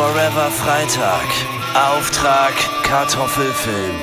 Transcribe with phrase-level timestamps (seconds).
[0.00, 1.28] Forever Freitag.
[1.74, 2.54] Auftrag
[2.84, 3.96] Kartoffelfilm.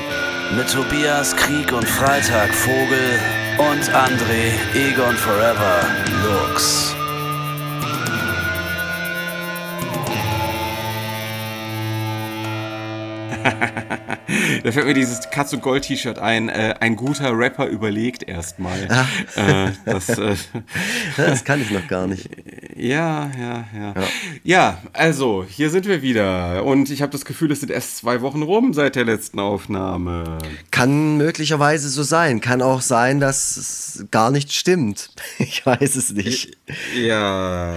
[0.56, 3.18] Mit Tobias Krieg und Freitag Vogel
[3.58, 5.80] und André Egon Forever
[6.22, 6.94] Lux.
[14.62, 16.48] da fällt mir dieses Katz und Gold T-Shirt ein.
[16.48, 18.86] Äh, ein guter Rapper überlegt erstmal.
[18.88, 19.04] Ah.
[19.34, 20.36] Äh, das, äh,
[21.16, 22.28] Das kann ich noch gar nicht.
[22.78, 23.94] Ja, ja, ja,
[24.44, 24.78] ja.
[24.92, 26.64] also, hier sind wir wieder.
[26.64, 30.38] Und ich habe das Gefühl, es sind erst zwei Wochen rum seit der letzten Aufnahme.
[30.70, 32.40] Kann möglicherweise so sein.
[32.40, 35.10] Kann auch sein, dass es gar nicht stimmt.
[35.40, 36.56] Ich weiß es nicht.
[36.96, 37.74] Ja,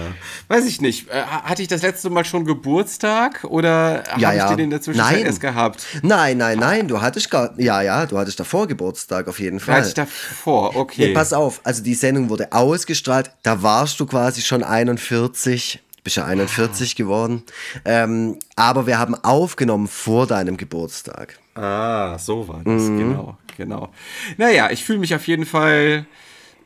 [0.48, 1.08] weiß ich nicht.
[1.08, 4.48] Äh, hatte ich das letzte Mal schon Geburtstag oder Ja, habe ich ja.
[4.50, 5.26] den in der Zwischenzeit Nein.
[5.26, 5.86] erst gehabt?
[6.02, 7.58] Nein, nein, nein, du hattest gar.
[7.58, 9.76] Ja, ja, du hattest davor Geburtstag auf jeden Fall.
[9.76, 11.08] Hatte ich davor, okay.
[11.08, 14.62] Nee, pass auf, also die Sendung wurde ausgestrahlt, da warst du quasi schon
[14.98, 17.42] 41, bist ja 41 geworden.
[17.84, 21.38] Ähm, aber wir haben aufgenommen vor deinem Geburtstag.
[21.54, 22.98] Ah, so war das, Mhm.
[22.98, 23.92] genau, genau.
[24.36, 26.06] Naja, ich fühle mich auf jeden Fall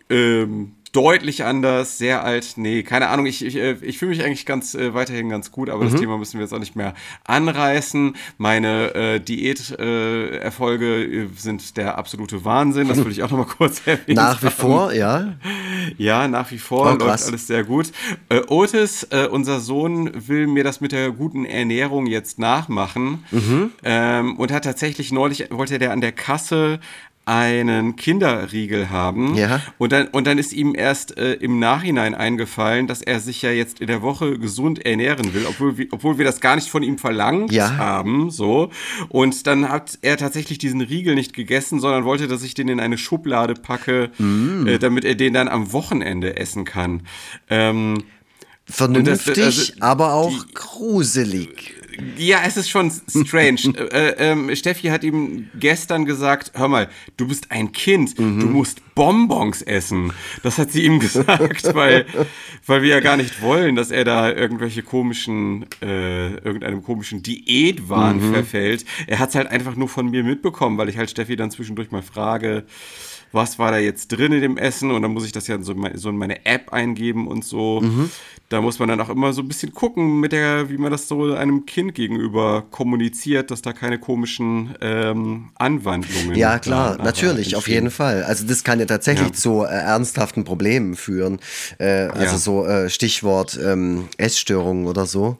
[0.08, 2.54] ähm, deutlich anders, sehr alt.
[2.56, 5.68] Nee, keine Ahnung, ich, ich, äh, ich fühle mich eigentlich ganz äh, weiterhin ganz gut,
[5.68, 5.90] aber Mhm.
[5.90, 6.94] das Thema müssen wir jetzt auch nicht mehr
[7.24, 8.16] anreißen.
[8.38, 13.44] Meine äh, Diät-Erfolge äh, äh, sind der absolute Wahnsinn, das will ich auch noch mal
[13.46, 14.16] kurz erwähnen.
[14.16, 15.34] Nach wie vor, ja.
[15.98, 17.92] Ja, nach wie vor Oh, läuft alles sehr gut.
[18.28, 23.70] Äh, Otis, unser Sohn, will mir das mit der guten Ernährung jetzt nachmachen Mhm.
[23.84, 26.80] ähm, und hat tatsächlich neulich, wollte der an der Kasse
[27.26, 29.34] einen Kinderriegel haben.
[29.34, 29.60] Ja.
[29.78, 33.50] Und dann, und dann ist ihm erst äh, im Nachhinein eingefallen, dass er sich ja
[33.50, 36.84] jetzt in der Woche gesund ernähren will, obwohl wir, obwohl wir das gar nicht von
[36.84, 37.76] ihm verlangt Ja.
[37.76, 38.30] haben.
[38.30, 38.70] So.
[39.08, 42.78] Und dann hat er tatsächlich diesen Riegel nicht gegessen, sondern wollte, dass ich den in
[42.78, 44.66] eine Schublade packe, Mm.
[44.68, 47.02] äh, damit er den dann am Wochenende essen kann.
[47.50, 48.04] Ähm,
[48.68, 51.74] Vernünftig, also, aber auch gruselig.
[52.16, 53.60] Ja, es ist schon strange.
[53.92, 58.40] äh, ähm, Steffi hat ihm gestern gesagt, hör mal, du bist ein Kind, Mhm.
[58.40, 60.12] du musst Bonbons essen.
[60.42, 62.06] Das hat sie ihm gesagt, weil,
[62.66, 68.16] weil wir ja gar nicht wollen, dass er da irgendwelche komischen, äh, irgendeinem komischen Diätwahn
[68.28, 68.32] Mhm.
[68.34, 68.84] verfällt.
[69.06, 71.90] Er hat es halt einfach nur von mir mitbekommen, weil ich halt Steffi dann zwischendurch
[71.90, 72.64] mal frage,
[73.32, 75.72] was war da jetzt drin in dem Essen und dann muss ich das ja so,
[75.72, 77.80] in meine- App eingeben und so.
[77.80, 78.10] Mhm.
[78.48, 81.08] Da muss man dann auch immer so ein bisschen gucken, mit der, wie man das
[81.08, 86.36] so einem Kind gegenüber kommuniziert, dass da keine komischen ähm, Anwandlungen.
[86.36, 88.22] Ja, klar, natürlich, auf jeden Fall.
[88.22, 89.34] Also das kann ja tatsächlich Ja.
[89.34, 91.40] zu äh, ernsthaften Problemen führen.
[91.78, 92.38] Äh, also Ja.
[92.38, 95.38] so äh, Stichwort ähm, Essstörungen oder so.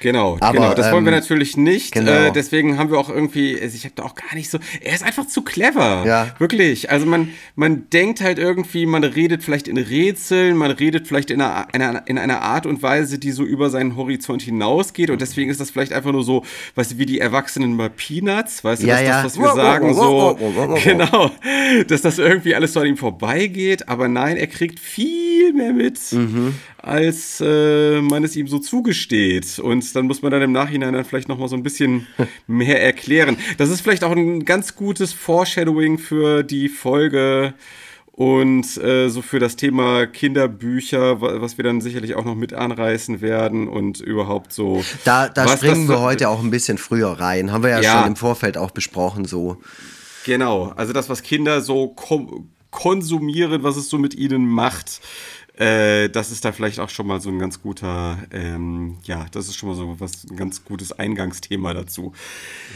[0.00, 0.74] Genau, Aber, genau.
[0.74, 1.92] Das wollen wir ähm, natürlich nicht.
[1.92, 2.10] genau.
[2.10, 4.58] Äh, deswegen haben wir auch irgendwie, also ich habe da auch gar nicht so.
[4.80, 6.04] Er ist einfach zu clever.
[6.06, 6.34] Ja.
[6.38, 6.90] Wirklich.
[6.90, 11.40] Also man, man denkt halt irgendwie, man redet vielleicht in Rätseln, man redet vielleicht in
[11.42, 15.10] einer, einer, in einer Art und Weise, die so über seinen Horizont hinausgeht.
[15.10, 16.44] Und deswegen ist das vielleicht einfach nur so,
[16.76, 19.22] weißt du, wie die Erwachsenen bei Peanuts, weißt du, Ja, ja.
[19.22, 20.38] das, was wir sagen, so.
[20.82, 21.30] Genau.
[21.88, 23.88] Dass das irgendwie alles so an ihm vorbeigeht.
[23.88, 26.54] Aber nein, er kriegt viel mehr mit, Mhm.
[26.78, 29.58] als äh, man es ihm so zugesteht.
[29.58, 32.06] Und dann muss man dann im Nachhinein dann vielleicht nochmal so ein bisschen
[32.46, 33.36] mehr erklären.
[33.58, 37.54] Das ist vielleicht auch ein ganz gutes Foreshadowing für die Folge
[38.12, 42.52] und äh, so für das Thema Kinderbücher, wa- was wir dann sicherlich auch noch mit
[42.52, 44.84] anreißen werden und überhaupt so.
[45.04, 47.50] Da, da springen wir heute auch ein bisschen früher rein.
[47.52, 47.98] Haben wir ja, Ja.
[48.00, 49.56] schon im Vorfeld auch besprochen so.
[50.26, 55.00] Genau, also das, was Kinder so kom konsumieren, was es so mit ihnen macht,
[55.58, 59.48] äh, das ist da vielleicht auch schon mal so ein ganz guter, ähm, ja, das
[59.48, 62.12] ist schon mal so was, ein ganz gutes Eingangsthema dazu.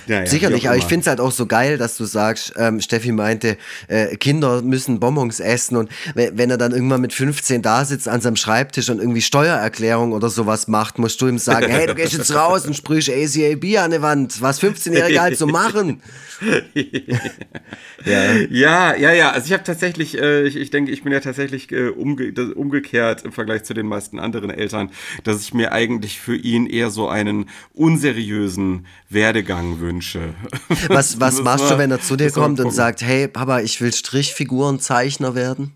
[0.07, 3.13] Naja, Sicherlich, aber ich finde es halt auch so geil, dass du sagst, ähm, Steffi
[3.13, 3.57] meinte,
[3.89, 8.09] äh, Kinder müssen Bonbons essen und we- wenn er dann irgendwann mit 15 da sitzt
[8.09, 11.95] an seinem Schreibtisch und irgendwie Steuererklärung oder sowas macht, musst du ihm sagen, hey, du
[11.95, 16.03] gehst jetzt raus und sprühst ACAB an die Wand, was 15-Jährige halt so machen.
[16.75, 18.35] ja.
[18.51, 19.31] Ja, ja, ja.
[19.31, 22.49] Also ich habe tatsächlich, äh, ich, ich denke, ich bin ja tatsächlich äh, umge das,
[22.75, 24.91] umgekehrt im Vergleich zu den meisten anderen Eltern,
[25.23, 30.35] dass ich mir eigentlich für ihn eher so einen unseriösen Werdegang wünsche.
[30.89, 33.93] Was, was machst du, wenn er zu dir kommt und sagt, hey, Papa, ich will
[33.93, 35.73] Strichfigurenzeichner werden?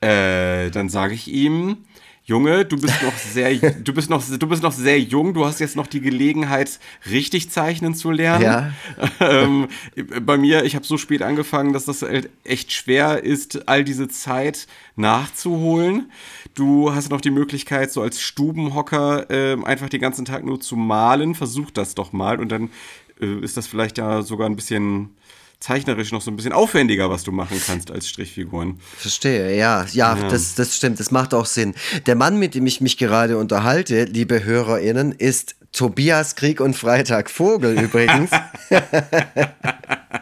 [0.00, 1.78] Äh, dann sage ich ihm,
[2.24, 5.34] Junge, du bist noch sehr, du bist noch, du bist noch sehr jung.
[5.34, 6.78] Du hast jetzt noch die Gelegenheit,
[7.10, 8.44] richtig zeichnen zu lernen.
[8.44, 8.72] Ja.
[9.20, 9.66] ähm,
[10.20, 14.06] bei mir, ich habe so spät angefangen, dass das halt echt schwer ist, all diese
[14.06, 16.12] Zeit nachzuholen.
[16.54, 20.76] Du hast noch die Möglichkeit, so als Stubenhocker ähm, einfach den ganzen Tag nur zu
[20.76, 21.34] malen.
[21.34, 22.70] Versuch das doch mal und dann
[23.20, 25.10] äh, ist das vielleicht ja sogar ein bisschen
[25.62, 28.80] zeichnerisch noch so ein bisschen aufwendiger, was du machen kannst als Strichfiguren.
[28.96, 31.74] Verstehe, ja, ja, Das, das stimmt, das macht auch Sinn.
[32.06, 37.30] Der Mann, mit dem ich mich gerade unterhalte, liebe HörerInnen, ist Tobias Krieg und Freitag
[37.30, 38.30] Vogel übrigens.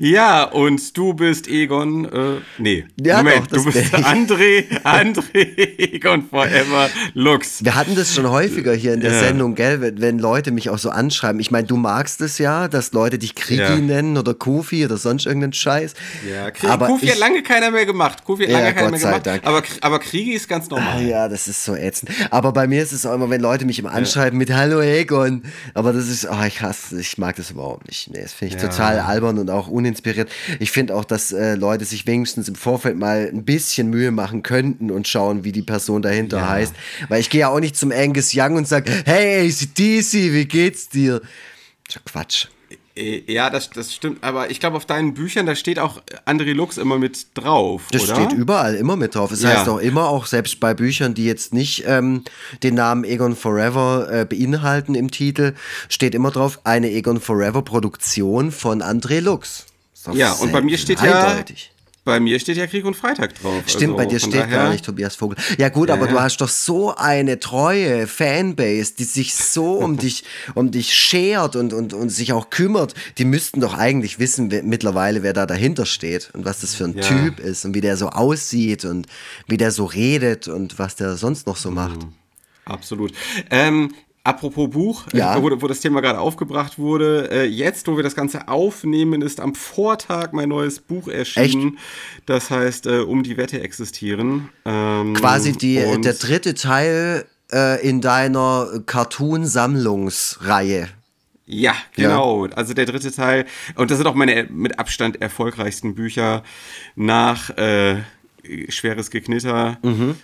[0.00, 3.94] Ja, und du bist Egon, äh, nee, Ja, Moment, doch, du bist.
[3.94, 7.64] André, André Egon Forever Lux.
[7.64, 9.18] Wir hatten das schon häufiger hier in der Ja.
[9.20, 11.40] Sendung, gell, wenn, wenn Leute mich auch so anschreiben.
[11.40, 13.76] Ich meine, du magst es ja, dass Leute dich Krigi Ja.
[13.76, 15.94] nennen oder Kofi oder sonst irgendeinen Scheiß.
[16.30, 18.24] Ja, Krieg, aber Kofi hat ich- lange keiner mehr gemacht.
[18.24, 19.26] Kofi hat Ja, lange keiner Gott mehr sei gemacht.
[19.26, 19.46] Dank.
[19.46, 21.02] Aber, aber Kriegi ist ganz Ah, normal.
[21.04, 22.10] Ja, das ist so ätzend.
[22.30, 25.42] Aber bei mir ist es auch immer, wenn Leute mich immer anschreiben mit Hallo Egon.
[25.74, 28.10] Aber das ist, oh, ich hasse, ich mag das überhaupt nicht.
[28.10, 30.30] Nee, das finde ich total albern und auch uninspiriert.
[30.60, 34.42] Ich finde auch, dass äh, Leute sich wenigstens im Vorfeld mal ein bisschen Mühe machen
[34.42, 36.48] könnten und schauen, wie die Person dahinter Ja.
[36.48, 36.74] heißt.
[37.08, 40.88] Weil ich gehe ja auch nicht zum Angus Young und sage, hey ACDC, wie geht's
[40.88, 41.20] dir?
[42.06, 42.46] Quatsch.
[42.96, 44.22] Äh, Ja, das, das stimmt.
[44.22, 48.04] Aber ich glaube, auf deinen Büchern, da steht auch André Lux immer mit drauf, Das
[48.04, 48.14] oder?
[48.16, 49.30] steht überall immer mit drauf.
[49.32, 49.50] Es Ja.
[49.50, 52.22] heißt auch immer, auch selbst bei Büchern, die jetzt nicht ähm,
[52.62, 55.54] den Namen Egon Forever äh, beinhalten im Titel,
[55.88, 59.66] steht immer drauf, eine Egon Forever Produktion von André Lux.
[60.12, 61.70] Ja, und bei mir steht ja- Eindeutig.
[62.04, 63.62] Bei mir steht ja Krieg und Freitag drauf.
[63.66, 65.38] Stimmt, also bei dir steht gar nicht Tobias Vogel.
[65.56, 66.12] Ja gut, aber Ja.
[66.12, 70.24] du hast doch so eine treue Fanbase, die sich so um dich,
[70.54, 72.92] um dich schert und, und, und sich auch kümmert.
[73.16, 76.84] Die müssten doch eigentlich wissen wer, mittlerweile, wer da dahinter steht und was das für
[76.84, 77.02] ein Ja.
[77.02, 79.06] Typ ist und wie der so aussieht und
[79.48, 82.00] wie der so redet und was der sonst noch so macht.
[82.66, 83.12] Absolut.
[83.50, 85.36] Ähm, apropos Buch, Ja.
[85.36, 89.22] äh, wo, wo das Thema gerade aufgebracht wurde, äh, jetzt, wo wir das Ganze aufnehmen,
[89.22, 91.78] ist am Vortag mein neues Buch erschienen.
[92.26, 94.48] Das heißt, äh, um die Wette existieren.
[94.64, 100.88] Ähm, Quasi die, und- der dritte Teil äh, in deiner Cartoon-Sammlungsreihe.
[101.46, 102.46] Ja, genau.
[102.46, 103.44] Also der dritte Teil.
[103.76, 106.42] Und das sind auch meine mit Abstand erfolgreichsten Bücher
[106.96, 107.96] nach äh,
[108.68, 109.78] Schweres Geknitter.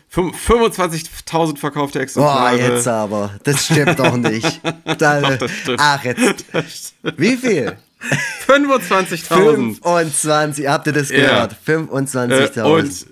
[0.08, 2.56] Fünf- 25.000 verkaufte Boah, Exemplare.
[2.58, 3.30] jetzt aber.
[3.44, 4.60] Das stimmt doch nicht.
[4.98, 5.78] Da, Doch, das stimmt.
[5.80, 6.44] ach, jetzt.
[7.16, 7.76] Wie viel?
[8.46, 9.82] 25.000.
[9.82, 11.56] 25, habt ihr das gehört?
[11.66, 12.62] Äh, 25.000.
[12.62, 13.06] und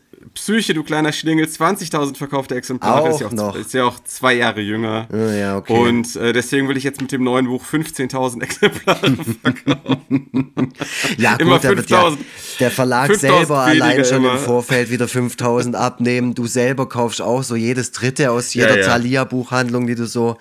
[0.48, 3.02] Psyche, du kleiner Schlingel, 20.000 verkaufte Exemplare.
[3.02, 3.54] Auch ist, ja auch, noch.
[3.54, 5.06] ist ja auch zwei Jahre jünger.
[5.12, 5.74] Ah, ja, okay.
[5.74, 10.72] Und äh, deswegen will ich jetzt mit dem neuen Buch 15.000 Exemplare verkaufen.
[11.18, 12.26] ja, gut, immer da wird ja 5000
[12.60, 14.32] der Verlag 5000 selber allein schon immer.
[14.32, 16.34] im Vorfeld wieder 5000 abnehmen.
[16.34, 18.86] Du selber kaufst auch so jedes dritte aus jeder Ja, ja.
[18.86, 20.38] Thalia-Buchhandlung, die du so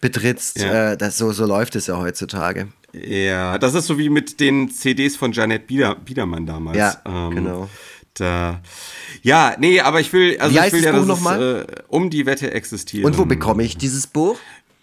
[0.00, 0.62] betrittst.
[0.62, 2.68] Äh, das, so, so läuft es ja heutzutage.
[2.94, 6.78] Ja, das ist so wie mit den CDs von Janet Bieder, Biedermann damals.
[6.78, 6.96] Ja,
[7.28, 7.68] genau.
[8.14, 8.60] Da,
[9.22, 11.42] ja, nee, aber ich will, also Wie ich will das ja, Buch dass nochmal?
[11.42, 13.04] es äh, um die Wette existiert.
[13.04, 14.36] Und wo bekomme ich dieses Buch?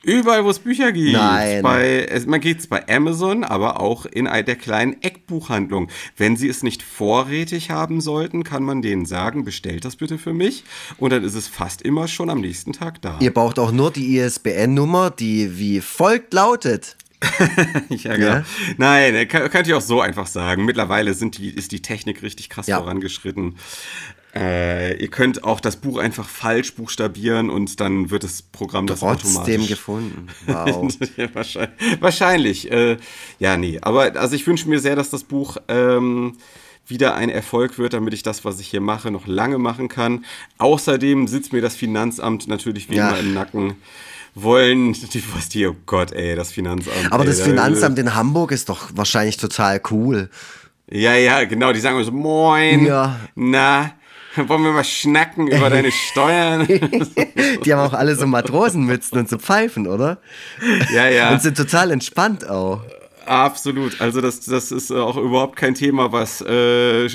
[0.07, 1.11] Überall, wo es Bücher gibt.
[1.11, 1.61] Nein.
[1.63, 5.89] Bei, es, man geht es bei Amazon, aber auch in der kleinen Eckbuchhandlung.
[6.15, 10.33] Wenn Sie es nicht vorrätig haben sollten, kann man denen sagen, bestellt das bitte für
[10.33, 10.63] mich.
[10.97, 13.17] Und dann ist es fast immer schon am nächsten Tag da.
[13.19, 16.95] Ihr braucht auch nur die ISBN-Nummer, die wie folgt lautet.
[17.89, 18.27] Ja, genau.
[18.27, 18.45] Ja?
[18.77, 20.65] Nein, äh, kann, könnt ihr auch so einfach sagen.
[20.65, 22.77] Mittlerweile sind die, ist die Technik richtig krass Ja.
[22.79, 23.55] vorangeschritten.
[24.35, 28.99] Äh, ihr könnt auch das Buch einfach falsch buchstabieren und dann wird das Programm das
[28.99, 29.67] Trotzdem automatisch.
[29.69, 30.27] gefunden.
[30.45, 30.93] Wow.
[31.17, 32.01] ja, wahrscheinlich.
[32.01, 32.97] wahrscheinlich äh,
[33.39, 33.79] ja, nee.
[33.81, 36.33] Aber also ich wünsche mir sehr, dass das Buch ähm,
[36.85, 40.23] wieder ein Erfolg wird, damit ich das, was ich hier mache, noch lange machen kann.
[40.59, 43.75] Außerdem sitzt mir das Finanzamt natürlich wie immer im Nacken.
[44.41, 46.95] Wollen, die, was die, oh Gott, ey, das Finanzamt.
[47.11, 50.29] Aber ey, das da- Finanzamt in Hamburg ist doch wahrscheinlich total cool.
[50.89, 53.19] Ja, ja, genau, die sagen so, moin, Ja.
[53.35, 53.91] na,
[54.35, 56.65] wollen wir mal schnacken über deine Steuern?
[57.65, 60.19] Die haben auch alle so Matrosenmützen und so Pfeifen, oder?
[60.93, 61.31] ja, ja.
[61.31, 62.81] Und sind total entspannt auch.
[63.27, 63.99] Absolut.
[64.01, 67.07] Also das, das ist auch überhaupt kein Thema, was äh,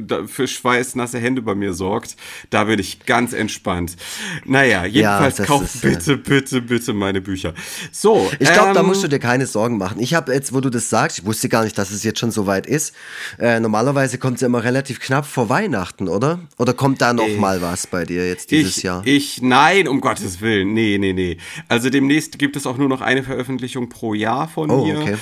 [0.00, 2.16] da- für schweißnasse Hände bei mir sorgt.
[2.50, 3.96] Da bin ich ganz entspannt.
[4.44, 7.54] Naja, jedenfalls kauft ist, äh, bitte, bitte, bitte meine Bücher.
[7.92, 8.30] So.
[8.38, 10.00] Ich glaube, da ähm, musst du dir keine Sorgen machen.
[10.00, 12.30] Ich habe jetzt, wo du das sagst, ich wusste gar nicht, dass es jetzt schon
[12.30, 12.94] so weit ist.
[13.38, 16.40] Äh, normalerweise kommt es ja immer relativ knapp vor Weihnachten, oder?
[16.58, 19.02] Oder kommt da noch mal was bei dir jetzt dieses ich, Jahr?
[19.04, 20.72] Ich, nein, um Gottes Willen.
[20.74, 21.38] Nee, nee, nee.
[21.68, 25.00] Also demnächst gibt es auch nur noch eine Veröffentlichung pro Jahr von Oh, mir.
[25.00, 25.16] okay.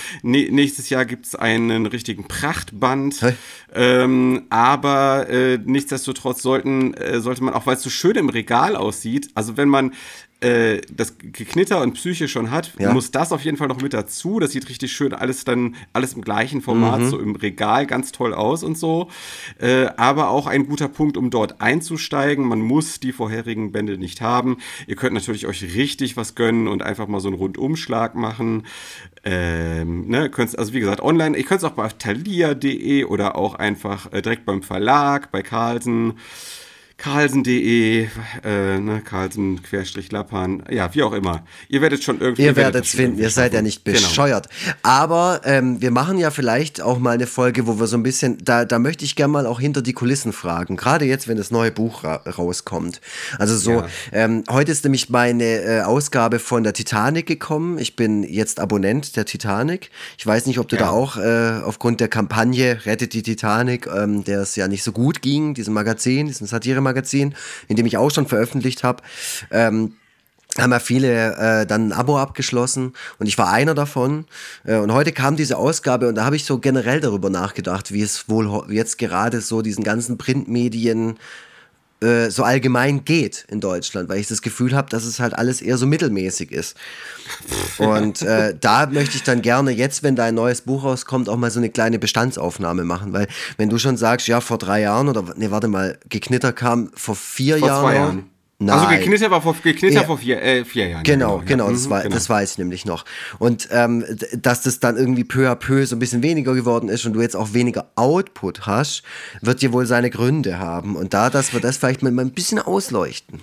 [0.51, 3.23] Nächstes Jahr gibt es einen richtigen Prachtband.
[3.23, 3.35] Hey.
[3.75, 8.77] Ähm, aber äh, nichtsdestotrotz sollten, äh, sollte man, auch weil es so schön im Regal
[8.77, 9.95] aussieht, also wenn man
[10.45, 12.93] äh, das Geknitter und Psyche schon hat, Ja.
[12.93, 14.39] muss das auf jeden Fall noch mit dazu.
[14.41, 17.09] Das sieht richtig schön alles dann, alles im gleichen Format, Mhm.
[17.09, 19.09] so im Regal, ganz toll aus und so.
[19.59, 22.47] Äh, aber auch ein guter Punkt, um dort einzusteigen.
[22.47, 24.59] Man muss die vorherigen Bände nicht haben.
[24.87, 28.65] Ihr könnt natürlich euch richtig was gönnen und einfach mal so einen Rundumschlag machen.
[29.25, 33.55] Ähm, ne, könnt's, also wie gesagt, online, ihr könnt es auch bei thalia.de oder auch
[33.55, 36.15] einfach äh, direkt beim Verlag, bei Carlsen.
[37.05, 38.09] Carlsen.de,
[38.45, 41.45] äh, ne, Carlsen, Querstrich Lappan, ja, wie auch immer.
[41.69, 42.43] Ihr werdet schon irgendwie.
[42.45, 43.99] Ihr werdet es finden, ihr seid ja nicht Genau.
[43.99, 44.49] bescheuert.
[44.83, 48.39] Aber ähm, wir machen ja vielleicht auch mal eine Folge, wo wir so ein bisschen,
[48.43, 50.77] da, da möchte ich gerne mal auch hinter die Kulissen fragen.
[50.77, 53.03] Gerade jetzt, wenn das neue Buch ra rauskommt.
[53.39, 53.87] Also so, Ja.
[54.13, 57.77] ähm, heute ist nämlich meine äh, Ausgabe von der Titanic gekommen.
[57.79, 59.91] Ich bin jetzt Abonnent der Titanic.
[60.17, 60.85] Ich weiß nicht, ob du Ja.
[60.85, 64.93] da auch äh, aufgrund der Kampagne Rettet die Titanic, ähm, der es ja nicht so
[64.93, 66.94] gut ging, diesem Magazin, diesem Satire-Magazin,
[67.69, 69.03] in dem ich auch schon veröffentlicht habe,
[69.51, 69.95] ähm,
[70.59, 74.27] haben ja viele äh, dann ein Abo abgeschlossen und ich war einer davon.
[74.65, 78.03] Äh, und heute kam diese Ausgabe und da habe ich so generell darüber nachgedacht, wie
[78.03, 81.19] es wohl jetzt gerade so diesen ganzen Printmedien
[82.05, 85.63] äh, so allgemein geht in Deutschland, weil ich das Gefühl habe, dass es halt alles
[85.63, 86.77] eher so mittelmäßig ist.
[87.79, 91.51] Und äh, da möchte ich dann gerne jetzt, wenn dein neues Buch rauskommt, auch mal
[91.51, 95.25] so eine kleine Bestandsaufnahme machen, weil wenn du schon sagst, ja, vor drei Jahren oder,
[95.37, 97.83] nee, warte mal, Geknitter kam vor vier Vor Jahren.
[97.83, 97.95] zwei.
[97.95, 98.34] Jahren.
[98.67, 98.79] Nein.
[98.79, 100.05] Also geknitter war vor, geknitter Ja.
[100.05, 101.03] vor vier, äh, vier Jahren.
[101.05, 101.45] Genau, ja.
[101.45, 102.15] genau, das, Mhm, war, genau.
[102.15, 103.05] das weiß ich nämlich noch.
[103.39, 104.05] Und ähm,
[104.41, 107.21] dass das dann irgendwie peu à peu so ein bisschen weniger geworden ist und du
[107.21, 109.03] jetzt auch weniger Output hast,
[109.41, 110.97] wird dir wohl seine Gründe haben.
[110.97, 113.41] Und da, dass wir das vielleicht mal ein bisschen ausleuchten.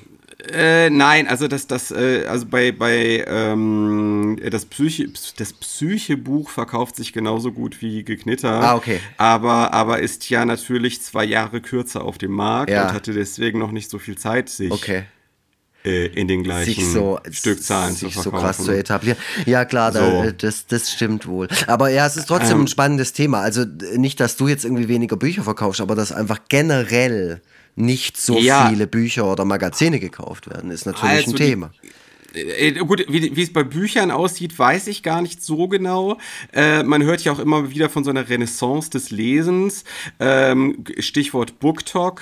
[0.51, 5.07] Äh, nein, also das, das, äh, also bei, bei ähm, das Psyche,
[5.37, 8.49] das Psyche-Buch verkauft sich genauso gut wie Geknitter.
[8.61, 8.99] Ah, okay.
[9.17, 12.87] Aber, aber ist ja natürlich zwei Jahre kürzer auf dem Markt Ja.
[12.87, 15.03] und hatte deswegen noch nicht so viel Zeit, sich Okay.
[15.85, 18.43] äh, in den gleichen Sich so, Stückzahlen sich zu so verkaufen.
[18.45, 19.17] krass zu etablieren.
[19.45, 20.23] Ja, klar, da, So.
[20.23, 21.49] äh, das, das stimmt wohl.
[21.67, 22.63] Aber ja, es ist trotzdem Ähm.
[22.63, 23.41] ein spannendes Thema.
[23.41, 27.41] Also nicht, dass du jetzt irgendwie weniger Bücher verkaufst, aber dass einfach generell
[27.75, 28.69] nicht so Ja.
[28.69, 31.71] viele Bücher oder Magazine gekauft werden, ist natürlich Also ein Thema.
[32.33, 36.17] Äh, gut, wie, wie es bei Büchern aussieht, weiß ich gar nicht so genau.
[36.53, 39.83] Äh, man hört ja auch immer wieder von so einer Renaissance des Lesens.
[40.19, 42.21] Ähm, Stichwort BookTok.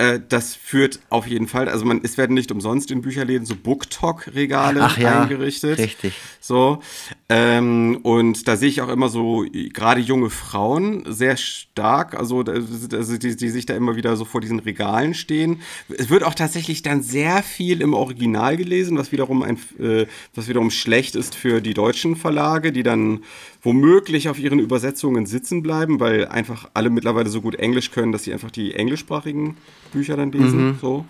[0.00, 3.54] Äh, das führt auf jeden Fall, also man, es werden nicht umsonst in Bücherläden so
[3.54, 5.78] BookTok-Regale Ach ja, eingerichtet.
[5.78, 6.14] richtig.
[6.40, 6.80] So.
[7.28, 13.18] Ähm, und da sehe ich auch immer so, gerade junge Frauen sehr stark, also, also
[13.18, 15.60] die, die sich da immer wieder so vor diesen Regalen stehen.
[15.98, 20.48] Es wird auch tatsächlich dann sehr viel im Original gelesen, was wiederum ein, äh, was
[20.48, 23.22] wiederum schlecht ist für die deutschen Verlage, die dann
[23.62, 28.24] womöglich auf ihren Übersetzungen sitzen bleiben, weil einfach alle mittlerweile so gut Englisch können, dass
[28.24, 29.56] sie einfach die englischsprachigen
[29.92, 30.78] Bücher dann lesen.
[30.80, 31.04] So.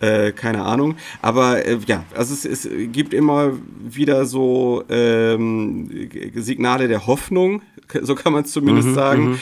[0.00, 0.96] Äh, keine Ahnung.
[1.20, 3.52] Aber äh, ja, also es, es gibt immer
[3.84, 7.62] wieder so ähm, Signale der Hoffnung,
[8.02, 9.40] so kann man es zumindest sagen.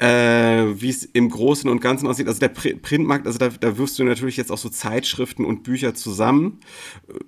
[0.00, 2.28] Äh, wie es im Großen und Ganzen aussieht.
[2.28, 5.64] Also der Pri- Printmarkt, also da, da wirfst du natürlich jetzt auch so Zeitschriften und
[5.64, 6.60] Bücher zusammen.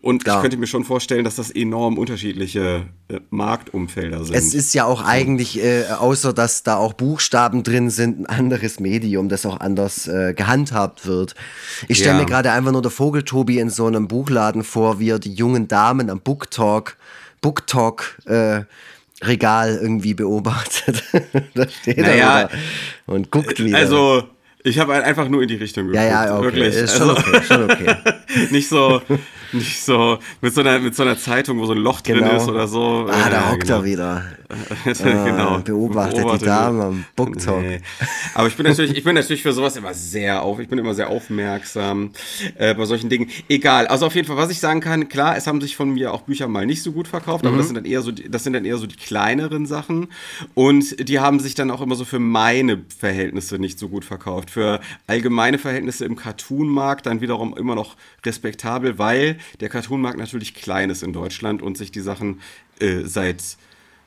[0.00, 0.36] Und Klar.
[0.36, 4.36] ich könnte mir schon vorstellen, dass das enorm unterschiedliche äh, Marktumfelder sind.
[4.36, 8.78] Es ist ja auch eigentlich, äh, außer dass da auch Buchstaben drin sind, ein anderes
[8.78, 11.34] Medium, das auch anders äh, gehandhabt wird.
[11.88, 12.20] Ich stelle Ja.
[12.20, 15.66] mir gerade einfach nur der Vogeltobi in so einem Buchladen vor, wie er die jungen
[15.66, 16.96] Damen am Booktalk,
[17.40, 18.62] Booktalk, äh,
[19.22, 21.02] Regal irgendwie beobachtet.
[21.54, 22.50] da steht Naja, er
[23.06, 23.76] und guckt wieder.
[23.78, 24.24] Also,
[24.62, 26.02] ich habe einfach nur in die Richtung geguckt.
[26.04, 26.44] ja, ja, okay.
[26.44, 26.74] Wirklich.
[26.74, 27.94] Ist schon also, okay, schon okay.
[28.50, 29.02] nicht so,
[29.52, 32.36] nicht so mit so einer, mit so einer Zeitung, wo so ein Loch drin Genau.
[32.36, 33.06] ist oder so.
[33.10, 33.78] Ah, da Ja, hockt genau.
[33.78, 34.24] er wieder.
[34.84, 35.58] genau.
[35.60, 37.62] beobachtet die Damen am Booktalk.
[37.62, 37.80] Nee.
[38.34, 40.94] Aber ich bin natürlich, ich bin natürlich für sowas immer sehr auf, ich bin immer
[40.94, 42.10] sehr aufmerksam
[42.56, 43.28] äh, bei solchen Dingen.
[43.48, 43.86] Egal.
[43.86, 46.22] Also auf jeden Fall, was ich sagen kann, klar, es haben sich von mir auch
[46.22, 48.52] Bücher mal nicht so gut verkauft, aber das sind dann eher so, die- das sind
[48.52, 50.08] dann eher so die kleineren Sachen.
[50.54, 54.50] Und die haben sich dann auch immer so für meine Verhältnisse nicht so gut verkauft.
[54.50, 60.90] Für allgemeine Verhältnisse im Cartoon-Markt dann wiederum immer noch respektabel, weil der Cartoon-Markt natürlich klein
[60.90, 62.40] ist in Deutschland und sich die Sachen
[62.80, 63.42] äh, seit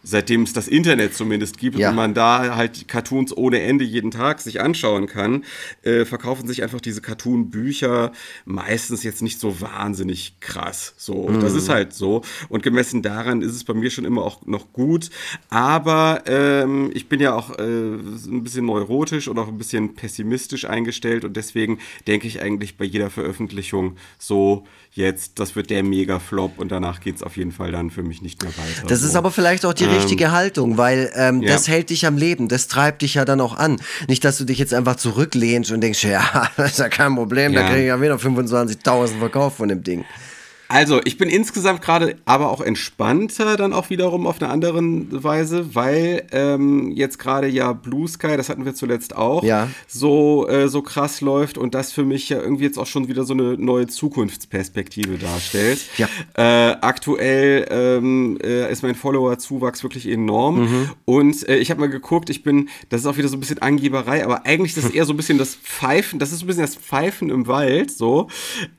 [0.04, 1.90] seitdem es das Internet zumindest gibt Ja.
[1.90, 5.44] und man da halt Cartoons ohne Ende jeden Tag sich anschauen kann,
[5.84, 8.12] äh, verkaufen sich einfach diese Cartoon-Bücher
[8.46, 10.94] meistens jetzt nicht so wahnsinnig krass.
[10.98, 12.22] So, das ist halt so.
[12.50, 15.10] Und gemessen daran ist es bei mir schon immer auch noch gut.
[15.50, 20.66] Aber ähm, ich bin ja auch äh, ein bisschen neurotisch und auch ein bisschen pessimistisch
[20.66, 26.60] eingestellt und deswegen denke ich eigentlich bei jeder Veröffentlichung so, jetzt, das wird der Mega-Flop
[26.60, 28.88] und danach geht es auf jeden Fall dann für mich nicht mehr weiter.
[28.88, 31.54] Das ist aber vielleicht auch die richtige Haltung, weil ähm, ja.
[31.54, 33.80] das hält dich am Leben, das treibt dich ja dann auch an.
[34.08, 37.54] Nicht, dass du dich jetzt einfach zurücklehnst und denkst, ja, das ist ja kein Problem,
[37.54, 37.68] da Ja.
[37.70, 40.06] kriege ich ja wieder 25.000 verkauft von dem Ding.
[40.74, 44.82] Also, ich bin insgesamt gerade aber auch entspannter dann auch wiederum auf eine andere
[45.24, 49.70] Weise, weil ähm, jetzt gerade ja Blue Sky, das hatten wir zuletzt auch, Ja.
[49.88, 53.24] so, äh, so krass läuft und das für mich ja irgendwie jetzt auch schon wieder
[53.24, 55.80] so eine neue Zukunftsperspektive darstellt.
[55.98, 56.08] Ja.
[56.36, 60.90] Äh, aktuell ähm, äh, ist mein Follower-Zuwachs wirklich enorm Mhm.
[61.06, 63.60] und äh, ich habe mal geguckt, ich bin, das ist auch wieder so ein bisschen
[63.62, 66.48] Angeberei, aber eigentlich ist das eher so ein bisschen das Pfeifen, das ist so ein
[66.48, 68.28] bisschen das Pfeifen im Wald, so.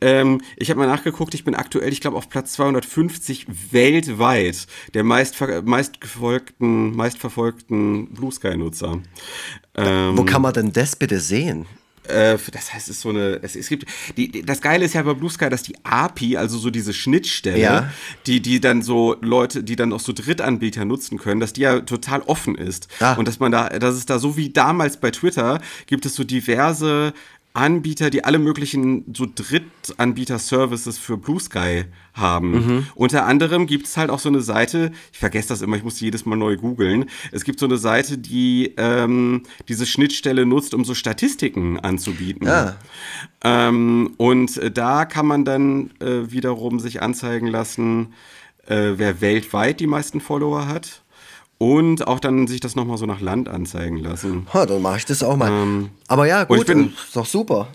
[0.00, 5.04] Ähm, ich habe mal nachgeguckt, ich bin aktuell, ich glaube, auf Platz 250 weltweit der
[5.04, 9.00] meist, meistgefolgten, meistverfolgten Blue Sky-Nutzer.
[9.76, 11.66] Ähm, Wo kann man denn das bitte sehen?
[12.06, 13.86] äh, das heißt, es ist so eine, es, es gibt,
[14.16, 17.58] die, das Geile ist ja bei Blue Sky, dass die API, also so diese Schnittstelle,
[17.58, 17.90] Ja.
[18.26, 21.80] die, die dann so Leute, die dann auch so Drittanbieter nutzen können, dass die ja
[21.80, 22.88] total offen ist.
[23.00, 23.14] Ah.
[23.14, 26.24] Und dass man da, dass es da so wie damals bei Twitter, gibt es so
[26.24, 27.14] diverse
[27.54, 32.50] Anbieter, die alle möglichen so Drittanbieter-Services für Blue Sky haben.
[32.50, 32.86] Mhm.
[32.96, 36.00] Unter anderem gibt es halt auch so eine Seite, ich vergesse das immer, ich muss
[36.00, 37.06] jedes Mal neu googeln.
[37.30, 42.48] Es gibt so eine Seite, die ähm, diese Schnittstelle nutzt, um so Statistiken anzubieten.
[42.48, 42.76] Ah.
[43.44, 48.14] Ähm, und äh, da kann man dann äh, wiederum sich anzeigen lassen,
[48.66, 51.03] äh, wer weltweit die meisten Follower hat.
[51.64, 54.46] Und auch dann sich das nochmal so nach Land anzeigen lassen.
[54.52, 55.88] Ha, dann mache ich das auch mal.
[56.08, 57.68] Aber ja, Ähm, und ich gut, bin- ist doch super.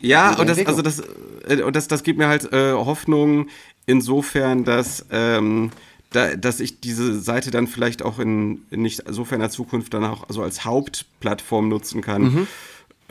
[0.00, 1.02] Ja, und das, also das,
[1.48, 3.46] äh, und das, das gibt mir halt äh, Hoffnung
[3.86, 5.70] insofern, dass, ähm,
[6.10, 10.04] da, dass ich diese Seite dann vielleicht auch in, in nicht so ferner Zukunft dann
[10.04, 12.46] auch so als Hauptplattform nutzen kann, Mhm.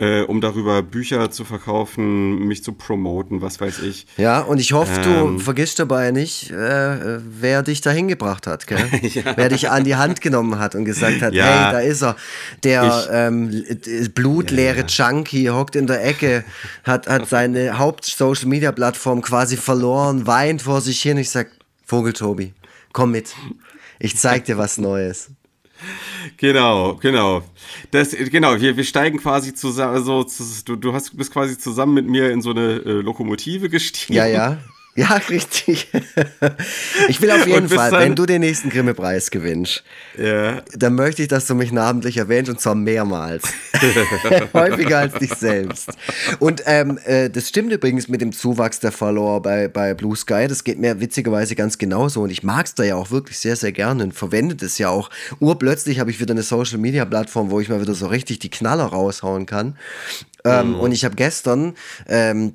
[0.01, 4.07] Äh, um darüber Bücher zu verkaufen, mich zu promoten, was weiß ich.
[4.17, 5.37] Ja, und ich hoffe, Ähm.
[5.37, 8.79] du vergisst dabei nicht, äh, wer dich dahin gebracht hat, gell?
[9.35, 11.45] Wer dich an die Hand genommen hat und gesagt hat, Ja.
[11.45, 12.15] hey, da ist er.
[12.63, 16.43] Der Ich- ähm, blutleere Junkie hockt in der Ecke,
[16.83, 21.17] hat, hat seine Haupt-Social-Media-Plattform quasi verloren, weint vor sich hin.
[21.17, 21.47] Ich sag,
[21.85, 22.53] Vogeltobi,
[22.93, 23.35] komm mit.
[23.99, 25.29] Ich zeig dir was Neues.
[26.37, 27.43] Genau, genau.
[27.91, 31.93] Das, genau, wir, wir steigen quasi zusammen, so, zu, du, du hast, bist quasi zusammen
[31.93, 34.13] mit mir in so eine äh, Lokomotive gestiegen.
[34.13, 34.59] Ja, ja.
[34.95, 35.87] Ja, richtig.
[37.07, 39.83] Ich will auf jeden Fall, wenn du den nächsten Grimme-Preis gewinnst,
[40.17, 40.61] Ja.
[40.75, 43.43] dann möchte ich, dass du mich namentlich erwähnst und zwar mehrmals.
[44.53, 45.89] Häufiger als dich selbst.
[46.39, 50.47] Und ähm, äh, das stimmt übrigens mit dem Zuwachs der Follower bei, bei Blue Sky.
[50.47, 52.21] Das geht mir witzigerweise ganz genauso.
[52.23, 54.89] Und ich mag es da ja auch wirklich sehr, sehr gerne und verwende das ja
[54.89, 55.09] auch.
[55.39, 58.49] Urplötzlich habe ich wieder eine Social Media Plattform, wo ich mal wieder so richtig die
[58.49, 59.77] Knaller raushauen kann.
[60.43, 61.75] Ähm, Und ich habe gestern.
[62.09, 62.53] Ähm,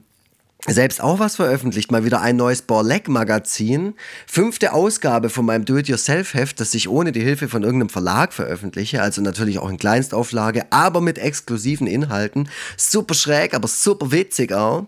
[0.67, 3.95] selbst auch was veröffentlicht, mal wieder ein neues Borleck-Magazin.
[4.27, 9.23] Fünfte Ausgabe von meinem Do-It-Yourself-Heft, das ich ohne die Hilfe von irgendeinem Verlag veröffentliche, also
[9.23, 12.49] natürlich auch in Kleinstauflage, aber mit exklusiven Inhalten.
[12.77, 14.87] Super schräg, aber super witzig auch.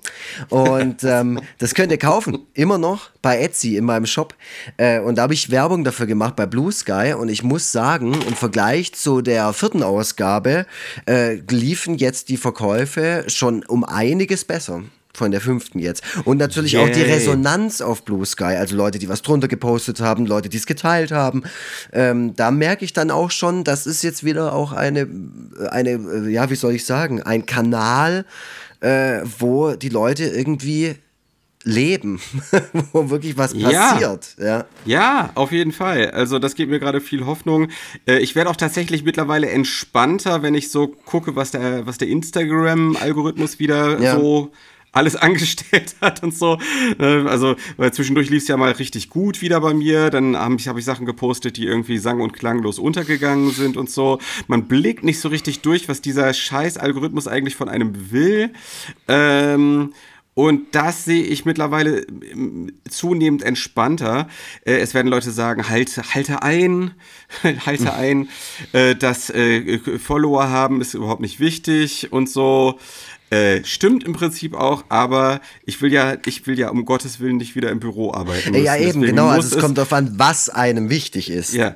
[0.48, 4.34] Und ähm, das könnt ihr kaufen, immer noch bei Etsy in meinem Shop.
[4.76, 8.14] Äh, und da habe ich Werbung dafür gemacht bei Blue Sky und ich muss sagen,
[8.26, 10.66] im Vergleich zu der vierten Ausgabe
[11.06, 14.82] äh, liefen jetzt die Verkäufe schon um einiges besser
[15.18, 16.02] von der fünften jetzt.
[16.24, 17.12] Und natürlich auch die Yay.
[17.12, 21.12] Resonanz auf Blue Sky, also Leute, die was drunter gepostet haben, Leute, die es geteilt
[21.12, 21.42] haben.
[21.92, 25.06] Ähm, da merke ich dann auch schon, das ist jetzt wieder auch eine,
[25.70, 28.24] eine äh, ja, wie soll ich sagen, ein Kanal,
[28.80, 30.94] äh, wo die Leute irgendwie
[31.64, 32.20] leben,
[32.92, 33.68] wo wirklich was Ja.
[33.92, 34.36] passiert.
[34.38, 34.64] Ja.
[34.86, 36.12] Ja, auf jeden Fall.
[36.12, 37.68] Also das gibt mir gerade viel Hoffnung.
[38.06, 42.08] Äh, Ich werde auch tatsächlich mittlerweile entspannter, wenn ich so gucke, was der, was der
[42.08, 44.16] Instagram-Algorithmus wieder Ja.
[44.16, 44.52] so
[44.98, 46.58] alles angestellt hat und so.
[46.98, 47.56] Äh, Also,
[47.92, 50.10] zwischendurch lief es ja mal richtig gut wieder bei mir.
[50.10, 53.90] Dann habe ich, hab ich Sachen gepostet, die irgendwie sang- und klanglos untergegangen sind und
[53.90, 54.18] so.
[54.46, 58.50] Man blickt nicht so richtig durch, was dieser scheiß Algorithmus eigentlich von einem will.
[59.06, 59.92] Ähm,
[60.38, 64.28] und das sehe ich mittlerweile ähm, zunehmend entspannter.
[64.64, 66.92] Äh, es werden Leute sagen, halte, halte ein,
[67.66, 68.28] halte ein,
[68.72, 72.78] äh, dass äh, Follower haben ist überhaupt nicht wichtig und so.
[73.30, 77.36] Äh, stimmt im Prinzip auch, aber ich will ja, ich will ja um Gottes Willen
[77.36, 78.54] nicht wieder im Büro arbeiten.
[78.54, 78.82] ja, müssen.
[78.82, 79.28] eben, Deswegen genau.
[79.28, 81.52] Also es kommt darauf an, was einem wichtig ist.
[81.54, 81.74] ja.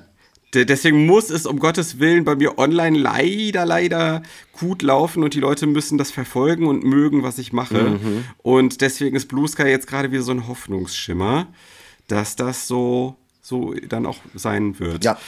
[0.54, 4.22] De- Deswegen muss es um Gottes Willen bei mir online leider, leider
[4.58, 7.82] gut laufen und die Leute müssen das verfolgen und mögen, was ich mache.
[7.82, 8.24] Mhm.
[8.42, 11.46] Und deswegen ist Blue Sky jetzt gerade wieder so ein Hoffnungsschimmer,
[12.06, 15.04] dass das so, so dann auch sein wird.
[15.04, 15.18] Ja.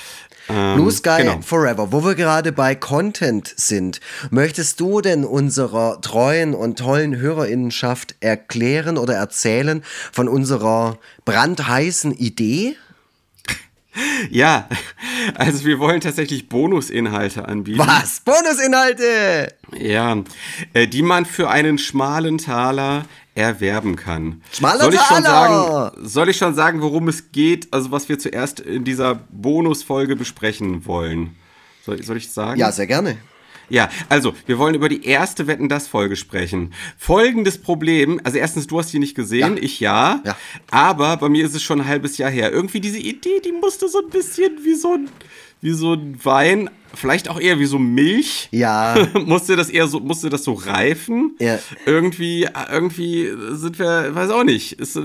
[0.48, 1.40] Ähm, Blue Sky genau.
[1.40, 4.00] Forever, wo wir gerade bei Content sind.
[4.30, 12.76] Möchtest du denn unserer treuen und tollen Hörerinnenschaft erklären oder erzählen von unserer brandheißen Idee?
[14.28, 14.68] Ja,
[15.36, 17.78] also wir wollen tatsächlich Bonusinhalte anbieten.
[17.78, 18.22] Was?
[18.24, 19.54] Bonusinhalte!
[19.78, 20.16] Ja,
[20.72, 24.42] äh, die man für einen schmalen Taler erwerben kann.
[24.52, 27.72] Schmaler soll ich, schon sagen, soll ich schon sagen, worum es geht?
[27.72, 31.34] Also was wir zuerst in dieser Bonusfolge besprechen wollen.
[31.84, 32.58] Soll, soll ich sagen?
[32.60, 33.16] Ja, sehr gerne.
[33.70, 36.74] Ja, also, wir wollen über die erste Wetten das Folge sprechen.
[36.98, 39.62] Folgendes Problem, also erstens, du hast die nicht gesehen, Ja.
[39.62, 40.36] ich ja, Ja.
[40.70, 42.52] aber bei mir ist es schon ein halbes Jahr her.
[42.52, 45.08] Irgendwie diese Idee, die musste so ein bisschen wie so ein,
[45.64, 48.48] wie so ein Wein, vielleicht auch eher wie so Milch.
[48.50, 48.96] Ja.
[49.24, 51.36] musste das eher so, musste das so reifen.
[51.40, 51.58] Ja.
[51.86, 54.98] Irgendwie, irgendwie sind wir, weiß auch nicht, ist,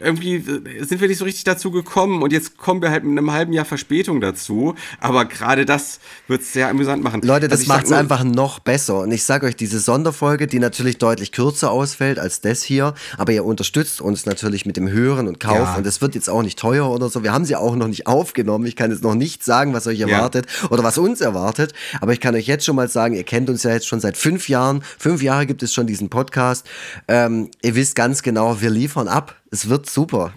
[0.00, 3.32] irgendwie sind wir nicht so richtig dazu gekommen und jetzt kommen wir halt mit einem
[3.32, 4.74] halben Jahr Verspätung dazu.
[5.00, 7.22] Aber gerade das wird es sehr amüsant machen.
[7.22, 9.00] Leute, das Also macht es einfach noch besser.
[9.00, 13.32] Und ich sage euch, diese Sonderfolge, die natürlich deutlich kürzer ausfällt als das hier, aber
[13.32, 15.74] ihr unterstützt uns natürlich mit dem Hören und Kauf Ja.
[15.76, 17.22] und es wird jetzt auch nicht teuer oder so.
[17.22, 18.66] Wir haben sie auch noch nicht aufgenommen.
[18.66, 22.20] Ich kann jetzt noch nicht sagen, was euch erwartet oder was uns erwartet, aber ich
[22.20, 24.82] kann euch jetzt schon mal sagen, ihr kennt uns ja jetzt schon seit fünf Jahren.
[24.98, 26.66] Fünf Jahre gibt es schon diesen Podcast.
[27.08, 29.36] Ähm, ihr wisst ganz genau, wir liefern ab.
[29.54, 30.32] Es wird super.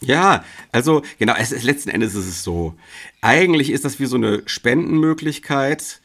[0.00, 2.74] Ja, also genau, es ist, letzten Endes ist es so.
[3.20, 6.00] Eigentlich ist das wie so eine Spendenmöglichkeit.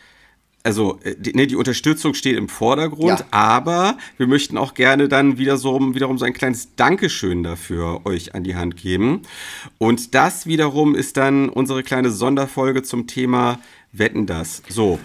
[0.61, 3.25] Also äh, die, ne, die Unterstützung steht im Vordergrund, Ja.
[3.31, 8.35] aber wir möchten auch gerne dann wieder so, wiederum so ein kleines Dankeschön dafür euch
[8.35, 9.23] an die Hand geben.
[9.79, 13.57] Und das wiederum ist dann unsere kleine Sonderfolge zum Thema
[13.93, 14.61] Wetten das.
[14.69, 14.99] So,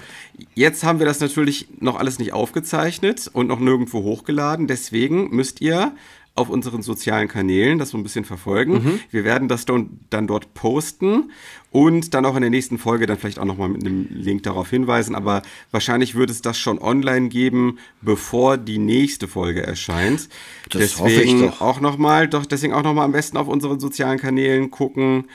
[0.55, 4.67] jetzt haben wir das natürlich noch alles nicht aufgezeichnet und noch nirgendwo hochgeladen.
[4.67, 5.93] Deswegen müsst ihr
[6.41, 9.01] auf unseren sozialen Kanälen das so ein bisschen verfolgen.
[9.11, 11.31] Wir werden das dann dort posten
[11.71, 14.71] und dann auch in der nächsten Folge dann vielleicht auch nochmal mit einem Link darauf
[14.71, 15.15] hinweisen.
[15.15, 20.29] Aber wahrscheinlich wird es das schon online geben, bevor die nächste Folge erscheint.
[20.71, 21.61] Das deswegen hoffe ich doch.
[21.61, 25.27] auch nochmal, doch deswegen auch nochmal am besten auf unseren sozialen Kanälen gucken,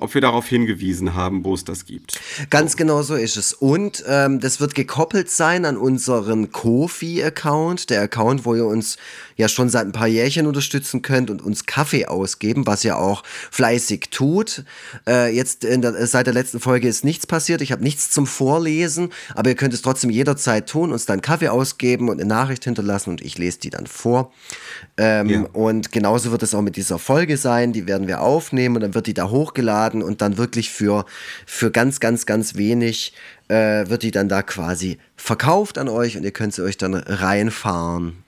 [0.00, 2.20] ob wir darauf hingewiesen haben, wo es das gibt.
[2.50, 3.52] Ganz genau so ist es.
[3.52, 8.98] Und ähm, das wird gekoppelt sein an unseren Kofi-Account, der Account, wo ihr uns
[9.36, 13.22] ja schon seit ein paar Jährchen unterstützen könnt und uns Kaffee ausgeben, was ihr auch
[13.50, 14.64] fleißig tut.
[15.06, 17.62] Äh, jetzt der, seit der letzten Folge ist nichts passiert.
[17.62, 21.48] Ich habe nichts zum Vorlesen, aber ihr könnt es trotzdem jederzeit tun, uns dann Kaffee
[21.48, 24.32] ausgeben und eine Nachricht hinterlassen und ich lese die dann vor.
[24.96, 25.42] Ähm, Ja.
[25.52, 27.72] Und genauso wird es auch mit dieser Folge sein.
[27.72, 31.06] Die werden wir aufnehmen und dann wird die da hochgeladen und dann wirklich für,
[31.46, 33.14] für ganz, ganz, ganz wenig
[33.48, 36.94] äh, wird die dann da quasi verkauft an euch und ihr könnt sie euch dann
[36.94, 38.24] reinfahren.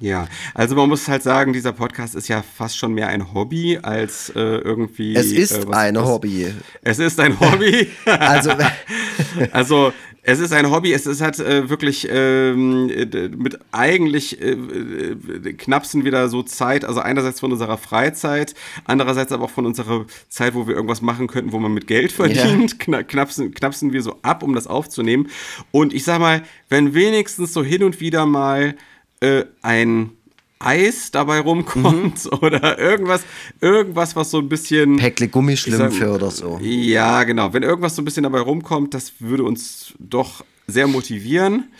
[0.00, 3.78] Ja, also man muss halt sagen, dieser Podcast ist ja fast schon mehr ein Hobby
[3.82, 5.14] als äh, irgendwie.
[5.14, 6.46] Es ist äh, ein was- Hobby.
[6.80, 7.88] Es ist ein Hobby.
[8.06, 8.50] Also,
[9.52, 10.92] also es ist ein Hobby.
[10.92, 16.84] Es ist halt äh, wirklich ähm, äh, mit eigentlich äh, äh, knapsen wieder so Zeit.
[16.84, 21.26] Also einerseits von unserer Freizeit, andererseits aber auch von unserer Zeit, wo wir irgendwas machen
[21.26, 22.78] könnten, wo man mit Geld verdient.
[22.80, 25.28] Kna knapsen, knapsen wir so ab, um das aufzunehmen.
[25.72, 28.74] Und ich sag mal, wenn wenigstens so hin und wieder mal
[29.20, 30.10] äh, ein
[30.58, 32.38] Eis dabei rumkommt Mhm.
[32.42, 33.22] oder irgendwas,
[33.60, 34.96] irgendwas, was so ein bisschen.
[34.96, 36.58] Päckle Gummischlümpfe sag- oder so.
[36.62, 37.52] Ja, genau.
[37.52, 41.70] Wenn irgendwas so ein bisschen dabei rumkommt, das würde uns doch sehr motivieren.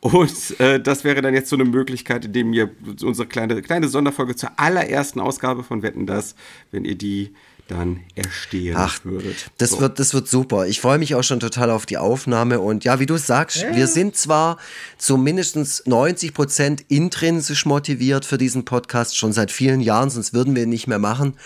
[0.00, 2.70] Und äh, das wäre dann jetzt so eine Möglichkeit, indem ihr
[3.02, 6.34] unsere kleine, kleine Sonderfolge zur allerersten Ausgabe von Wetten das,
[6.70, 7.32] wenn ihr die
[7.68, 9.50] dann erstehen Ach, würdet.
[9.58, 9.80] Das, So.
[9.80, 10.66] wird, das wird super.
[10.66, 12.60] Ich freue mich auch schon total auf die Aufnahme.
[12.60, 14.58] Und ja, wie du sagst, wir sind zwar
[14.98, 20.54] zu mindestens 90 Prozent intrinsisch motiviert für diesen Podcast schon seit vielen Jahren, sonst würden
[20.54, 21.36] wir ihn nicht mehr machen.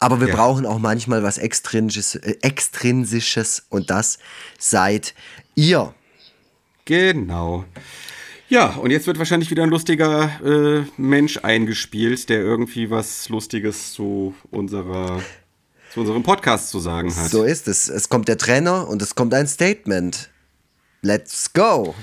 [0.00, 0.36] Aber wir Ja.
[0.36, 4.18] brauchen auch manchmal was Extrinsisches, äh, Extrinsisches und das
[4.58, 5.14] seid
[5.54, 5.92] ihr.
[6.84, 7.64] Genau.
[8.48, 13.92] Ja, und jetzt wird wahrscheinlich wieder ein lustiger äh, Mensch eingespielt, der irgendwie was Lustiges
[13.92, 15.20] zu unserer
[15.92, 17.30] zu unserem Podcast zu sagen hat.
[17.30, 17.88] So ist es.
[17.88, 20.30] Es kommt der Trainer und es kommt ein Statement.
[21.02, 21.94] Let's go.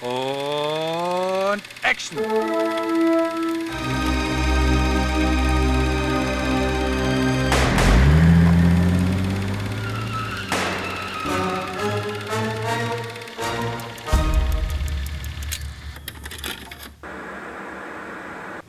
[0.00, 3.51] Und Action!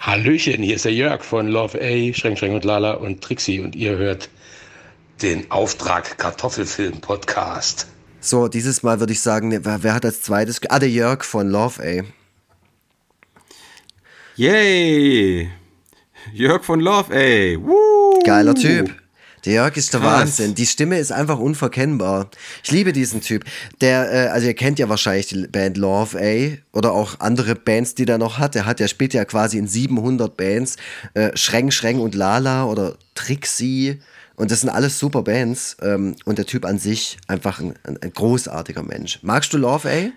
[0.06, 3.74] Hallöchen, hier ist der Jörg von Love A, Schränk, Schränk und Lala und Trixie und
[3.74, 4.30] ihr hört
[5.22, 7.88] den Auftrag Kartoffelfilm Podcast.
[8.20, 10.60] So, dieses Mal würde ich sagen, ne, wer, wer hat als zweites?
[10.60, 12.04] ge- Ah, der Jörg von Love, ey.
[14.36, 15.50] Yay!
[16.34, 17.58] Jörg von Love, ey.
[17.62, 18.20] Woo!
[18.26, 18.94] Geiler Typ.
[19.46, 20.22] Der Jörg ist der Krass.
[20.22, 20.56] Wahnsinn.
[20.56, 22.30] Die Stimme ist einfach unverkennbar.
[22.64, 23.44] Ich liebe diesen Typ.
[23.82, 27.96] Der, äh, also ihr kennt ja wahrscheinlich die Band Love A oder auch andere Bands,
[27.96, 28.56] die der noch hat.
[28.56, 30.78] Der hat, der spielt ja quasi in 700 Bands.
[31.14, 34.00] Äh, Schreng, Schreng und Lala oder Trixie.
[34.36, 35.78] Und das sind alles super Bands.
[35.82, 39.20] Ähm, und der Typ an sich einfach ein, ein, ein großartiger Mensch.
[39.22, 40.10] Magst du Love A?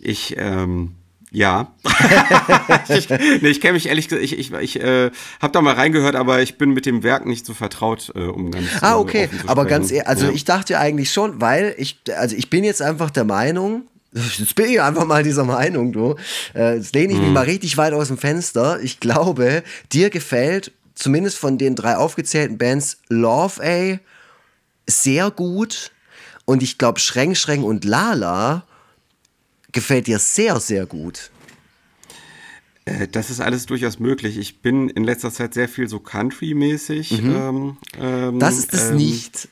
[0.00, 0.94] Ich, ähm,
[1.30, 1.72] ja.
[2.88, 5.10] ich, nee, ich kenne mich ehrlich gesagt, ich, ich, ich äh,
[5.40, 8.50] habe da mal reingehört, aber ich bin mit dem Werk nicht so vertraut, äh, um
[8.50, 9.28] ganz Ah, okay.
[9.46, 10.32] Aber ganz ehrlich, also ja.
[10.32, 14.70] ich dachte eigentlich schon, weil ich, also ich bin jetzt einfach der Meinung, jetzt bin
[14.70, 16.16] ich einfach mal dieser Meinung, du.
[16.54, 18.80] Äh, Jetzt lehne ich mich mal richtig weit aus dem Fenster.
[18.82, 19.62] Ich glaube,
[19.92, 23.98] dir gefällt zumindest von den drei aufgezählten Bands Love A
[24.90, 25.92] sehr gut.
[26.44, 28.64] Und ich glaube, Schreng, Schreng und Lala
[29.72, 31.30] gefällt dir sehr, sehr gut.
[32.84, 34.38] Äh, Das ist alles durchaus möglich.
[34.38, 37.12] Ich bin in letzter Zeit sehr viel so Country-mäßig.
[37.12, 38.38] Ähm, ähm, Mhm.
[38.38, 39.48] Das ist es ähm, nicht.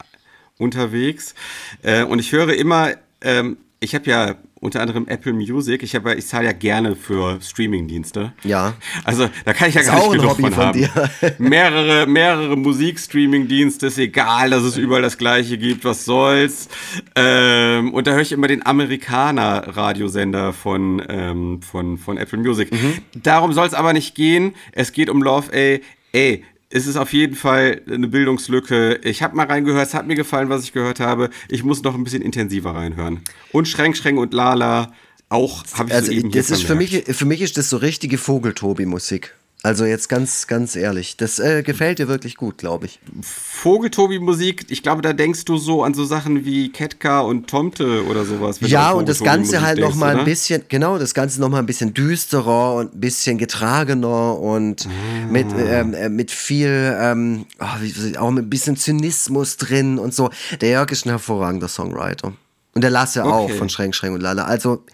[0.58, 1.34] Unterwegs.
[1.82, 5.84] Äh, und ich höre immer, ähm, ich habe ja unter anderem Apple Music.
[5.84, 8.32] Ich, habe ich zahle ja gerne für Streaming-Dienste.
[8.42, 8.74] Ja.
[9.04, 10.78] Also da kann ich ja Ist gar nicht genug Hobby von, haben.
[10.78, 10.90] dir.
[11.38, 16.68] mehrere, mehrere Musik-Streaming-Dienste, ist egal, dass es überall das gleiche gibt, was soll's.
[17.14, 22.72] Ähm, und da höre ich immer den Amerikaner-Radiosender von, ähm, von, von Apple Music.
[22.72, 22.98] Mhm.
[23.14, 24.54] Darum soll es aber nicht gehen.
[24.72, 25.78] Es geht um Love A.
[26.12, 29.00] Ey, es ist auf jeden Fall eine Bildungslücke.
[29.04, 31.30] Ich habe mal reingehört, es hat mir gefallen, was ich gehört habe.
[31.48, 33.20] Ich muss noch ein bisschen intensiver reinhören.
[33.52, 34.92] Und Schränk, Schränk und Lala
[35.28, 37.76] auch habe ich Also soeben hier das ist für mich, für mich ist das so
[37.78, 39.34] richtige Vogeltobi-Musik.
[39.66, 43.00] Also jetzt ganz, ganz ehrlich, das äh, gefällt dir wirklich gut, glaube ich.
[43.20, 48.24] Vogeltobi-Musik, ich glaube, da denkst du so an so Sachen wie Ketka und Tomte oder
[48.24, 48.58] sowas.
[48.60, 51.58] Ja, und das Ganze halt noch denkst, mal ein bisschen, genau, das Ganze noch mal
[51.58, 55.32] ein bisschen düsterer und ein bisschen getragener und Ah.
[55.32, 57.76] mit, ähm, äh, mit viel, ähm, ah,
[58.18, 60.30] auch mit ein bisschen Zynismus drin und so.
[60.60, 62.34] Der Jörg ist ein hervorragender Songwriter.
[62.76, 63.54] Und der Lasse auch Okay.
[63.54, 64.44] von Schränk, Schränk und Lala.
[64.44, 64.84] Also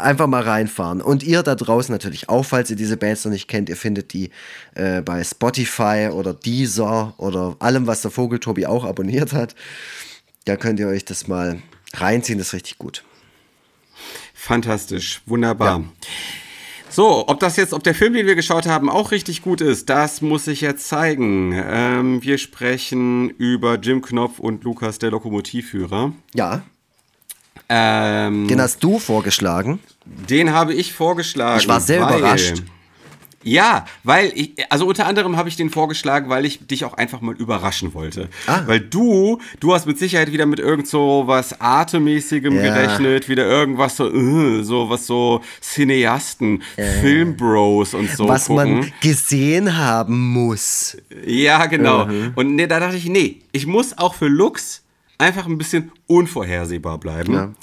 [0.00, 1.00] einfach mal reinfahren.
[1.00, 4.12] Und ihr da draußen natürlich auch, falls ihr diese Bands noch nicht kennt, ihr findet
[4.12, 4.30] die
[4.74, 9.54] äh, bei Spotify oder Deezer oder allem, was der Vogeltobi auch abonniert hat.
[10.44, 11.60] Da könnt ihr euch das mal
[11.94, 13.04] reinziehen, das ist richtig gut.
[14.34, 15.84] Fantastisch, wunderbar.
[16.90, 19.90] So, ob das jetzt, ob der Film, den wir geschaut haben, auch richtig gut ist,
[19.90, 21.52] das muss ich jetzt zeigen.
[21.54, 26.12] Ähm, wir sprechen über Jim Knopf und Lukas, der Lokomotivführer.
[26.34, 26.62] Ja,
[27.68, 29.78] Ähm, den hast du vorgeschlagen.
[30.06, 31.60] Den habe ich vorgeschlagen.
[31.60, 32.62] Ich war sehr weil- überrascht.
[33.44, 37.20] Ja, weil ich, also unter anderem habe ich den vorgeschlagen, weil ich dich auch einfach
[37.20, 38.28] mal überraschen wollte.
[38.48, 38.62] Ah.
[38.66, 42.62] Weil du, du hast mit Sicherheit wieder mit irgend so was Atemmäßigem Ja.
[42.62, 46.62] gerechnet, wieder irgendwas so, äh, so was so Cineasten,
[47.00, 48.80] Filmbros und so was gucken.
[48.80, 50.96] man gesehen haben muss.
[51.24, 52.08] Ja, genau.
[52.34, 54.82] Und nee, da dachte ich, nee, ich muss auch für Lux
[55.18, 57.56] einfach ein bisschen unvorhersehbar bleiben.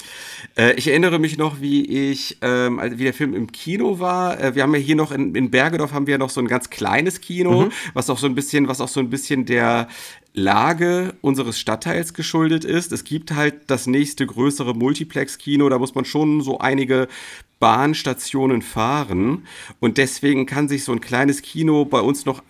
[0.56, 4.38] Äh, ich erinnere mich noch, wie ich, ähm, wie der Film im Kino war.
[4.38, 6.48] Äh, wir haben ja hier noch in, in Bergedorf haben wir ja noch so ein
[6.48, 9.88] ganz kleines Kino, was auch so ein bisschen, was auch so ein bisschen der
[10.34, 12.92] Lage unseres Stadtteils geschuldet ist.
[12.92, 17.08] Es gibt halt das nächste größere Multiplex-Kino, da muss man schon so einige
[17.58, 19.46] Bahnstationen fahren.
[19.80, 22.42] Und deswegen kann sich so ein kleines Kino bei uns noch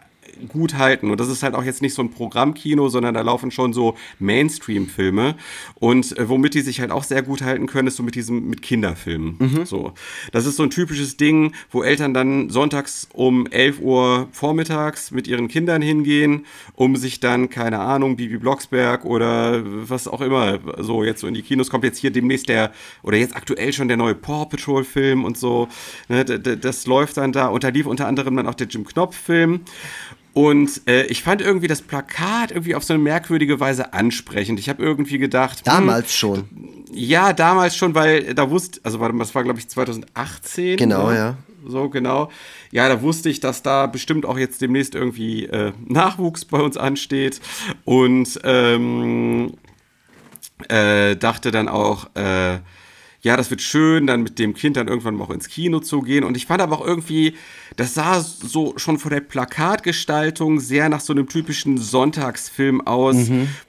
[0.48, 1.10] gut halten.
[1.10, 3.96] Und das ist halt auch jetzt nicht so ein Programmkino, sondern da laufen schon so
[4.18, 5.36] Mainstream-Filme.
[5.74, 8.48] Und äh, womit die sich halt auch sehr gut halten können, ist so mit diesem,
[8.48, 9.36] mit Kinderfilmen.
[9.66, 9.92] So.
[10.32, 15.28] Das ist so ein typisches Ding, wo Eltern dann sonntags um 11 Uhr vormittags mit
[15.28, 21.04] ihren Kindern hingehen, um sich dann, keine Ahnung, Bibi Blocksberg oder was auch immer, so
[21.04, 22.72] jetzt so in die Kinos kommt jetzt hier demnächst der,
[23.02, 25.68] oder jetzt aktuell schon der neue Paw Patrol Film und so.
[26.08, 27.48] Ne, das läuft dann da.
[27.48, 29.60] Und da lief unter anderem dann auch der Jim Knopf Film.
[30.36, 34.60] Und äh, ich fand irgendwie das Plakat irgendwie auf so eine merkwürdige Weise ansprechend.
[34.60, 36.44] Ich habe irgendwie gedacht, hm, Damals schon.
[36.92, 40.76] ja, damals schon, weil da wusste, also warte mal, das war glaube ich 2018.
[40.76, 41.16] Genau, ne?
[41.16, 41.36] ja.
[41.66, 42.30] So, genau.
[42.70, 46.76] Ja, da wusste ich, dass da bestimmt auch jetzt demnächst irgendwie äh, Nachwuchs bei uns
[46.76, 47.40] ansteht.
[47.86, 49.54] Und ähm,
[50.68, 52.58] äh, dachte dann auch, äh,
[53.26, 56.00] ja, das wird schön, dann mit dem Kind dann irgendwann mal auch ins Kino zu
[56.00, 56.22] gehen.
[56.22, 57.34] Und ich fand aber auch irgendwie,
[57.74, 63.16] das sah so schon von der Plakatgestaltung sehr nach so einem typischen Sonntagsfilm aus,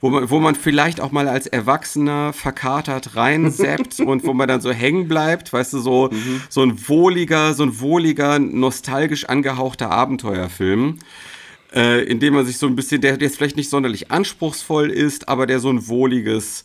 [0.00, 4.60] wo, man, wo man vielleicht auch mal als Erwachsener verkatert reinseppt und wo man dann
[4.60, 6.10] so hängen bleibt, weißt du, so,
[6.48, 10.98] so ein wohliger, so ein wohliger, nostalgisch angehauchter Abenteuerfilm
[11.74, 15.28] äh, in dem man sich so ein bisschen, der jetzt vielleicht nicht sonderlich anspruchsvoll ist,
[15.28, 16.64] aber der so ein wohliges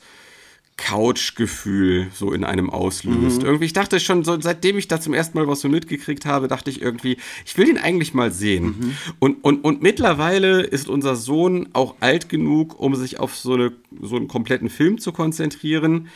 [0.78, 3.44] Couchgefühl so in einem auslöst.
[3.44, 6.48] Irgendwie, ich dachte schon, so, seitdem ich da zum ersten Mal was so mitgekriegt habe,
[6.48, 8.96] dachte ich irgendwie, ich will den eigentlich mal sehen.
[9.20, 13.72] Und, und, und mittlerweile ist unser Sohn auch alt genug, um sich auf so, eine,
[14.02, 16.10] so einen kompletten Film zu konzentrieren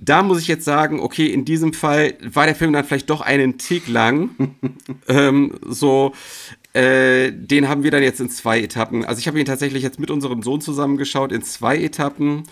[0.00, 3.20] da muss ich jetzt sagen, okay, in diesem Fall war der Film dann vielleicht doch
[3.20, 4.54] einen Tick lang.
[5.08, 6.12] ähm, so,
[6.72, 9.04] äh, den haben wir dann jetzt in zwei Etappen.
[9.04, 12.44] Also ich habe ihn tatsächlich jetzt mit unserem Sohn zusammengeschaut in zwei Etappen.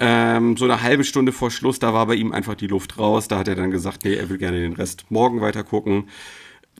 [0.00, 3.26] Ähm, so eine halbe Stunde vor Schluss, da war bei ihm einfach die Luft raus.
[3.28, 6.08] Da hat er dann gesagt, nee, er will gerne den Rest morgen weiter gucken.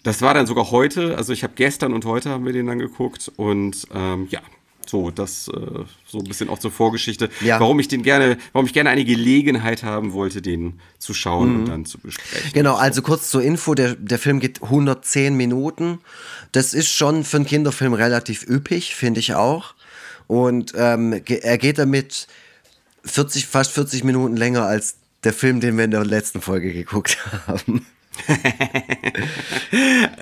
[0.04, 2.78] Das war dann sogar heute, also ich habe gestern und heute haben wir den dann
[2.78, 4.40] geguckt und ähm, ja,
[4.86, 7.58] so, das äh, so ein bisschen auch zur Vorgeschichte, Ja.
[7.60, 11.64] warum ich den gerne, warum ich gerne eine Gelegenheit haben wollte, den zu schauen und
[11.66, 12.52] dann zu besprechen.
[12.54, 15.98] Genau, also kurz zur Info, der, der Film geht 110 Minuten.
[16.52, 19.74] Das ist schon für einen Kinderfilm relativ üppig, finde ich auch.
[20.28, 22.28] Und ähm, er geht damit
[23.08, 27.18] 40, fast 40 Minuten länger als der Film, den wir in der letzten Folge geguckt
[27.46, 27.86] haben.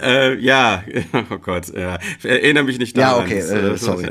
[0.03, 0.85] Äh, ja,
[1.31, 1.99] oh Gott, ja.
[2.23, 3.25] erinnere mich nicht Ja, daran.
[3.27, 4.09] okay, Das, äh, sorry.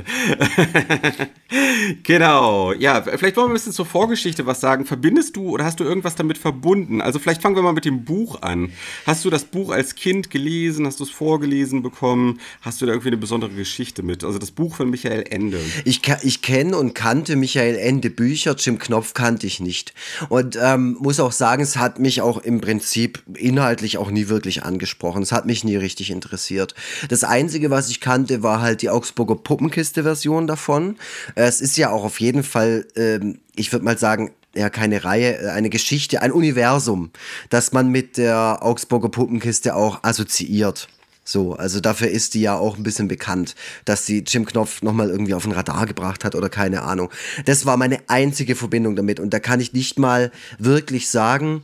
[2.03, 4.85] genau, ja, vielleicht wollen wir ein bisschen zur Vorgeschichte was sagen.
[4.85, 7.01] Verbindest du oder hast du irgendwas damit verbunden?
[7.01, 8.71] Also vielleicht fangen wir mal mit dem Buch an.
[9.05, 10.85] Hast du das Buch als Kind gelesen?
[10.85, 12.39] Hast du es vorgelesen bekommen?
[12.61, 14.23] Hast du da irgendwie eine besondere Geschichte mit?
[14.23, 15.59] Also das Buch von Michael Ende.
[15.85, 19.93] Ich, ich kenne und kannte Michael Ende Bücher, Jim Knopf kannte ich nicht.
[20.29, 24.63] Und ähm, muss auch sagen, es hat mich auch im Prinzip inhaltlich auch nie wirklich
[24.63, 25.21] angesprochen.
[25.21, 26.75] Es hat mich nie richtig interessiert.
[27.09, 30.97] Das Einzige, was ich kannte, war halt die Augsburger Puppenkiste-Version davon.
[31.35, 35.37] Es ist ja auch auf jeden Fall, ähm, ich würde mal sagen, ja, keine Reihe,
[35.37, 37.11] äh, eine Geschichte, ein Universum,
[37.49, 40.87] das man mit der Augsburger Puppenkiste auch assoziiert.
[41.27, 45.09] So, also dafür ist die ja auch ein bisschen bekannt, dass sie Jim Knopf nochmal
[45.09, 47.09] irgendwie auf den Radar gebracht hat oder keine Ahnung.
[47.45, 51.63] Das war meine einzige Verbindung damit und da kann ich nicht mal wirklich sagen,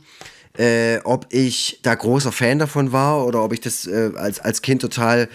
[0.58, 4.62] äh, ob ich da großer Fan davon war oder ob ich das äh, als, als
[4.62, 5.28] Kind total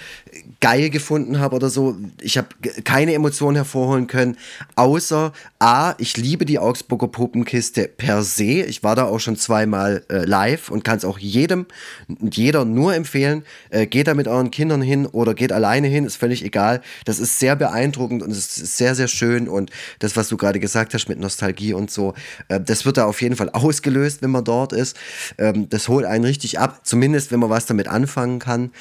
[0.60, 1.98] geil gefunden habe oder so.
[2.22, 2.48] Ich habe
[2.84, 4.38] keine Emotionen hervorholen können,
[4.76, 8.64] außer A, ich liebe die Augsburger Puppenkiste per se.
[8.64, 11.66] Ich war da auch schon zweimal äh, live und kann es auch jedem
[12.08, 13.44] und jeder nur empfehlen.
[13.70, 16.82] Äh, geht da mit euren Kindern hin oder geht alleine hin, ist völlig egal.
[17.06, 19.48] Das ist sehr beeindruckend und es ist sehr, sehr schön.
[19.48, 22.14] Und das, was du gerade gesagt hast mit Nostalgie und so,
[22.50, 24.98] äh, das wird da auf jeden Fall ausgelöst, wenn man dort ist.
[25.38, 28.72] Ähm, das holt einen richtig ab, zumindest wenn man was damit anfangen kann.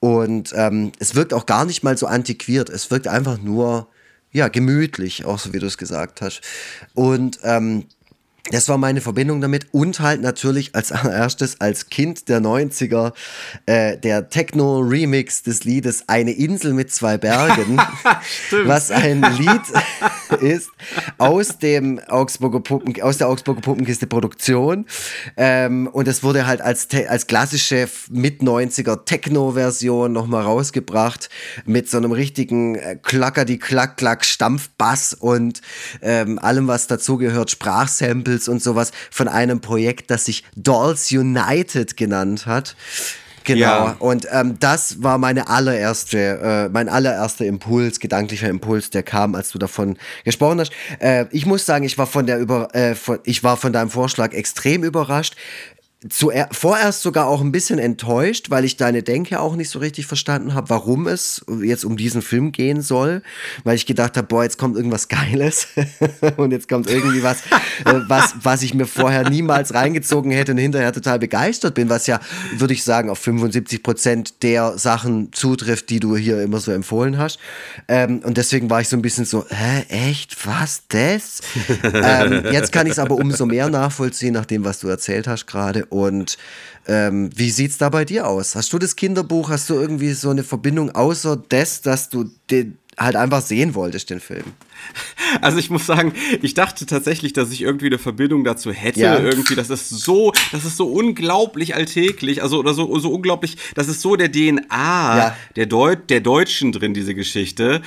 [0.00, 2.70] Und ähm, es wirkt auch gar nicht mal so antiquiert.
[2.70, 3.88] Es wirkt einfach nur,
[4.32, 6.40] ja, gemütlich, auch so wie du es gesagt hast.
[6.94, 7.86] Und ähm,
[8.50, 13.12] das war meine Verbindung damit und halt natürlich als allererstes als Kind der 90er
[13.66, 17.80] äh, der Techno-Remix des Liedes Eine Insel mit zwei Bergen,
[18.64, 19.62] was ein Lied
[20.40, 20.70] ist
[21.18, 24.86] aus dem Augsburger Puppen, aus der Augsburger Puppenkiste Produktion.
[25.36, 31.30] Ähm, und es wurde halt als, als klassische mit 90er Techno-Version nochmal rausgebracht
[31.64, 35.62] mit so einem richtigen äh, Klacker die Klack Klack Stampfbass und
[36.00, 37.50] ähm, allem was dazugehört
[38.36, 42.76] Sprachsamples und sowas von einem Projekt, das sich Dolls United genannt hat.
[43.44, 43.96] Genau, Ja.
[44.00, 49.50] und ähm, das war meine allererste, äh, mein allererster Impuls, gedanklicher Impuls, der kam, als
[49.50, 50.72] du davon gesprochen hast.
[50.98, 53.90] Äh, ich muss sagen, ich war von der über, äh, von, ich war von deinem
[53.90, 55.36] Vorschlag extrem überrascht.
[56.10, 60.06] Zuer vorerst sogar auch ein bisschen enttäuscht, weil ich deine Denke auch nicht so richtig
[60.06, 63.22] verstanden habe, warum es jetzt um diesen Film gehen soll.
[63.64, 65.68] Weil ich gedacht habe, boah, jetzt kommt irgendwas Geiles
[66.36, 67.40] und jetzt kommt irgendwie was,
[67.86, 72.06] äh, was, was ich mir vorher niemals reingezogen hätte und hinterher total begeistert bin, was
[72.06, 72.20] ja,
[72.58, 77.16] würde ich sagen, auf 75 Prozent der Sachen zutrifft, die du hier immer so empfohlen
[77.16, 77.38] hast.
[77.88, 81.40] Ähm, und deswegen war ich so ein bisschen so, hä, echt, was, das?
[81.82, 85.46] ähm, jetzt kann ich es aber umso mehr nachvollziehen, nach dem, was du erzählt hast
[85.46, 85.85] gerade.
[85.88, 86.36] Und
[86.86, 88.54] ähm, wie sieht's da bei dir aus?
[88.54, 92.78] Hast du das Kinderbuch, hast du irgendwie so eine Verbindung außer des, dass du den
[92.98, 94.44] halt einfach sehen wolltest, den Film?
[95.40, 99.00] Also ich muss sagen, ich dachte tatsächlich, dass ich irgendwie eine Verbindung dazu hätte.
[99.00, 99.18] Ja.
[99.18, 103.88] Irgendwie, das ist so, das ist so unglaublich alltäglich, also oder so, so unglaublich, das
[103.88, 105.36] ist so der DNA Ja.
[105.56, 107.82] der, Deut der Deutschen drin, diese Geschichte.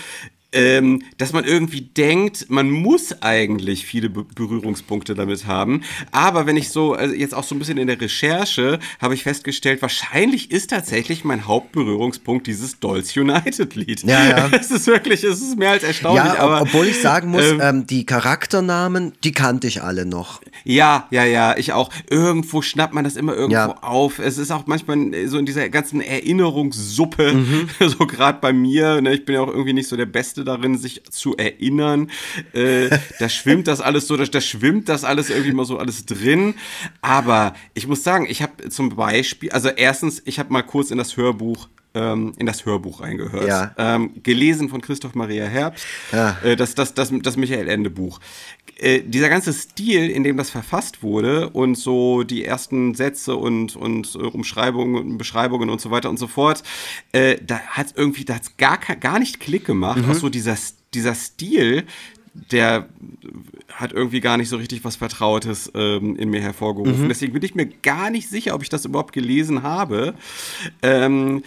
[0.52, 5.82] Ähm, dass man irgendwie denkt, man muss eigentlich viele Be Berührungspunkte damit haben.
[6.12, 9.22] Aber wenn ich so, also jetzt auch so ein bisschen in der Recherche, habe ich
[9.24, 14.04] festgestellt, wahrscheinlich ist tatsächlich mein Hauptberührungspunkt dieses Dolls United Lied.
[14.04, 14.50] Ja, ja.
[14.60, 16.24] Es ist wirklich, es ist mehr als erstaunlich.
[16.26, 20.06] Ja, ob, aber, obwohl ich sagen muss, ähm, ähm, die Charakternamen, die kannte ich alle
[20.08, 20.42] noch.
[20.64, 21.92] Ja, ja, ja, ich auch.
[22.10, 23.78] Irgendwo schnappt man das immer irgendwo Ja.
[23.84, 24.18] auf.
[24.18, 27.70] Es ist auch manchmal so in dieser ganzen Erinnerungssuppe, Mhm.
[27.88, 29.02] so gerade bei mir.
[29.02, 32.12] Ne, ich bin ja auch irgendwie nicht so der Beste darin, sich zu erinnern.
[32.54, 36.06] Äh, da schwimmt das alles so, da, da schwimmt das alles irgendwie mal so alles
[36.06, 36.56] drin.
[37.02, 40.98] Aber ich muss sagen, ich habe zum Beispiel, also erstens, ich habe mal kurz in
[40.98, 43.48] das Hörbuch ähm, in das Hörbuch reingehört.
[43.48, 43.74] Ja.
[43.78, 45.86] Ähm, gelesen von Christoph Maria Herbst.
[46.12, 46.38] Ja.
[46.44, 48.20] Äh, das, das, das, das Michael Ende Buch.
[48.78, 53.76] Äh, dieser ganze Stil, in dem das verfasst wurde und so die ersten Sätze und,
[53.76, 56.64] und äh, Umschreibungen und Beschreibungen und so weiter und so fort,
[57.12, 60.02] äh, da hat irgendwie, da hat's gar, gar nicht Klick gemacht.
[60.10, 60.56] Auch so dieser,
[60.94, 61.86] dieser Stil,
[62.52, 62.88] der
[63.74, 67.04] hat irgendwie gar nicht so richtig was Vertrautes ähm, in mir hervorgerufen.
[67.04, 67.10] Mhm.
[67.10, 70.14] Deswegen bin ich mir gar nicht sicher, ob ich das überhaupt gelesen habe.
[70.82, 71.44] Ähm,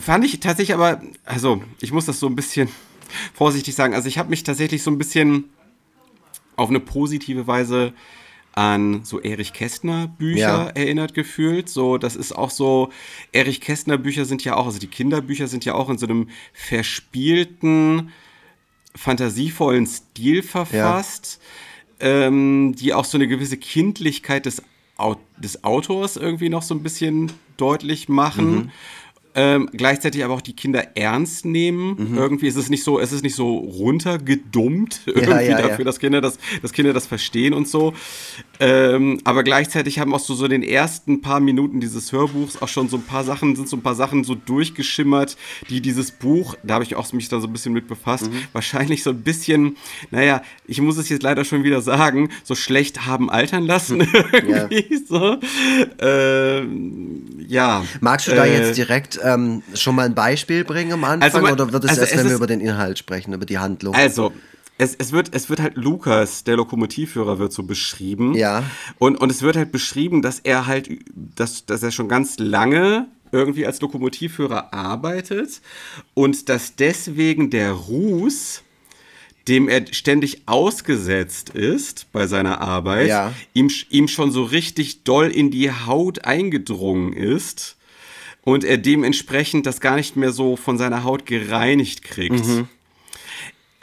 [0.00, 2.68] fand ich tatsächlich aber, also ich muss das so ein bisschen
[3.34, 5.44] vorsichtig sagen, also ich habe mich tatsächlich so ein bisschen
[6.56, 7.92] auf eine positive Weise
[8.54, 10.66] an so Erich Kästner Bücher Ja.
[10.68, 11.68] erinnert gefühlt.
[11.68, 12.90] So, das ist auch so,
[13.32, 16.30] Erich Kästner Bücher sind ja auch, also die Kinderbücher sind ja auch in so einem
[16.54, 18.12] verspielten,
[18.94, 21.38] fantasievollen Stil verfasst,
[22.00, 24.62] ähm, die auch so eine gewisse Kindlichkeit des,
[24.96, 28.54] Au des Autors irgendwie noch so ein bisschen deutlich machen.
[28.54, 28.70] Mhm.
[29.38, 32.12] Ähm, gleichzeitig aber auch die Kinder ernst nehmen.
[32.12, 32.16] Mhm.
[32.16, 35.62] Irgendwie ist es nicht so, es ist nicht so runtergedummt irgendwie ja, ja.
[35.68, 37.92] dafür, dass Kinder das, dass Kinder das verstehen und so.
[38.60, 42.68] Ähm, aber gleichzeitig haben auch so, so in den ersten paar Minuten dieses Hörbuchs auch
[42.68, 45.36] schon so ein paar Sachen, sind so ein paar Sachen so durchgeschimmert,
[45.68, 48.38] die dieses Buch, da habe ich auch mich da so ein bisschen mit befasst, Mhm.
[48.52, 49.76] wahrscheinlich so ein bisschen,
[50.10, 54.00] naja, ich muss es jetzt leider schon wieder sagen, so schlecht haben altern lassen.
[54.32, 55.38] irgendwie so.
[56.00, 57.84] Ähm, ja.
[58.00, 61.40] Magst du da Äh, jetzt direkt ähm, schon mal ein Beispiel bringen am Anfang Also
[61.40, 63.58] man- oder wird es also erst, es wenn wir über den Inhalt sprechen, über die
[63.58, 63.94] Handlung?
[63.94, 64.32] Also,
[64.78, 68.34] es, es, wird, es wird halt Lukas, der Lokomotivführer, wird so beschrieben.
[68.34, 68.62] Ja.
[68.98, 73.08] Und, und es wird halt beschrieben, dass er halt, dass, dass er schon ganz lange
[73.32, 75.60] irgendwie als Lokomotivführer arbeitet
[76.14, 78.62] und dass deswegen der Ruß,
[79.48, 83.32] dem er ständig ausgesetzt ist bei seiner Arbeit, Ja.
[83.54, 87.76] ihm, ihm schon so richtig doll in die Haut eingedrungen ist
[88.42, 92.44] und er dementsprechend das gar nicht mehr so von seiner Haut gereinigt kriegt.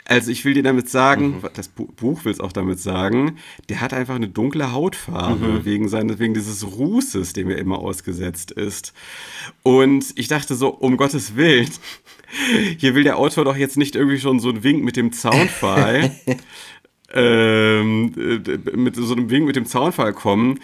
[0.06, 3.38] Also ich will dir damit sagen, das Bu- Buch will es auch damit sagen,
[3.70, 8.50] der hat einfach eine dunkle Hautfarbe wegen seines, wegen dieses Rußes, dem er immer ausgesetzt
[8.50, 8.92] ist.
[9.62, 11.70] Und ich dachte so, um Gottes Willen,
[12.78, 16.10] hier will der Autor doch jetzt nicht irgendwie schon so einen Wink mit dem Zaunpfahl,
[17.14, 20.60] ähm, äh, mit so einem Wink mit dem Zaunpfahl kommen,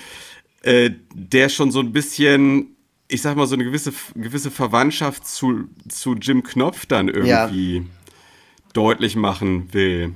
[0.63, 2.77] äh, der schon so ein bisschen,
[3.09, 7.47] ich sag mal, so eine gewisse, gewisse Verwandtschaft zu, zu Jim Knopf dann Ja.
[8.73, 10.15] Deutlich machen will.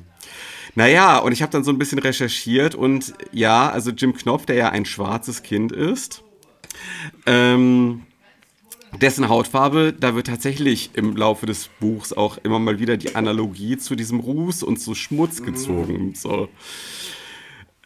[0.75, 4.57] Naja, und ich habe dann so ein bisschen recherchiert und ja, also Jim Knopf, der
[4.57, 6.25] ja ein schwarzes Kind ist,
[7.27, 8.03] ähm,
[9.01, 13.77] dessen Hautfarbe, da wird tatsächlich im Laufe des Buchs auch immer mal wieder die Analogie
[13.77, 16.15] zu diesem Ruß und zu Schmutz gezogen.
[16.15, 16.49] So.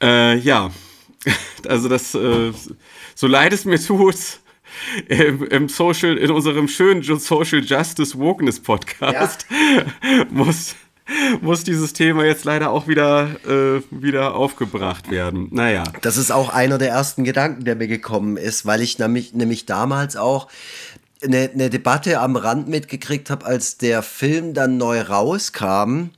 [0.01, 0.71] Äh, ja,
[1.69, 2.53] also das, äh,
[3.15, 4.17] so leid es mir tut,
[5.09, 9.47] im, im Social, in unserem schönen Social Justice Wokeness Podcast
[10.31, 10.75] muss,
[11.41, 15.49] muss dieses Thema jetzt leider auch wieder, äh, wieder aufgebracht werden.
[15.51, 15.85] Naja.
[16.03, 19.67] Das ist auch einer der ersten Gedanken, der mir gekommen ist, weil ich nämlich, nämlich
[19.67, 20.49] damals auch
[21.23, 26.11] eine, eine Debatte am Rand mitgekriegt habe, als der Film dann neu rauskam.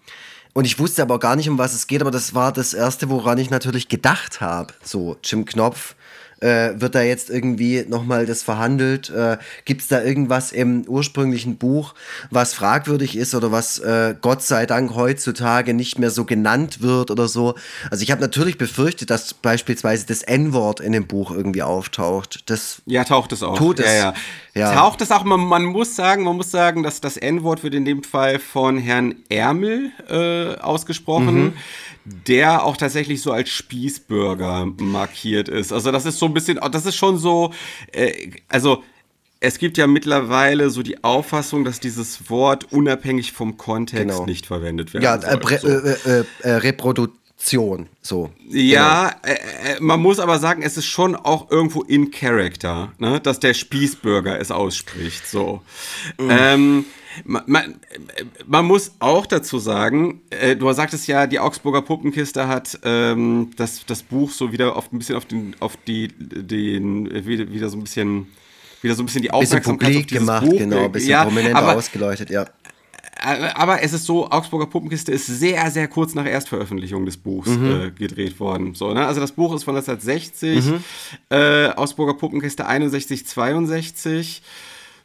[0.52, 3.08] Und ich wusste aber gar nicht, um was es geht, aber das war das Erste,
[3.08, 4.74] woran ich natürlich gedacht habe.
[4.82, 5.94] So, Jim Knopf.
[6.40, 9.10] Äh, wird da jetzt irgendwie nochmal das verhandelt?
[9.10, 11.94] Äh, Gibt es da irgendwas im ursprünglichen Buch,
[12.30, 17.10] was fragwürdig ist oder was äh, Gott sei Dank heutzutage nicht mehr so genannt wird
[17.10, 17.54] oder so?
[17.90, 22.48] Also ich habe natürlich befürchtet, dass beispielsweise das N-Wort in dem Buch irgendwie auftaucht.
[22.50, 23.58] Das Ja, taucht es auch.
[23.58, 23.86] Tut es.
[23.86, 24.14] Ja, ja.
[24.54, 24.74] Ja.
[24.74, 25.22] Taucht es auch.
[25.24, 28.78] Man, man muss sagen, man muss sagen, dass das N-Wort wird in dem Fall von
[28.78, 31.52] Herrn Ärmel äh, ausgesprochen, Mhm.
[32.26, 35.72] der auch tatsächlich so als Spießbürger markiert ist.
[35.72, 37.52] Also das ist so ein bisschen, das ist schon so,
[37.92, 38.82] äh, also
[39.42, 44.26] es gibt ja mittlerweile so die Auffassung, dass dieses Wort unabhängig vom Kontext Genau.
[44.26, 45.38] nicht verwendet werden ja, äh, soll.
[45.38, 45.68] Pre So.
[45.68, 46.56] äh, äh, äh,
[47.40, 48.30] Reproduktion, so.
[48.48, 53.20] Ja, äh, äh, man muss aber sagen, es ist schon auch irgendwo in Character, ne?
[53.20, 55.26] dass der Spießbürger es ausspricht.
[55.26, 55.62] So.
[56.18, 56.84] Ähm,
[57.24, 57.80] man, man,
[58.46, 63.86] man muss auch dazu sagen, äh, du sagtest ja, die Augsburger Puppenkiste hat ähm, das,
[63.86, 67.78] das Buch so wieder auf ein bisschen auf den, auf die, den, wieder, wieder so
[67.78, 68.28] ein bisschen,
[68.82, 70.58] wieder so ein bisschen die Bisschen Aufmerksamkeit auf publik dieses gemacht, Buch.
[70.58, 72.46] genau, äh, bisschen ja, prominenter ausgeleuchtet, ja.
[73.22, 77.50] Äh, aber es ist so, Augsburger Puppenkiste ist sehr, sehr kurz nach Erstveröffentlichung des Buchs
[77.50, 78.74] äh, gedreht worden.
[78.74, 79.06] So, ne?
[79.06, 80.72] Also das Buch ist von 1960,
[81.30, 84.42] äh, Augsburger Puppenkiste 61, 62.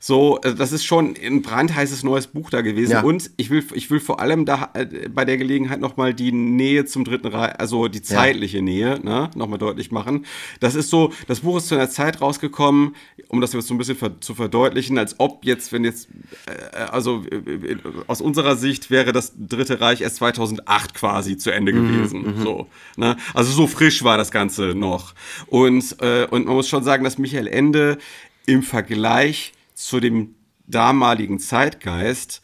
[0.08, 2.92] So, äh, das ist schon ein brandheißes neues Buch da gewesen.
[2.92, 3.02] Ja.
[3.02, 6.86] Und ich will, ich will vor allem da äh, bei der Gelegenheit nochmal die Nähe
[6.86, 10.28] zum Dritten Reich, also die zeitliche Nähe, ne, nochmal deutlich machen.
[10.60, 12.96] Das ist so, das Buch ist zu einer Zeit rausgekommen,
[13.30, 16.08] um das jetzt so ein bisschen ver zu verdeutlichen, als ob jetzt, wenn jetzt,
[16.46, 21.74] äh, also äh, aus unserer Sicht wäre das Dritte Reich erst 2008 quasi zu Ende
[21.74, 22.36] gewesen.
[22.44, 23.18] So, ne?
[23.34, 25.16] Also so frisch war das Ganze noch.
[25.48, 27.98] Und, äh, und man muss schon sagen, dass Michael Ende
[28.46, 30.34] im Vergleich zu dem
[30.66, 32.42] damaligen Zeitgeist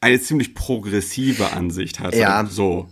[0.00, 2.18] eine ziemlich progressive Ansicht hatte.
[2.18, 2.44] Ja.
[2.46, 2.88] So.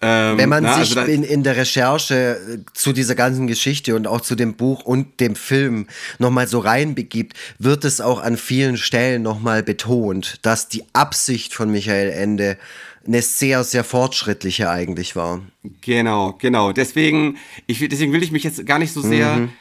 [0.00, 3.96] Ähm, Wenn man na, sich also in, in der Recherche äh, zu dieser ganzen Geschichte
[3.96, 5.88] und auch zu dem Buch und dem Film
[6.20, 11.72] nochmal so reinbegibt, wird es auch an vielen Stellen nochmal betont, dass die Absicht von
[11.72, 12.58] Michael Ende
[13.04, 15.40] eine sehr, sehr fortschrittliche eigentlich war.
[15.80, 16.72] Genau, genau.
[16.72, 19.34] Deswegen, ich, will- deswegen will ich mich jetzt gar nicht so sehr.
[19.36, 19.52] Mhm.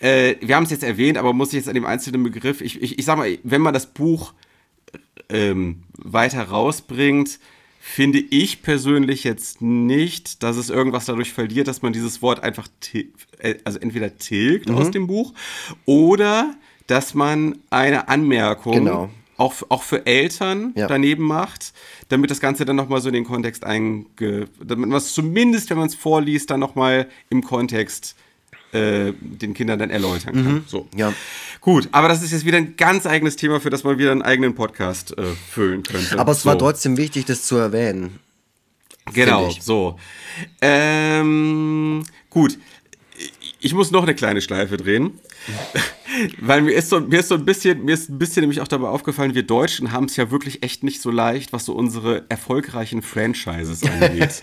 [0.00, 2.60] Äh, wir haben es jetzt erwähnt, aber muss ich jetzt an dem einzelnen Begriff.
[2.60, 4.32] Ich, ich, ich sag mal, wenn man das Buch
[5.28, 7.38] ähm, weiter rausbringt,
[7.78, 12.68] finde ich persönlich jetzt nicht, dass es irgendwas dadurch verliert, dass man dieses Wort einfach,
[13.38, 14.74] äh, also entweder tilgt Mhm.
[14.76, 15.32] aus dem Buch
[15.86, 16.54] oder
[16.86, 19.10] dass man eine Anmerkung Genau.
[19.36, 20.88] auch, auch für Eltern Ja.
[20.88, 21.72] daneben macht,
[22.08, 24.48] damit das Ganze dann nochmal so in den Kontext einge...
[24.62, 28.20] damit man es zumindest, wenn man es vorliest, dann nochmal im Kontext äh,
[28.72, 30.64] den Kindern dann erläutern kann.
[30.66, 30.88] So.
[30.92, 30.98] Mhm.
[30.98, 31.12] Ja.
[31.60, 34.22] Gut, aber das ist jetzt wieder ein ganz eigenes Thema, für das man wieder einen
[34.22, 36.18] eigenen Podcast äh, füllen könnte.
[36.18, 36.48] Aber es so.
[36.48, 38.18] war trotzdem wichtig, das zu erwähnen.
[39.12, 39.98] Genau, so.
[40.60, 42.58] Ähm, gut.
[43.60, 45.18] Ich muss noch eine kleine Schleife drehen.
[46.38, 48.68] Weil mir ist, so, mir ist so ein bisschen, mir ist ein bisschen nämlich auch
[48.68, 52.24] dabei aufgefallen, wir Deutschen haben es ja wirklich echt nicht so leicht, was so unsere
[52.28, 54.40] erfolgreichen Franchises angeht.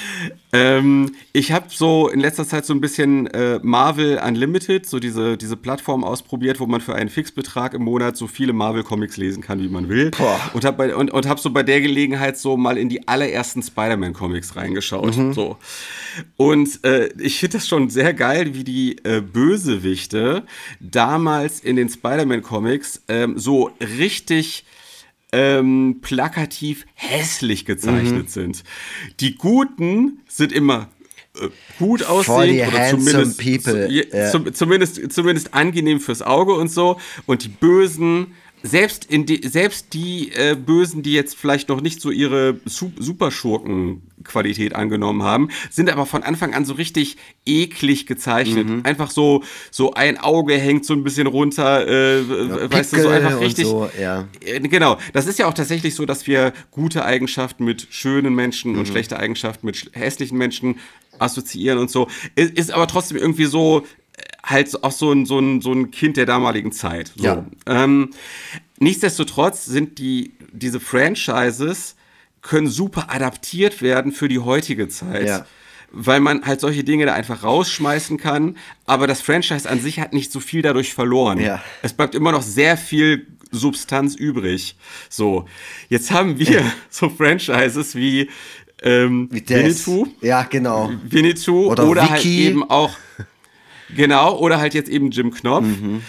[0.52, 5.36] ähm, ich habe so in letzter Zeit so ein bisschen äh, Marvel Unlimited, so diese,
[5.36, 9.60] diese Plattform ausprobiert, wo man für einen Fixbetrag im Monat so viele Marvel-Comics lesen kann,
[9.60, 10.10] wie man will.
[10.10, 10.40] Boah.
[10.54, 14.56] Und habe und, und hab so bei der Gelegenheit so mal in die allerersten Spider-Man-Comics
[14.56, 15.14] reingeschaut.
[15.34, 15.56] So.
[16.36, 20.44] Und äh, ich finde das schon sehr geil, wie die äh, Bösewichte
[21.10, 24.64] damals in den Spider-Man-Comics ähm, so richtig
[25.32, 28.62] ähm, plakativ hässlich gezeichnet sind.
[29.18, 30.88] Die Guten sind immer
[31.40, 31.48] äh,
[31.80, 34.30] gut aussehend oder zumindest, people, zu- je- ja.
[34.30, 36.98] zum, zumindest, zumindest angenehm fürs Auge und so.
[37.26, 42.00] Und die Bösen, selbst, in die, selbst die äh, Bösen, die jetzt vielleicht noch nicht
[42.00, 48.68] so ihre Su Superschurken-Qualität angenommen haben, sind aber von Anfang an so richtig eklig gezeichnet.
[48.68, 48.80] Mhm.
[48.84, 53.24] Einfach so, so ein Auge hängt so ein bisschen runter, äh, weißt du, so Pickel
[53.24, 53.66] einfach richtig.
[53.66, 54.28] so, ja.
[54.44, 58.72] Äh, Genau, das ist ja auch tatsächlich so, dass wir gute Eigenschaften mit schönen Menschen
[58.72, 58.78] Mhm.
[58.80, 60.76] und schlechte Eigenschaften mit hässlichen Menschen
[61.18, 62.08] assoziieren und so.
[62.34, 63.84] Ist, ist aber trotzdem irgendwie so
[64.44, 67.12] halt so- auch so ein, so ein, so ein Kind der damaligen Zeit.
[67.16, 67.24] So.
[67.24, 67.44] Ja.
[67.66, 68.10] Ähm,
[68.78, 71.96] nichtsdestotrotz sind die, diese Franchises
[72.42, 75.26] können super adaptiert werden für die heutige Zeit.
[75.26, 75.46] Ja.
[75.92, 80.12] Weil man halt solche Dinge da einfach rausschmeißen kann, aber das Franchise an sich hat
[80.12, 81.40] nicht so viel dadurch verloren.
[81.40, 81.62] Ja.
[81.82, 84.76] Es bleibt immer noch sehr viel Substanz übrig.
[85.08, 85.46] So,
[85.88, 88.30] jetzt haben wir so Franchises wie,
[88.82, 89.46] ähm, Wie.
[89.46, 90.90] Winnetou, Ja, genau.
[91.04, 92.96] Winnetou Oder oder, halt eben auch
[93.96, 96.02] genau oder halt jetzt eben Jim Knopf, Mhm.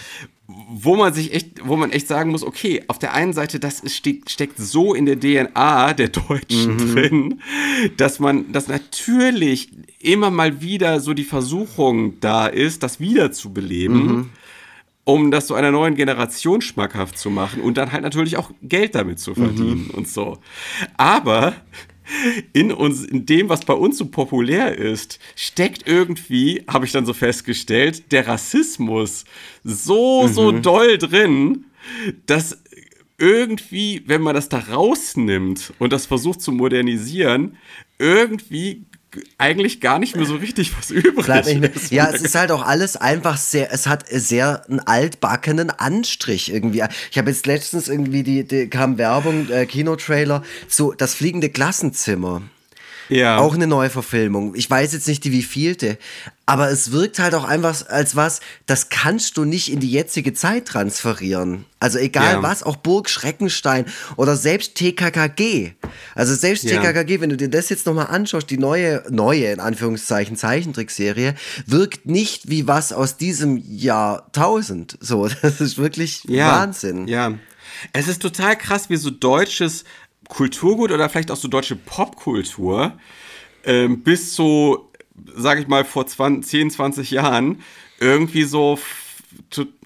[0.74, 3.80] wo man sich echt, wo man echt sagen muss, okay, auf der einen Seite das
[3.80, 6.94] ist, steht, steckt so in der DNA der Deutschen Mhm.
[6.94, 7.40] drin,
[7.96, 9.70] dass man, dass natürlich
[10.00, 14.06] immer mal wieder so die Versuchung da ist, das wiederzubeleben.
[14.06, 14.30] Mhm.
[15.04, 18.94] Um das so einer neuen Generation schmackhaft zu machen und dann halt natürlich auch Geld
[18.94, 20.38] damit zu verdienen und so.
[20.96, 21.54] Aber
[22.52, 27.06] in uns, in dem, was bei uns so populär ist, steckt irgendwie, habe ich dann
[27.06, 29.24] so festgestellt, der Rassismus
[29.64, 31.66] so, so doll drin,
[32.26, 32.62] dass
[33.18, 37.56] irgendwie, wenn man das da rausnimmt und das versucht zu modernisieren,
[37.98, 38.84] irgendwie
[39.38, 41.92] eigentlich gar nicht mehr so richtig was übrig ist.
[41.92, 46.82] Ja, es ist halt auch alles einfach sehr, es hat sehr einen altbackenen Anstrich irgendwie.
[47.10, 52.42] Ich habe jetzt letztens irgendwie, die, die kam Werbung, äh, Kinotrailer, so das fliegende Klassenzimmer.
[53.14, 53.38] Ja.
[53.38, 54.54] Auch eine Neuverfilmung.
[54.54, 55.98] Ich weiß jetzt nicht die wievielte,
[56.46, 60.34] aber es wirkt halt auch einfach als was, das kannst du nicht in die jetzige
[60.34, 61.64] Zeit transferieren.
[61.80, 62.42] Also egal Ja.
[62.42, 63.86] was, auch Burg Schreckenstein
[64.16, 65.72] oder selbst TKKG.
[66.14, 66.80] Also selbst Ja.
[66.80, 71.34] TKKG, wenn du dir das jetzt nochmal anschaust, die neue, neue in Anführungszeichen Zeichentrickserie,
[71.66, 74.96] wirkt nicht wie was aus diesem Jahrtausend.
[75.00, 77.08] So, das ist wirklich Wahnsinn.
[77.08, 77.32] Ja.
[77.92, 79.84] Es ist total krass, wie so deutsches
[80.32, 82.94] Kulturgut oder vielleicht auch so deutsche Popkultur
[83.64, 84.90] ähm, bis so,
[85.36, 87.60] sag ich mal, vor 20, 10, 20 Jahren
[88.00, 88.78] irgendwie so,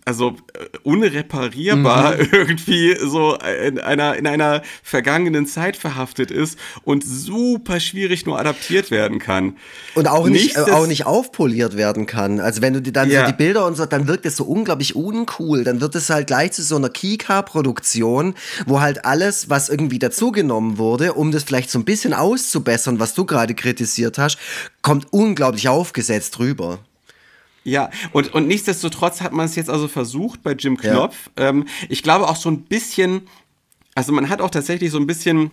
[0.06, 2.28] also äh, unreparierbar Mhm.
[2.32, 3.36] irgendwie so
[3.66, 9.56] in einer, in einer vergangenen Zeit verhaftet ist und super schwierig nur adaptiert werden kann.
[9.94, 12.40] Und auch nicht, äh, Nichtsdest- auch nicht aufpoliert werden kann.
[12.40, 13.22] Also wenn du dir dann Ja.
[13.26, 15.64] so die Bilder und so, dann wirkt es so unglaublich uncool.
[15.64, 18.34] Dann wird es halt gleich zu so einer Kika-Produktion,
[18.66, 23.14] wo halt alles, was irgendwie dazugenommen wurde, um das vielleicht so ein bisschen auszubessern, was
[23.14, 24.38] du gerade kritisiert hast,
[24.82, 26.78] kommt unglaublich aufgesetzt rüber.
[27.66, 31.30] Ja, und, und nichtsdestotrotz hat man es jetzt also versucht bei Jim Knopf.
[31.36, 33.22] Ähm, ich glaube auch so ein bisschen
[33.96, 35.50] also man hat auch tatsächlich so ein bisschen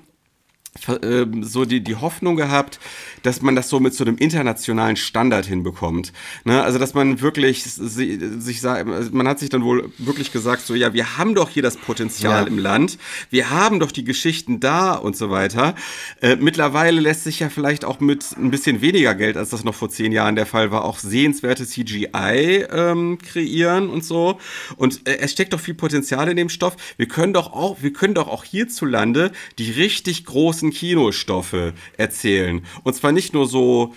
[1.41, 2.79] so die, die Hoffnung gehabt,
[3.21, 6.11] dass man das so mit so einem internationalen Standard hinbekommt.
[6.45, 6.61] Ne?
[6.63, 8.63] Also, dass man wirklich sich, sich
[9.11, 12.43] man hat sich dann wohl wirklich gesagt, so, ja, wir haben doch hier das Potenzial
[12.43, 12.47] ja.
[12.47, 12.97] im Land,
[13.29, 15.75] wir haben doch die Geschichten da und so weiter.
[16.21, 19.75] Äh, mittlerweile lässt sich ja vielleicht auch mit ein bisschen weniger Geld, als das noch
[19.75, 24.39] vor zehn Jahren der Fall war, auch sehenswerte CGI ähm, kreieren und so.
[24.75, 26.75] Und äh, es steckt doch viel Potenzial in dem Stoff.
[26.97, 32.65] Wir können doch auch, wir können doch auch hierzulande die richtig großen Kinostoffe erzählen.
[32.83, 33.93] Und zwar nicht nur so,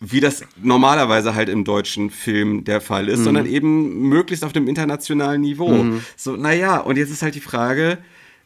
[0.00, 3.24] wie das normalerweise halt im deutschen Film der Fall ist, mhm.
[3.24, 5.70] sondern eben möglichst auf dem internationalen Niveau.
[5.70, 6.02] Mhm.
[6.16, 7.98] So, naja, und jetzt ist halt die Frage,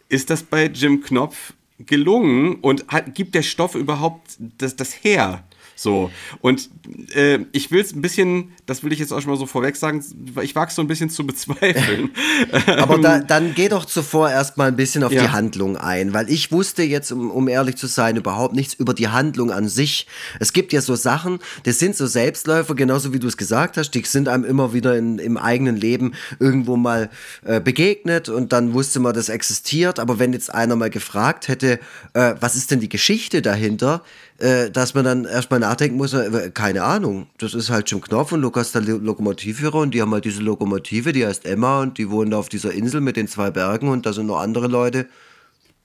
[0.09, 5.45] ist das bei Jim Knopf gelungen und hat, gibt der Stoff überhaupt das, das her?
[5.85, 6.11] So.
[6.41, 6.70] Und
[7.14, 9.76] äh, ich will es ein bisschen, das will ich jetzt auch schon mal so vorweg
[9.76, 10.03] sagen,
[10.41, 12.11] ich wage es so ein bisschen zu bezweifeln.
[12.78, 15.20] Aber da, dann geh doch zuvor erstmal ein bisschen auf ja.
[15.20, 18.95] die Handlung ein, weil ich wusste jetzt, um, um ehrlich zu sein, überhaupt nichts über
[18.95, 20.07] die Handlung an sich.
[20.41, 23.91] Es gibt ja so Sachen, das sind so Selbstläufer, genauso wie du es gesagt hast,
[23.91, 27.11] die sind einem immer wieder in, im eigenen Leben irgendwo mal
[27.45, 29.99] äh, begegnet und dann wusste man, das existiert.
[29.99, 31.78] Aber wenn jetzt einer mal gefragt hätte,
[32.14, 34.03] äh, was ist denn die Geschichte dahinter,
[34.39, 38.32] äh, dass man dann erstmal nachdenken muss, äh, keine Ahnung, das ist halt Jim Knopf
[38.32, 42.11] und Lukas der Lokomotivführer und die haben halt diese Lokomotive, die heißt Emma und die
[42.11, 45.07] wohnen da auf dieser Insel mit den zwei Bergen und da sind noch andere Leute.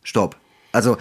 [0.03, 0.35] Stopp.
[0.71, 0.97] Also,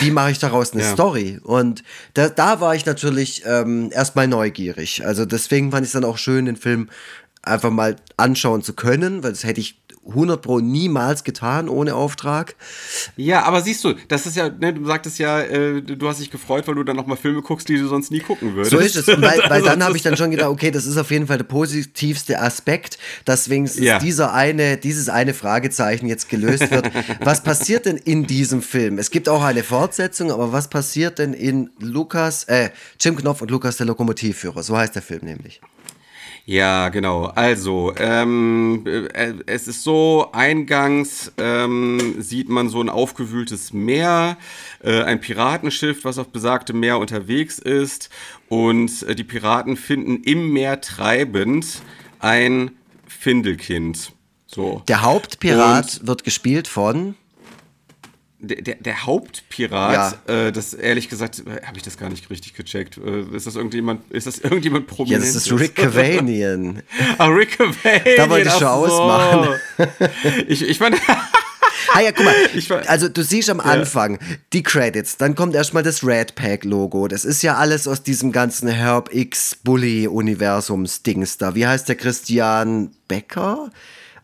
[0.00, 0.92] wie mache ich daraus eine ja.
[0.92, 1.40] Story?
[1.42, 1.82] Und
[2.14, 5.04] da, da war ich natürlich ähm, erstmal neugierig.
[5.06, 6.90] Also deswegen fand ich es dann auch schön, den Film
[7.42, 12.56] einfach mal anschauen zu können, weil das hätte ich 100 Pro niemals getan ohne Auftrag.
[13.16, 16.30] Ja, aber siehst du, das ist ja, ne, du sagtest ja, äh, du hast dich
[16.30, 18.72] gefreut, weil du dann nochmal Filme guckst, die du sonst nie gucken würdest.
[18.72, 20.96] So ist es, weil, weil also dann habe ich dann schon gedacht, okay, das ist
[20.96, 23.98] auf jeden Fall der positivste Aspekt, dass wenigstens ja.
[23.98, 26.90] dieser eine, dieses eine Fragezeichen jetzt gelöst wird.
[27.20, 28.98] was passiert denn in diesem Film?
[28.98, 33.50] Es gibt auch eine Fortsetzung, aber was passiert denn in Lukas, äh, Jim Knopf und
[33.50, 34.62] Lukas der Lokomotivführer?
[34.62, 35.60] So heißt der Film nämlich.
[36.44, 37.26] Ja, genau.
[37.26, 44.36] Also, ähm, äh, es ist so, eingangs ähm, sieht man so ein aufgewühltes Meer,
[44.82, 48.10] äh, ein Piratenschiff, was auf besagtem Meer unterwegs ist.
[48.48, 51.82] Und äh, die Piraten finden im Meer treibend
[52.18, 52.72] ein
[53.06, 54.12] Findelkind.
[54.46, 54.82] So.
[54.88, 57.14] Der Hauptpirat und wird gespielt von
[58.42, 60.46] der, der, Hauptpirat, ja.
[60.46, 62.98] äh, das ehrlich gesagt, äh, habe ich das gar nicht richtig gecheckt.
[62.98, 65.24] Äh, ist das irgendjemand, ist das irgendjemand prominent?
[65.24, 66.82] Ja, das ist Rick Cavanian.
[67.18, 68.16] ah, Rick Cavanian.
[68.16, 68.66] Da wollte ich schon so.
[68.66, 69.48] ausmachen.
[70.48, 70.96] ich, ich fand.
[71.94, 72.34] Ah ja, guck mal.
[72.86, 74.26] Also du siehst am Anfang ja.
[74.52, 77.06] die Credits, dann kommt erstmal das Red Pack Logo.
[77.06, 81.54] Das ist ja alles aus diesem ganzen Herb X Bully Universums Dings da.
[81.54, 83.70] Wie heißt der Christian Becker?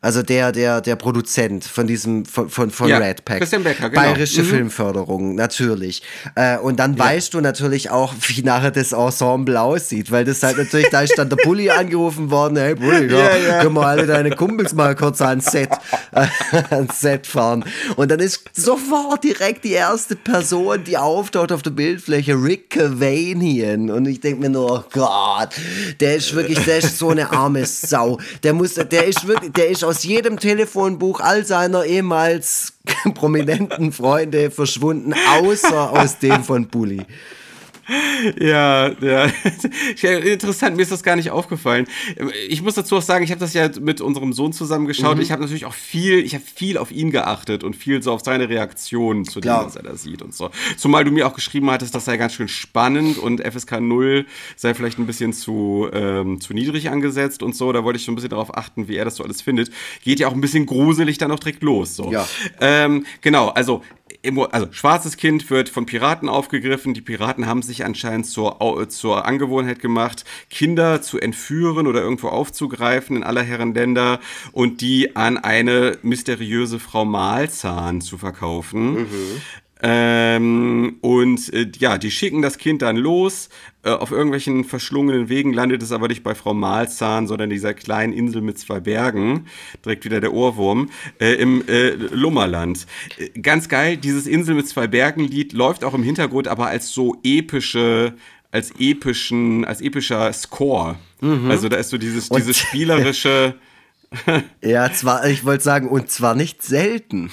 [0.00, 3.38] Also der, der, der Produzent von diesem, von, von, von ja, Red Pack.
[3.38, 4.02] Christian Becker, genau.
[4.02, 4.46] Bayerische mhm.
[4.46, 6.02] Filmförderung, natürlich.
[6.36, 7.04] Äh, und dann ja.
[7.04, 11.18] weißt du natürlich auch, wie nachher das Ensemble aussieht, weil das halt natürlich, da ist
[11.18, 14.94] dann der Bulli angerufen worden, hey Bulli, ja, ja, können wir alle deine Kumpels mal
[14.94, 15.70] kurz ans Set,
[16.12, 16.26] äh,
[16.70, 17.64] ans Set fahren.
[17.96, 23.90] Und dann ist sofort direkt die erste Person, die auftaucht auf der Bildfläche, Rick Cavanian.
[23.90, 25.50] Und ich denke mir nur, oh Gott,
[25.98, 28.20] der ist wirklich, der ist so eine arme Sau.
[28.44, 32.74] Der muss, der ist wirklich, der ist aus jedem Telefonbuch all seiner ehemals
[33.14, 37.06] prominenten Freunde verschwunden, außer aus dem von Bully.
[38.38, 39.26] Ja, ja.
[40.02, 41.86] Interessant, mir ist das gar nicht aufgefallen.
[42.48, 45.16] Ich muss dazu auch sagen, ich habe das ja mit unserem Sohn zusammengeschaut.
[45.16, 45.22] Mhm.
[45.22, 48.20] Ich habe natürlich auch viel, ich habe viel auf ihn geachtet und viel so auf
[48.22, 50.50] seine Reaktionen zu dem, was er da sieht und so.
[50.76, 54.26] Zumal du mir auch geschrieben hattest, das sei ganz schön spannend und FSK 0
[54.56, 57.72] sei vielleicht ein bisschen zu, ähm, zu niedrig angesetzt und so.
[57.72, 59.70] Da wollte ich schon ein bisschen darauf achten, wie er das so alles findet.
[60.02, 61.96] Geht ja auch ein bisschen gruselig dann auch direkt los.
[61.96, 62.12] So.
[62.12, 62.26] Ja.
[62.60, 63.82] Ähm, genau, also
[64.50, 66.94] also schwarzes Kind wird von Piraten aufgegriffen.
[66.94, 73.16] Die Piraten haben sich anscheinend zur, zur Angewohnheit gemacht, Kinder zu entführen oder irgendwo aufzugreifen
[73.16, 74.20] in aller Herren Länder
[74.52, 79.02] und die an eine mysteriöse Frau Mahlzahn zu verkaufen.
[79.02, 79.42] Mhm.
[79.80, 83.48] Ähm, und äh, ja, die schicken das Kind dann los.
[83.84, 88.12] Äh, auf irgendwelchen verschlungenen Wegen landet es aber nicht bei Frau Malzahn, sondern dieser kleinen
[88.12, 89.46] Insel mit zwei Bergen.
[89.84, 90.90] Direkt wieder der Ohrwurm.
[91.20, 92.86] Äh, Im äh, Lummerland.
[93.18, 97.16] Äh, ganz geil, dieses Insel mit zwei Bergen-Lied läuft auch im Hintergrund, aber als so
[97.22, 98.14] epische
[98.50, 100.96] als epischen, als epischer Score.
[101.20, 101.50] Mhm.
[101.50, 103.54] Also da ist so dieses, dieses spielerische.
[104.62, 107.30] ja, zwar, ich wollte sagen, und zwar nicht selten.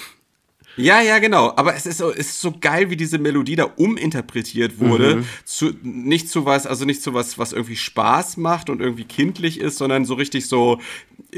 [0.78, 1.54] Ja, ja, genau.
[1.56, 5.18] Aber es ist so, es ist so geil, wie diese Melodie da uminterpretiert wurde.
[5.18, 5.26] Mhm.
[5.46, 9.60] Zu, nicht zu was, also nicht zu was, was irgendwie Spaß macht und irgendwie kindlich
[9.60, 10.82] ist, sondern so richtig so,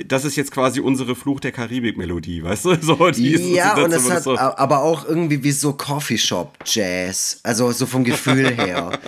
[0.06, 2.76] das ist jetzt quasi unsere Fluch der Karibik-Melodie, weißt du?
[2.82, 7.42] So, die ist- Ja, und es hat so, aber auch irgendwie wie so Coffeeshop-Jazz.
[7.44, 8.92] Also so vom Gefühl her.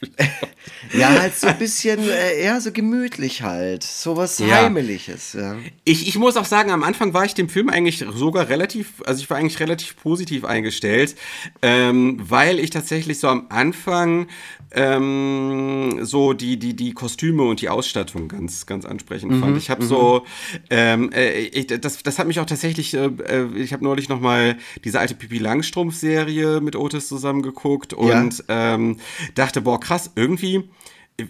[0.92, 3.82] ja, halt so ein bisschen, äh, ja, so gemütlich halt.
[3.82, 4.62] So was Ja.
[4.64, 5.56] Heimeliges, ja.
[5.84, 9.19] Ich, ich muss auch sagen, am Anfang war ich dem Film eigentlich sogar relativ, also
[9.22, 11.16] ich war eigentlich relativ positiv eingestellt,
[11.62, 14.28] ähm, weil ich tatsächlich so am Anfang
[14.72, 19.56] ähm, so die, die, die Kostüme und die Ausstattung ganz, ganz ansprechend fand.
[19.56, 20.24] Ich habe so,
[20.70, 24.20] ähm, äh, ich, das, das hat mich auch tatsächlich, äh, äh, ich habe neulich noch
[24.20, 28.98] mal diese alte Pipi Langstrumpf-Serie mit Otis zusammengeguckt und ähm,
[29.34, 30.68] dachte, boah, krass, irgendwie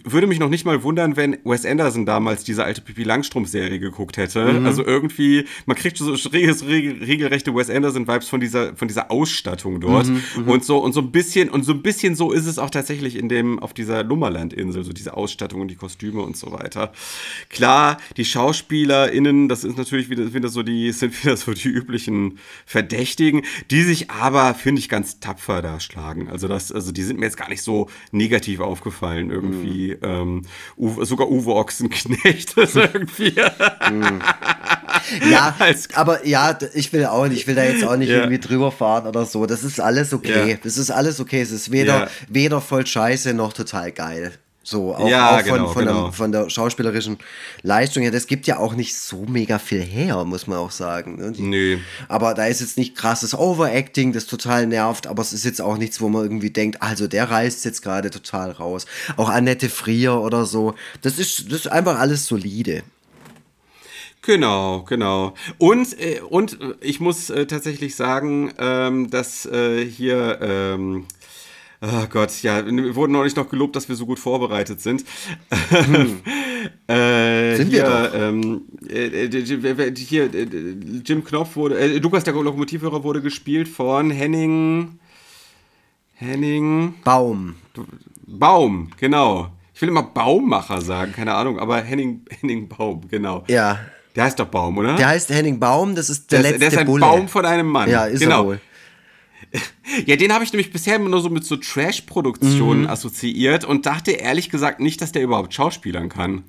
[0.03, 4.17] würde mich noch nicht mal wundern, wenn Wes Anderson damals diese alte Pipi Langstrumpf-Serie geguckt
[4.17, 4.53] hätte.
[4.53, 4.65] Mhm.
[4.65, 9.81] Also irgendwie, man kriegt so regel, regel, regelrechte Wes Anderson-Vibes von dieser, von dieser Ausstattung
[9.81, 10.07] dort.
[10.07, 12.69] Mhm, und so, und so ein bisschen, und so ein bisschen so ist es auch
[12.69, 16.91] tatsächlich in dem, auf dieser Lummerland-Insel, so diese Ausstattung und die Kostüme und so weiter.
[17.49, 22.39] Klar, die SchauspielerInnen, das ist natürlich wieder, wieder so die, sind wieder so die üblichen
[22.65, 26.29] Verdächtigen, die sich aber, finde ich, ganz tapfer da schlagen.
[26.29, 29.80] Also das, also die sind mir jetzt gar nicht so negativ aufgefallen irgendwie.
[29.89, 30.43] Ähm,
[30.77, 33.33] Uwe, sogar Uwe Ochsenknecht ist irgendwie.
[35.29, 35.55] Ja,
[35.95, 38.17] aber ja, ich will auch nicht, ich will da jetzt auch nicht Ja.
[38.19, 39.45] irgendwie drüber fahren oder so.
[39.45, 40.51] Das ist alles okay.
[40.51, 40.57] Ja.
[40.63, 41.41] Das ist alles okay.
[41.41, 42.07] Es ist weder, Ja.
[42.29, 44.33] weder voll scheiße noch total geil.
[44.63, 46.03] So, auch, Ja, auch von, genau, von, genau.
[46.03, 47.17] Der, von der schauspielerischen
[47.63, 48.11] Leistung her.
[48.11, 51.15] Das gibt ja auch nicht so mega viel her, muss man auch sagen.
[51.15, 51.31] ne?
[51.31, 51.77] Die- Nö.
[52.07, 55.77] Aber da ist jetzt nicht krasses Overacting, das total nervt, aber es ist jetzt auch
[55.77, 58.85] nichts, wo man irgendwie denkt, also der reißt jetzt gerade total raus.
[59.17, 60.75] Auch Annette Frier oder so.
[61.01, 62.83] Das ist, das ist einfach alles solide.
[64.23, 65.33] Genau, genau.
[65.57, 71.05] Und, äh, und ich muss äh, tatsächlich sagen, ähm, dass äh, hier, ähm,
[71.81, 75.01] oh Gott, ja, wir wurden neulich noch gelobt, dass wir so gut vorbereitet sind.
[76.87, 78.13] äh, Sind hier, wir doch.
[78.13, 80.47] Ähm, äh, äh, hier, äh,
[81.05, 84.99] Jim Knopf wurde, äh, Lukas der Lokomotivhörer wurde gespielt von Henning,
[86.13, 87.55] Henning Baum.
[88.27, 89.49] Baum, genau.
[89.73, 93.43] Ich will immer Baummacher sagen, keine Ahnung, aber Henning, Henning Baum, genau.
[93.47, 93.79] Ja.
[94.15, 94.95] Der heißt doch Baum, oder?
[94.95, 97.01] Der heißt Henning Baum, das ist der, der, ist, letzte der ist ein Bulle.
[97.01, 97.89] Baum von einem Mann.
[97.89, 98.41] Ja, ist genau.
[98.41, 98.61] er wohl.
[100.05, 102.87] Ja, den habe ich nämlich bisher immer nur so mit so Trash-Produktionen Mhm.
[102.89, 106.43] assoziiert und dachte ehrlich gesagt nicht, dass der überhaupt schauspielern kann.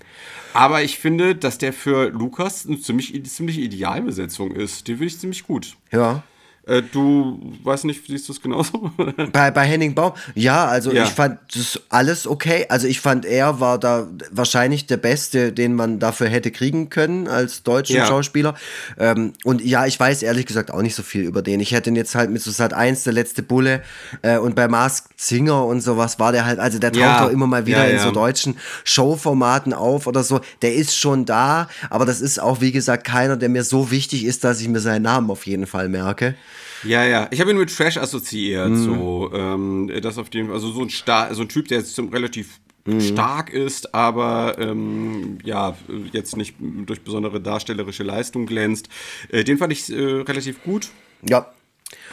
[0.54, 4.86] Aber ich finde, dass der für Lukas eine ziemlich, ziemlich Idealbesetzung ist.
[4.86, 5.76] Den finde ich ziemlich gut.
[5.90, 6.22] Ja.
[6.64, 8.92] Äh, du, weiß nicht, siehst du es genauso?
[9.32, 11.02] Bei, bei Henning Baum, ja, also Ja.
[11.04, 12.66] ich fand das alles okay.
[12.68, 17.26] Also ich fand, er war da wahrscheinlich der Beste, den man dafür hätte kriegen können
[17.26, 18.06] als deutschen Ja.
[18.06, 18.54] Schauspieler.
[18.96, 21.58] Ähm, und ja, ich weiß ehrlich gesagt auch nicht so viel über den.
[21.58, 23.82] Ich hätte ihn jetzt halt mit so Sat 1, der letzte Bulle,
[24.22, 27.26] äh, und bei Masked Singer und sowas war der halt, also der taucht Ja.
[27.26, 30.40] auch immer mal wieder in so deutschen Showformaten auf oder so.
[30.62, 34.24] Der ist schon da, aber das ist auch, wie gesagt, keiner, der mir so wichtig
[34.24, 36.36] ist, dass ich mir seinen Namen auf jeden Fall merke.
[36.84, 37.28] Ja, ja.
[37.30, 38.70] Ich habe ihn mit Trash assoziiert.
[38.70, 38.76] Mhm.
[38.84, 42.08] So, ähm, das auf dem, also so ein, Star so ein Typ, der jetzt zum-
[42.08, 43.00] relativ Mhm.
[43.00, 45.76] stark ist, aber ähm, ja,
[46.10, 48.88] jetzt nicht durch besondere darstellerische Leistung glänzt.
[49.28, 50.88] Äh, den fand ich äh, relativ gut.
[51.28, 51.46] Ja.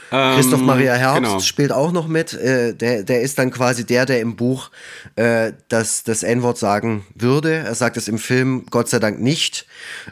[0.10, 1.40] Christoph Maria Herbst genau.
[1.40, 2.34] spielt auch noch mit.
[2.34, 4.72] Äh, der, der ist dann quasi der, der im Buch
[5.16, 7.54] äh, das, das N-Wort sagen würde.
[7.54, 9.66] Er sagt es im Film Gott sei Dank nicht.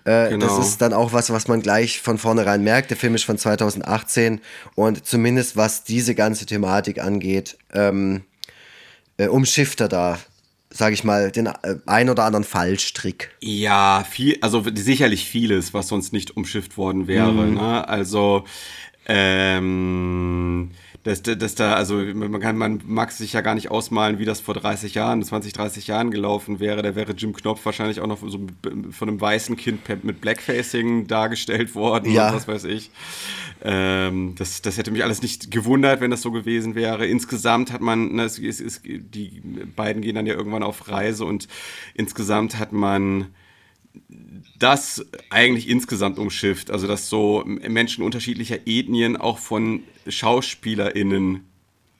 [0.05, 0.57] Äh, Genau.
[0.57, 2.89] Das ist dann auch was, was man gleich von vornherein merkt.
[2.89, 4.41] Der Film ist von 2018
[4.75, 8.23] und zumindest was diese ganze Thematik angeht, ähm,
[9.17, 10.19] äh, umschifft er da,
[10.69, 13.31] sage ich mal, den äh, ein oder anderen Fallstrick.
[13.41, 17.31] Ja, viel, also sicherlich vieles, was sonst nicht umschifft worden wäre.
[17.31, 17.55] Mhm.
[17.55, 17.87] Ne?
[17.87, 18.45] Also,
[19.07, 20.71] ähm,
[21.03, 24.41] dass, dass da, also man, kann, man mag sich ja gar nicht ausmalen, wie das
[24.41, 26.81] vor 30 Jahren, 20, 30 Jahren gelaufen wäre.
[26.81, 28.45] Da wäre Jim Knopf wahrscheinlich auch noch so
[28.91, 32.33] von einem weißen Kind mit Blackfacing dargestellt worden Ja.
[32.33, 32.91] was weiß ich.
[33.63, 37.05] Ähm, das, das hätte mich alles nicht gewundert, wenn das so gewesen wäre.
[37.07, 39.41] Insgesamt hat man, ne, es, es, es, die
[39.77, 41.47] beiden gehen dann ja irgendwann auf Reise und
[41.93, 43.27] insgesamt hat man
[44.59, 46.71] das eigentlich insgesamt umschifft.
[46.71, 51.46] Also, dass so Menschen unterschiedlicher Ethnien auch von SchauspielerInnen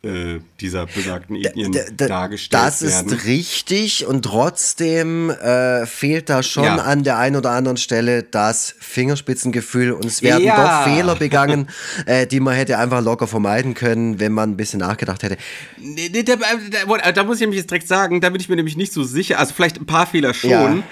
[0.07, 3.11] äh, dieser besagten Ethnien D- d- dargestellt Das werden.
[3.13, 6.75] ist richtig und trotzdem äh, fehlt da schon Ja.
[6.77, 10.83] an der einen oder anderen Stelle das Fingerspitzengefühl und es werden Ja.
[10.85, 11.67] doch Fehler begangen,
[12.05, 15.37] äh, die man hätte einfach locker vermeiden können, wenn man ein bisschen nachgedacht hätte.
[15.77, 18.55] Nee, nee, da, da, da muss ich nämlich jetzt direkt sagen, da bin ich mir
[18.55, 19.39] nämlich nicht so sicher.
[19.39, 20.83] Also vielleicht ein paar Fehler schon, Ja.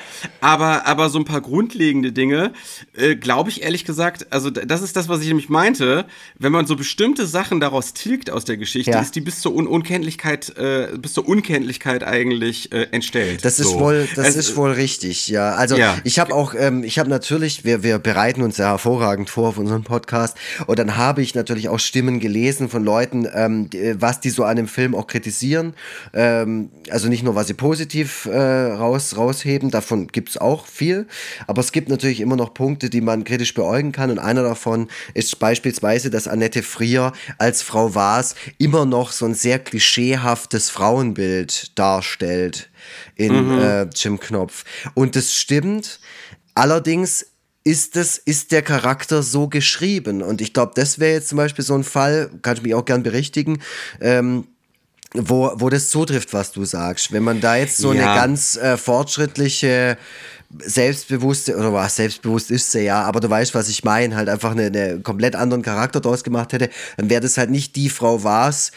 [0.42, 2.54] aber, aber so ein paar grundlegende Dinge,
[2.96, 6.06] äh, glaube ich ehrlich gesagt, also das ist das, was ich nämlich meinte,
[6.40, 8.92] wenn man so bestimmte Sachen daraus tilgt aus der Geschichte.
[9.06, 13.44] Ist die bis zur Un Unkenntlichkeit, äh, bis zur Unkenntlichkeit eigentlich äh, entstellt.
[13.46, 13.80] Das ist so.
[13.80, 15.52] wohl, das Es- ist wohl richtig, ja.
[15.56, 15.98] Also Ja.
[16.04, 19.58] ich habe auch, ähm, ich habe natürlich, wir, wir bereiten uns ja hervorragend vor auf
[19.58, 20.38] unseren Podcast
[20.68, 24.44] und dann habe ich natürlich auch Stimmen gelesen von Leuten, ähm, die, was die so
[24.44, 25.74] an dem Film auch kritisieren.
[26.14, 31.08] Ähm, also nicht nur, was sie positiv äh, raus, rausheben, davon gibt es auch viel,
[31.48, 34.88] aber es gibt natürlich immer noch Punkte, die man kritisch beäugen kann und einer davon
[35.14, 41.78] ist beispielsweise, dass Annette Frier als Frau Waas immer noch so ein sehr klischeehaftes Frauenbild
[41.78, 42.70] darstellt
[43.16, 44.64] in äh, Jim Knopf.
[44.94, 46.00] Und das stimmt.
[46.54, 47.26] Allerdings
[47.64, 50.22] ist, es, ist der Charakter so geschrieben.
[50.22, 52.86] Und ich glaube, das wäre jetzt zum Beispiel so ein Fall, kann ich mich auch
[52.86, 53.62] gern berichtigen,
[54.00, 54.48] ähm,
[55.24, 57.12] wo, wo das zutrifft, was du sagst.
[57.12, 58.12] Wenn man da jetzt so Ja.
[58.12, 59.98] eine ganz äh, fortschrittliche,
[60.60, 64.52] selbstbewusste, oder was, selbstbewusst ist sie ja, aber du weißt, was ich meine, halt einfach
[64.52, 68.24] einen eine komplett anderen Charakter draus gemacht hätte, dann wäre das halt nicht die Frau
[68.24, 68.72] Vars,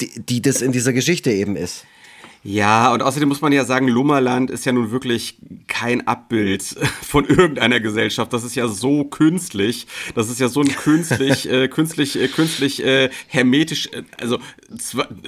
[0.00, 1.84] die, die das in dieser Geschichte eben ist.
[2.44, 5.38] Ja, und außerdem muss man ja sagen, Lummerland ist ja nun wirklich
[5.68, 6.62] kein Abbild
[7.02, 8.32] von irgendeiner Gesellschaft.
[8.32, 9.86] Das ist ja so künstlich.
[10.16, 14.38] Das ist ja so ein künstlich, äh, künstlich, äh, künstlich äh, hermetisch, äh, also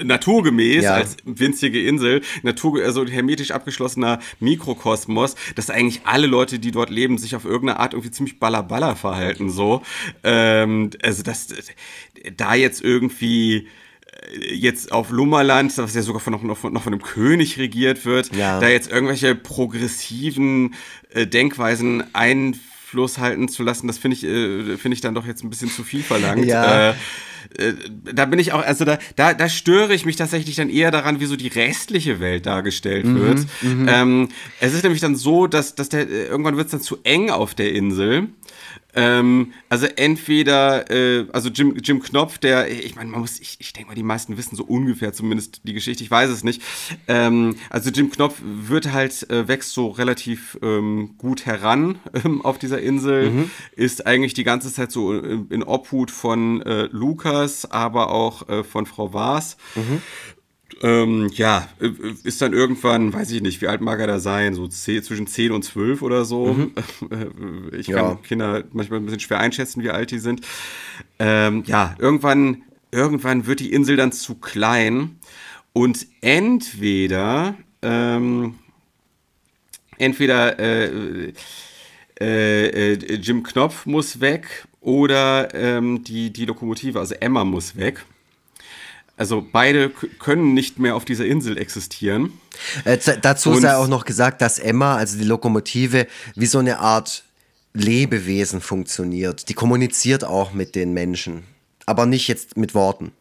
[0.03, 0.95] naturgemäß Ja.
[0.95, 7.19] als winzige Insel, natur, also hermetisch abgeschlossener Mikrokosmos, dass eigentlich alle Leute, die dort leben,
[7.19, 9.51] sich auf irgendeine Art irgendwie ziemlich ballerballer verhalten.
[9.51, 9.83] So,
[10.25, 11.49] ähm, also das,
[12.37, 13.69] da jetzt irgendwie
[14.53, 18.35] jetzt auf Lummerland, was ja sogar von, noch, von, noch von einem König regiert wird,
[18.35, 18.61] Ja.
[18.61, 20.75] da jetzt irgendwelche progressiven
[21.13, 25.45] äh, Denkweisen Einfluss halten zu lassen, das finde ich, äh, finde ich dann doch jetzt
[25.45, 26.45] ein bisschen zu viel verlangt.
[26.47, 26.91] Ja.
[26.91, 26.95] Äh,
[27.59, 27.75] äh,
[28.13, 31.21] da bin ich auch, also da, da, da störe ich mich tatsächlich dann eher daran,
[31.21, 33.47] wie so die restliche Welt dargestellt wird.
[33.63, 34.29] Ähm,
[34.61, 37.31] es ist nämlich dann so, dass, dass der, äh, irgendwann wird es dann zu eng
[37.31, 38.29] auf der Insel.
[38.97, 43.73] Ähm, also entweder, äh, also Jim, Jim Knopf, der, ich meine, man muss, ich, ich
[43.73, 46.63] denke mal, die meisten wissen so ungefähr zumindest die Geschichte, ich weiß es nicht.
[47.09, 52.59] Ähm, also Jim Knopf wird halt, äh, wächst so relativ ähm, gut heran ähm, auf
[52.59, 58.11] dieser Insel, ist eigentlich die ganze Zeit so in, in Obhut von äh, Lukas, aber
[58.11, 59.57] auch äh, von Frau Waas.
[60.83, 61.91] Ähm, ja, äh,
[62.25, 65.27] ist dann irgendwann, weiß ich nicht, wie alt mag er da sein, so 10, zwischen
[65.27, 66.57] 10 und 12 oder so.
[67.11, 68.15] Äh, Ich kann Ja.
[68.17, 70.41] Kinder manchmal ein bisschen schwer einschätzen, wie alt die sind.
[71.19, 75.19] Ähm, ja, irgendwann, irgendwann wird die Insel dann zu klein
[75.73, 78.55] und entweder, ähm,
[79.99, 81.33] entweder äh,
[82.21, 88.05] äh, äh, Jim Knopf muss weg oder ähm, die, die Lokomotive, also Emma muss weg.
[89.17, 92.33] Also beide können nicht mehr auf dieser Insel existieren.
[92.85, 96.79] Äh, dazu Und- sei auch noch gesagt, dass Emma, also die Lokomotive, wie so eine
[96.81, 97.25] Art
[97.75, 99.49] Lebewesen funktioniert.
[99.49, 101.45] Die kommuniziert auch mit den Menschen,
[101.87, 103.13] aber nicht jetzt mit Worten.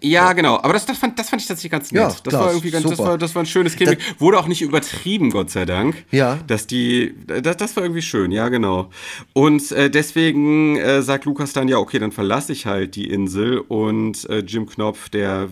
[0.00, 0.56] Ja, genau.
[0.56, 2.02] Aber das, das, fand, das fand ich tatsächlich ganz nett.
[2.02, 4.00] Ja, das klar, war irgendwie ganz, das war, das war ein schönes Gimmick.
[4.18, 6.04] Wurde auch nicht übertrieben, Gott sei Dank.
[6.10, 6.40] Ja.
[6.48, 8.90] Dass die, das, das war irgendwie schön, ja, genau.
[9.32, 13.58] Und äh, deswegen äh, sagt Lukas dann, ja, okay, dann verlasse ich halt die Insel
[13.58, 15.48] und äh, Jim Knopf, der,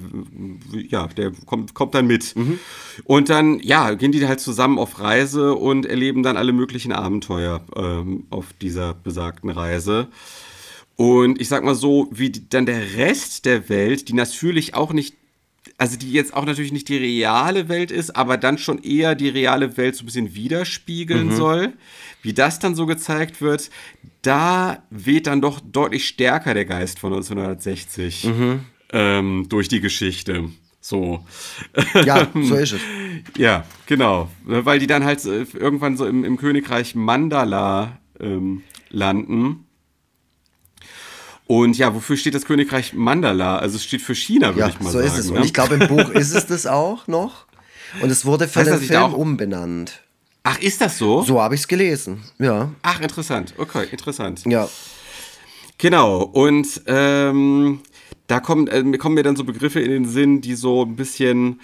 [0.72, 2.34] ja, der kommt, kommt dann mit.
[2.34, 2.58] Mhm.
[3.04, 7.60] Und dann, ja, gehen die halt zusammen auf Reise und erleben dann alle möglichen Abenteuer
[7.76, 10.08] ähm, auf dieser besagten Reise.
[10.96, 15.14] Und ich sag mal so, wie dann der Rest der Welt, die natürlich auch nicht,
[15.76, 19.28] also die jetzt auch natürlich nicht die reale Welt ist, aber dann schon eher die
[19.28, 21.72] reale Welt so ein bisschen widerspiegeln soll,
[22.22, 23.70] wie das dann so gezeigt wird,
[24.22, 28.28] da weht dann doch deutlich stärker der Geist von 1960
[28.92, 30.50] ähm, durch die Geschichte.
[30.80, 31.24] So.
[32.04, 32.80] Ja, so ist es.
[33.38, 34.30] Ja, genau.
[34.44, 39.63] Weil die dann halt äh, irgendwann so im, im Königreich Mandala ähm, landen.
[41.46, 43.58] Und ja, wofür steht das Königreich Mandala?
[43.58, 45.06] Also es steht für China, würde Ja, ich mal so sagen.
[45.06, 45.30] ist es.
[45.30, 45.36] ne?
[45.38, 47.44] Und ich glaube, im Buch ist es das auch noch.
[48.00, 50.00] Und es wurde für Heißt den Film auch- umbenannt.
[50.42, 51.22] Ach, ist das so?
[51.22, 52.22] So habe ich es gelesen.
[52.38, 52.70] Ja.
[52.82, 53.54] Ach, interessant.
[53.56, 54.42] Okay, interessant.
[54.46, 54.68] Ja.
[55.78, 56.22] Genau.
[56.22, 57.80] Und ähm,
[58.26, 61.60] da kommen, äh, kommen mir dann so Begriffe in den Sinn, die so ein bisschen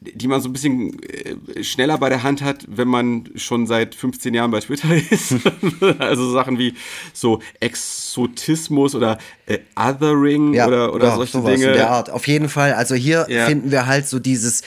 [0.00, 3.94] die man so ein bisschen äh, schneller bei der Hand hat, wenn man schon seit
[3.96, 5.34] 15 Jahren bei Twitter ist.
[5.98, 6.74] also Sachen wie
[7.12, 11.66] so Exotismus oder äh, Othering oder, oder ja, solche Dinge.
[11.66, 12.10] In der Art.
[12.10, 12.74] Auf jeden Fall.
[12.74, 13.46] Also hier Ja.
[13.46, 14.62] finden wir halt so dieses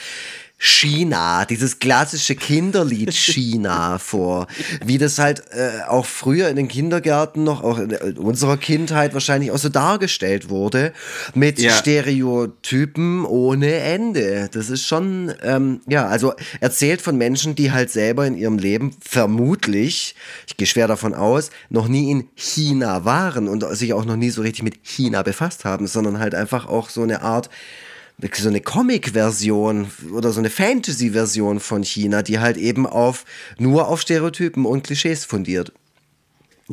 [0.64, 4.46] China, dieses klassische Kinderlied China vor,
[4.84, 9.12] wie das halt äh, auch früher in den Kindergärten noch, auch in äh, unserer Kindheit
[9.12, 10.92] wahrscheinlich auch so dargestellt wurde,
[11.34, 11.72] mit Ja.
[11.72, 14.48] Stereotypen ohne Ende.
[14.52, 18.94] Das ist schon, ähm, ja, also erzählt von Menschen, die halt selber in ihrem Leben
[19.00, 20.14] vermutlich,
[20.46, 24.30] ich gehe schwer davon aus, noch nie in China waren und sich auch noch nie
[24.30, 27.50] so richtig mit China befasst haben, sondern halt einfach auch so eine Art
[28.34, 33.24] so eine Comic-Version oder so eine Fantasy-Version von China, die halt eben auf
[33.58, 35.72] nur auf Stereotypen und Klischees fundiert.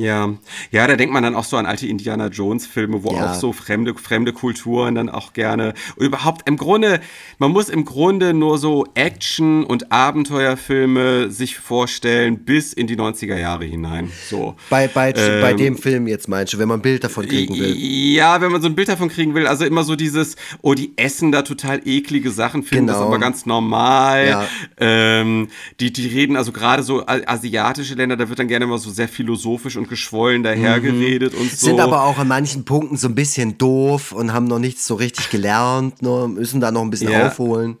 [0.00, 0.32] Ja,
[0.70, 3.32] ja, da denkt man dann auch so an alte Indiana Jones Filme, wo Ja.
[3.32, 7.00] auch so fremde, fremde Kulturen dann auch gerne und überhaupt im Grunde,
[7.38, 13.36] man muss im Grunde nur so Action- und Abenteuerfilme sich vorstellen bis in die 90er
[13.38, 14.10] Jahre hinein.
[14.30, 14.54] So.
[14.70, 17.58] Bei, bei, bei Ähm, dem Film jetzt meinst du, wenn man ein Bild davon kriegen
[17.58, 17.76] will.
[17.76, 20.92] Ja, wenn man so ein Bild davon kriegen will, also immer so dieses, oh, die
[20.96, 23.08] essen da total eklige Sachen, finden das Genau.
[23.08, 24.26] aber ganz normal.
[24.28, 24.48] Ja.
[24.78, 25.48] Ähm,
[25.78, 29.06] die, die reden, also gerade so asiatische Länder, da wird dann gerne immer so sehr
[29.08, 31.66] philosophisch und geschwollen dahergeredet und so.
[31.66, 31.70] Mhm.
[31.72, 34.94] Sind aber auch an manchen Punkten so ein bisschen doof und haben noch nichts so
[34.94, 37.26] richtig gelernt, nur müssen da noch ein bisschen Ja.
[37.26, 37.76] aufholen.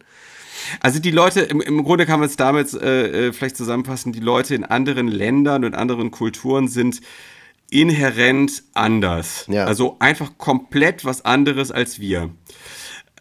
[0.80, 4.20] Also die Leute, im, im Grunde kann man es damit äh, äh, vielleicht zusammenfassen, die
[4.20, 7.00] Leute in anderen Ländern und anderen Kulturen sind
[7.70, 9.46] inhärent anders.
[9.48, 9.64] Ja.
[9.64, 12.30] Also einfach komplett was anderes als wir.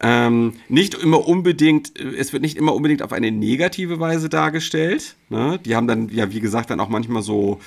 [0.02, 5.16] Ähm, nicht immer unbedingt, äh, es wird nicht immer unbedingt auf eine negative Weise dargestellt.
[5.30, 5.60] Ne?
[5.66, 7.60] Die haben dann, ja, wie gesagt, dann auch manchmal so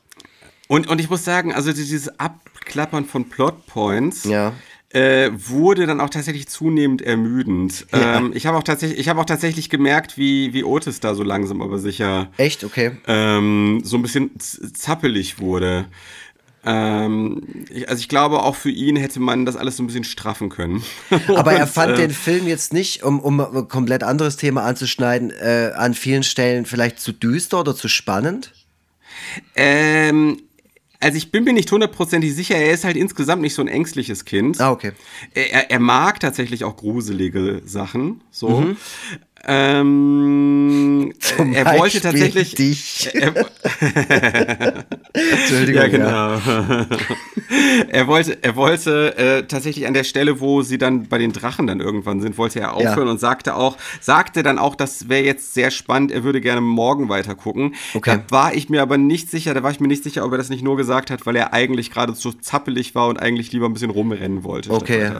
[0.67, 4.53] Und, und ich muss sagen, also dieses Abklappern von Plotpoints Ja.
[4.93, 7.87] äh, wurde dann auch tatsächlich zunehmend ermüdend.
[7.91, 11.23] Ähm, ich habe auch tatsächlich, ich habe auch tatsächlich gemerkt, wie, wie Otis da so
[11.23, 12.63] langsam aber sicher Echt?
[12.63, 12.91] Okay.
[13.07, 15.85] ähm, so ein bisschen zappelig wurde.
[16.63, 20.03] Ähm, ich, also ich glaube, auch für ihn hätte man das alles so ein bisschen
[20.03, 20.83] straffen können.
[21.35, 25.31] Aber er fand äh, den Film jetzt nicht, um, um ein komplett anderes Thema anzuschneiden,
[25.31, 28.53] äh, an vielen Stellen vielleicht zu düster oder zu spannend.
[29.55, 30.37] Ähm,
[30.99, 34.23] also ich bin mir nicht hundertprozentig sicher, er ist halt insgesamt nicht so ein ängstliches
[34.23, 34.61] Kind.
[34.61, 34.91] Ah, okay.
[35.33, 38.49] Er, er mag tatsächlich auch gruselige Sachen, so.
[38.49, 38.77] Mhm.
[39.47, 42.55] Ähm, Zum er wollte Beispiel tatsächlich.
[42.55, 43.09] dich.
[43.15, 43.33] Er,
[45.13, 45.81] Entschuldigung.
[45.81, 46.41] ja, genau.
[47.89, 51.67] er wollte, er wollte äh, tatsächlich an der Stelle, wo sie dann bei den Drachen
[51.67, 53.11] dann irgendwann sind, wollte er aufhören Ja.
[53.11, 57.09] und sagte auch, sagte dann auch, das wäre jetzt sehr spannend, er würde gerne morgen
[57.09, 57.75] weiter gucken.
[57.93, 58.19] Okay.
[58.27, 60.37] Da war ich mir aber nicht sicher, da war ich mir nicht sicher, ob er
[60.37, 63.65] das nicht nur gesagt hat, weil er eigentlich gerade so zappelig war und eigentlich lieber
[63.67, 64.71] ein bisschen rumrennen wollte.
[64.71, 65.11] Okay.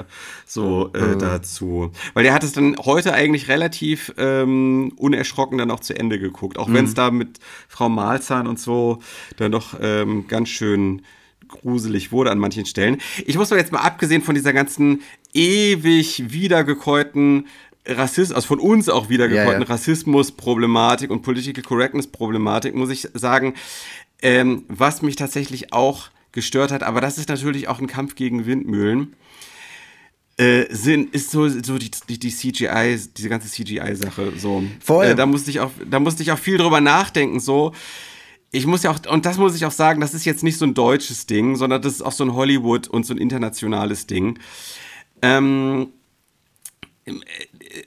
[0.45, 1.91] So äh, dazu.
[2.13, 6.57] Weil er hat es dann heute eigentlich relativ ähm, unerschrocken dann auch zu Ende geguckt.
[6.57, 8.99] Auch wenn es da mit Frau Malzahn und so
[9.38, 11.01] dann doch ähm, ganz schön
[11.47, 12.97] gruselig wurde an manchen Stellen.
[13.26, 15.01] Ich muss aber jetzt mal abgesehen von dieser ganzen
[15.34, 17.47] ewig wiedergekäuten
[17.86, 19.74] Rassismus, also von uns auch wiedergekäuten Ja, ja.
[19.74, 23.55] Rassismus-Problematik und Political Correctness-Problematik, muss ich sagen,
[24.22, 28.45] ähm, was mich tatsächlich auch gestört hat, aber das ist natürlich auch ein Kampf gegen
[28.45, 29.16] Windmühlen.
[30.42, 34.64] Äh, sind, ist so, so die, die, die CGI, diese ganze CGI-Sache so.
[34.84, 35.06] Voll.
[35.06, 37.74] Äh, da musste ich auch, da musste ich auch viel drüber nachdenken, so.
[38.50, 40.66] Ich muss ja auch, und das muss ich auch sagen, das ist jetzt nicht so
[40.66, 44.39] ein deutsches Ding, sondern das ist auch so ein Hollywood und so ein internationales Ding.
[45.22, 45.89] Ähm,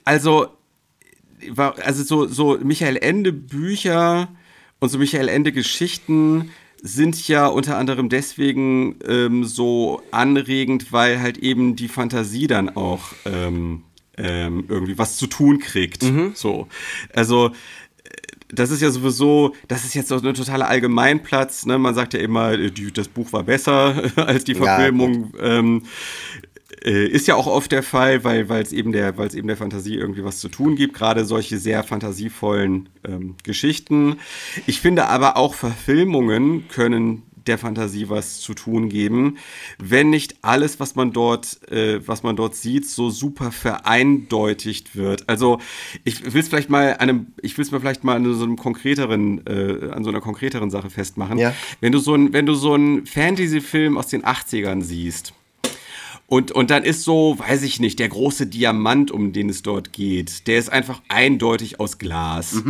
[0.05, 0.47] also,
[1.57, 4.29] also so, so Michael Ende Bücher
[4.79, 6.51] und so Michael Ende Geschichten
[6.87, 13.05] sind ja unter anderem deswegen ähm, so anregend, weil halt eben die Fantasie dann auch
[13.25, 13.81] ähm,
[14.17, 16.05] ähm, irgendwie was zu tun kriegt.
[16.35, 16.67] So.
[17.13, 17.51] Also
[18.49, 21.65] das ist ja sowieso, das ist jetzt so ein totaler Allgemeinplatz.
[21.65, 21.79] Ne?
[21.79, 25.33] Man sagt ja immer, äh, die, das Buch war besser als die Ja, Verfilmung.
[25.41, 25.83] ähm,
[26.83, 30.23] äh, ist ja auch oft der Fall, weil es eben der, eben der Fantasie irgendwie
[30.23, 30.93] was zu tun gibt.
[30.93, 34.17] Gerade solche sehr fantasievollen ähm, Geschichten.
[34.67, 39.37] Ich finde aber auch Verfilmungen können der Fantasie was zu tun geben,
[39.77, 45.29] wenn nicht alles, was man dort, äh, was man dort sieht, so super vereindeutigt wird.
[45.29, 45.59] Also
[46.03, 48.43] ich will es vielleicht mal an einem, ich will es mir vielleicht mal an so
[48.43, 51.37] einem konkreteren, äh, an so einer konkreteren Sache festmachen.
[51.37, 51.53] Ja.
[51.81, 55.33] Wenn du so ein, wenn du so einen Fantasy-Film aus den 80ern siehst,
[56.27, 59.93] und, und dann ist so, weiß ich nicht, der große Diamant, um den es dort
[59.93, 62.63] geht, der ist einfach eindeutig aus Glas.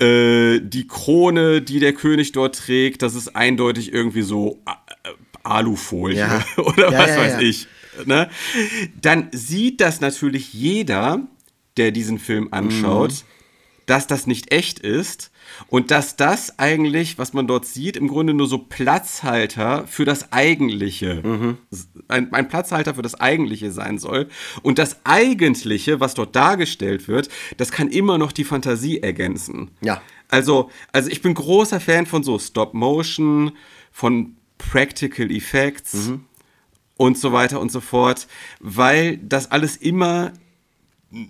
[0.00, 5.10] Äh, die Krone, die der König dort trägt, das ist eindeutig irgendwie so äh,
[5.44, 6.44] Alufolie Ja.
[6.56, 7.68] oder Ja, was ja, weiß ich.
[8.06, 8.28] Ne?
[9.00, 11.20] Dann sieht das natürlich jeder,
[11.76, 13.16] der diesen Film anschaut, Mhm.
[13.86, 15.30] dass das nicht echt ist
[15.68, 20.32] und dass das eigentlich, was man dort sieht, im Grunde nur so Platzhalter für das
[20.32, 21.58] Eigentliche, Mhm.
[22.08, 24.28] ein, ein Platzhalter für das Eigentliche sein soll.
[24.62, 29.70] Und das Eigentliche, was dort dargestellt wird, das kann immer noch die Fantasie ergänzen.
[29.80, 30.02] Ja.
[30.28, 33.52] Also, also ich bin großer Fan von so Stop Motion,
[33.92, 36.10] von Practical Effects
[36.96, 38.26] und so weiter und so fort,
[38.60, 40.32] weil das alles immer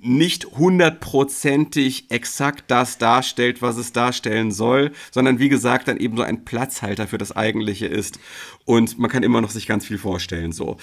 [0.02, 6.22] nicht hundertprozentig exakt das darstellt, was es darstellen soll, sondern wie gesagt dann eben so
[6.22, 8.18] ein Platzhalter für das Eigentliche ist
[8.64, 10.78] und man kann immer noch sich ganz viel vorstellen so.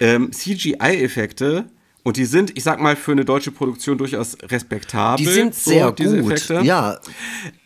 [0.00, 1.66] Ähm, CGI-Effekte
[2.06, 5.26] und die sind, ich sag mal, für eine deutsche Produktion durchaus respektabel.
[5.26, 6.34] Die sind so, sehr diese gut.
[6.34, 6.64] Effekte.
[6.64, 7.00] Ja,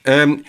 [0.07, 0.45] Ähm,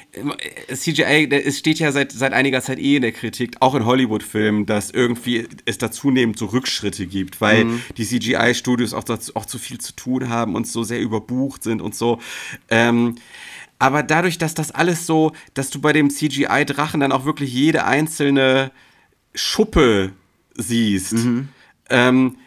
[0.74, 4.66] CGI, es steht ja seit, seit einiger Zeit eh in der Kritik, auch in Hollywood-Filmen,
[4.66, 7.66] dass irgendwie es da zunehmend so Rückschritte gibt, weil
[7.98, 11.82] die CGI-Studios auch, dazu, auch zu viel zu tun haben und so sehr überbucht sind
[11.82, 12.22] und so.
[12.70, 13.16] Ähm,
[13.78, 17.84] aber dadurch, dass das alles so, dass du bei dem CGI-Drachen dann auch wirklich jede
[17.84, 18.72] einzelne
[19.36, 20.14] Schuppe
[20.56, 21.16] siehst,
[21.90, 22.38] ähm,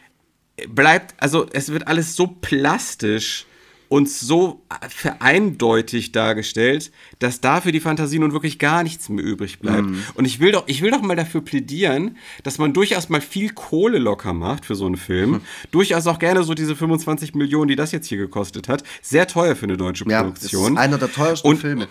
[0.68, 3.46] bleibt, also es wird alles so plastisch
[3.88, 9.86] und so vereindeutigt dargestellt, dass dafür die Fantasie nun wirklich gar nichts mehr übrig bleibt.
[10.14, 13.50] Und ich will doch, ich will doch mal dafür plädieren, dass man durchaus mal viel
[13.50, 15.42] Kohle locker macht für so einen Film.
[15.70, 18.82] Durchaus auch gerne so diese 25 Millionen, die das jetzt hier gekostet hat.
[19.02, 20.78] Sehr teuer für eine deutsche ja das ist Produktion.
[20.78, 21.88] einer der teuersten Und- Filme.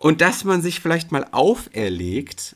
[0.00, 2.54] Und dass man sich vielleicht mal auferlegt,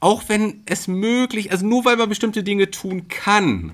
[0.00, 3.72] auch wenn es möglich, also nur weil man bestimmte Dinge tun kann,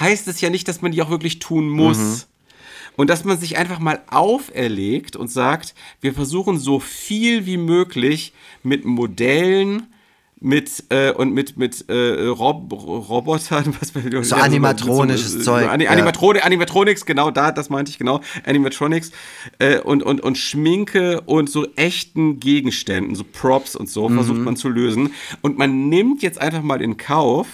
[0.00, 2.26] heißt es ja nicht, dass man die auch wirklich tun muss.
[2.96, 8.32] Und dass man sich einfach mal auferlegt und sagt, wir versuchen so viel wie möglich
[8.62, 9.84] mit Modellen,
[10.42, 15.68] mit äh, und mit mit äh, Rob Robotern, was wir- So ja, animatronisches so, Zeug,
[15.68, 15.90] Ani ja.
[15.90, 19.12] Animatroni Animatronics, genau da, das meinte ich genau, Animatronics
[19.58, 24.14] äh, und und und Schminke und so echten Gegenständen, so Props und so Mhm.
[24.14, 27.46] versucht man zu lösen und man nimmt jetzt einfach mal in Kauf,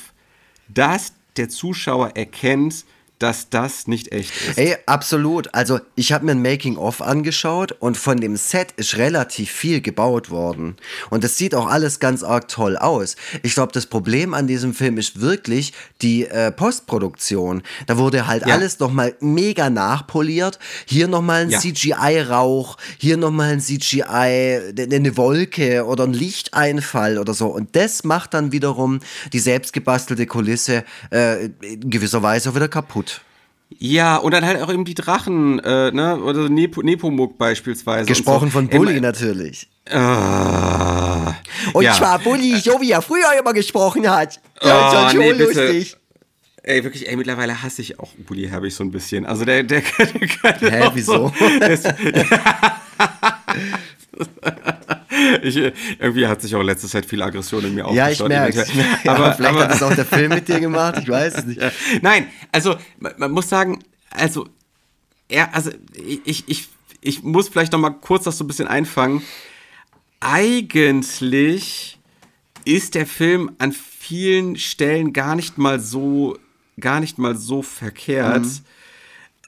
[0.69, 2.85] dass der Zuschauer erkennt,
[3.19, 4.59] dass das nicht echt ist.
[4.59, 5.55] Ey, absolut.
[5.55, 10.29] Also, ich habe mir ein Making-of angeschaut und von dem Set ist relativ viel gebaut
[10.31, 10.77] worden.
[11.11, 13.17] Und das sieht auch alles ganz arg toll aus.
[13.43, 17.63] Ich glaube, das Problem an diesem Film ist wirklich die äh, Postproduktion.
[17.87, 18.55] Da wurde halt Ja.
[18.55, 20.59] alles nochmal mega nachpoliert.
[20.85, 21.59] Hier nochmal ein Ja.
[21.61, 27.49] CGI-Rauch, hier nochmal ein CGI, ne- eine Wolke oder ein Lichteinfall oder so.
[27.49, 29.01] Und das macht dann wiederum
[29.33, 33.16] die selbstgebastelte Kulisse äh, in gewisser Weise auch wieder kaputt.
[33.69, 38.07] Ja, und dann halt auch eben die Drachen, äh, ne, oder Nep Nepomuk beispielsweise.
[38.07, 38.53] Gesprochen so.
[38.53, 39.69] von Bully Ähm, natürlich.
[39.91, 41.35] Ah,
[41.73, 41.93] Und ja.
[41.95, 44.41] zwar Bully, so wie er früher immer gesprochen hat.
[44.61, 45.45] Oh, Ja, ist schon nee, bitte.
[45.67, 45.97] lustig.
[46.63, 49.27] Ey, wirklich, ey, mittlerweile hasse ich auch Bully Herbig so ein bisschen.
[49.27, 51.33] Also der, der, der, kann Hä, wieso?
[51.39, 51.87] So, der ist,
[55.43, 58.21] ich, äh, irgendwie hat sich auch in letzter Zeit viel Aggression in mir Ja, ich
[58.21, 58.29] aufgestaut.
[58.29, 58.87] merke eventuell.
[59.05, 61.45] ja, aber, Vielleicht aber, hat es auch der Film mit dir gemacht, ich weiß es
[61.47, 61.61] nicht.
[61.61, 61.71] Ja.
[62.03, 63.79] Nein, also man, man muss sagen,
[64.11, 64.47] also
[65.29, 65.71] er, also
[66.25, 66.69] ich, ich,
[67.01, 69.23] ich muss vielleicht noch mal kurz das so ein bisschen einfangen.
[70.21, 71.99] Eigentlich
[72.65, 76.37] ist der Film an vielen Stellen gar nicht mal so
[76.79, 78.45] gar nicht mal so verkehrt.
[78.45, 78.61] Mhm.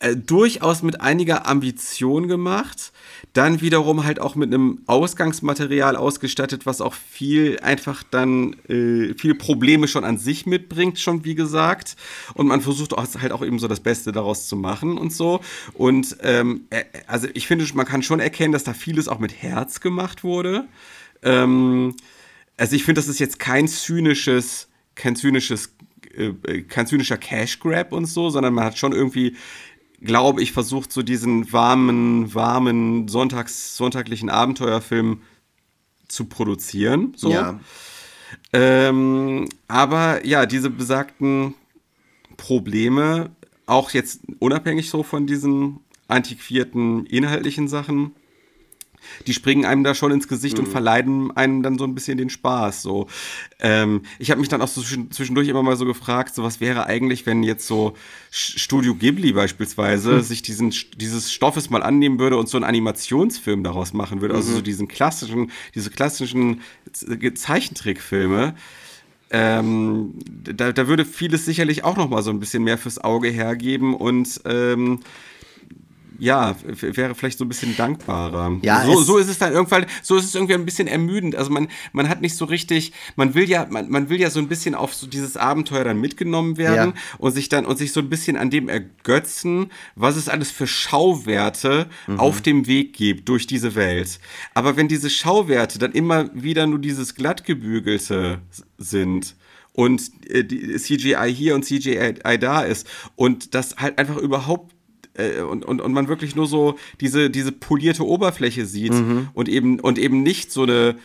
[0.01, 2.93] Äh, durchaus mit einiger Ambition gemacht.
[3.33, 9.35] Dann wiederum halt auch mit einem Ausgangsmaterial ausgestattet, was auch viel einfach dann äh, viele
[9.35, 11.97] Probleme schon an sich mitbringt, schon wie gesagt.
[12.35, 15.41] Und man versucht auch, halt auch eben so das Beste daraus zu machen und so.
[15.75, 19.43] Und ähm, äh, also ich finde, man kann schon erkennen, dass da vieles auch mit
[19.43, 20.69] Herz gemacht wurde.
[21.23, 21.97] Ähm,
[22.57, 25.75] also ich finde, das ist jetzt kein zynisches, kein zynisches,
[26.15, 29.37] äh, kein zynischer Cash Grab und so, sondern man hat schon irgendwie
[30.01, 35.23] glaube ich, versucht, so diesen warmen, warmen Sonntags, sonntaglichen Abenteuerfilm
[36.09, 37.13] zu produzieren.
[37.17, 37.31] So.
[37.31, 37.61] Ja.
[38.53, 41.55] Ähm, aber ja, diese besagten
[42.37, 43.31] Probleme,
[43.67, 48.13] auch jetzt unabhängig so von diesen antiquierten inhaltlichen Sachen,
[49.27, 50.65] die springen einem da schon ins Gesicht Mhm.
[50.65, 52.83] und verleiden einem dann so ein bisschen den Spaß.
[52.83, 53.07] So,
[53.61, 56.61] ähm, ich habe mich dann auch so zwischen- zwischendurch immer mal so gefragt, so was
[56.61, 57.95] wäre eigentlich, wenn jetzt so
[58.31, 60.23] Studio Ghibli beispielsweise Hm.
[60.23, 64.41] sich diesen dieses Stoffes mal annehmen würde und so einen Animationsfilm daraus machen würde, Mhm.
[64.41, 66.61] also so diesen klassischen, diese klassischen
[67.35, 68.55] Zeichentrickfilme.
[69.31, 73.29] Ähm, da, da würde vieles sicherlich auch noch mal so ein bisschen mehr fürs Auge
[73.29, 75.01] hergeben und ähm,
[76.19, 78.59] ja, wäre vielleicht so ein bisschen dankbarer.
[78.63, 81.37] Ja, so, so ist es dann irgendwann, so ist es irgendwie ein bisschen ermüdend.
[81.37, 84.41] Also man, man hat nicht so richtig, man will ja, man, man will ja so
[84.41, 87.01] ein bisschen auf so dieses Abenteuer dann mitgenommen werden Ja.
[87.19, 90.67] und sich dann und sich so ein bisschen an dem ergötzen, was es alles für
[90.67, 92.21] Schauwerte Mhm.
[92.21, 94.19] auf dem Weg gibt durch diese Welt.
[94.55, 98.41] Aber wenn diese Schauwerte dann immer wieder nur dieses glattgebügelte
[98.79, 99.37] sind
[99.73, 102.87] und äh, die CGI hier und CGI da ist
[103.17, 104.75] und das halt einfach überhaupt
[105.19, 108.93] äh, und, und, und man wirklich nur so diese, diese polierte Oberfläche sieht
[109.35, 110.97] und, eben, und eben nicht so eine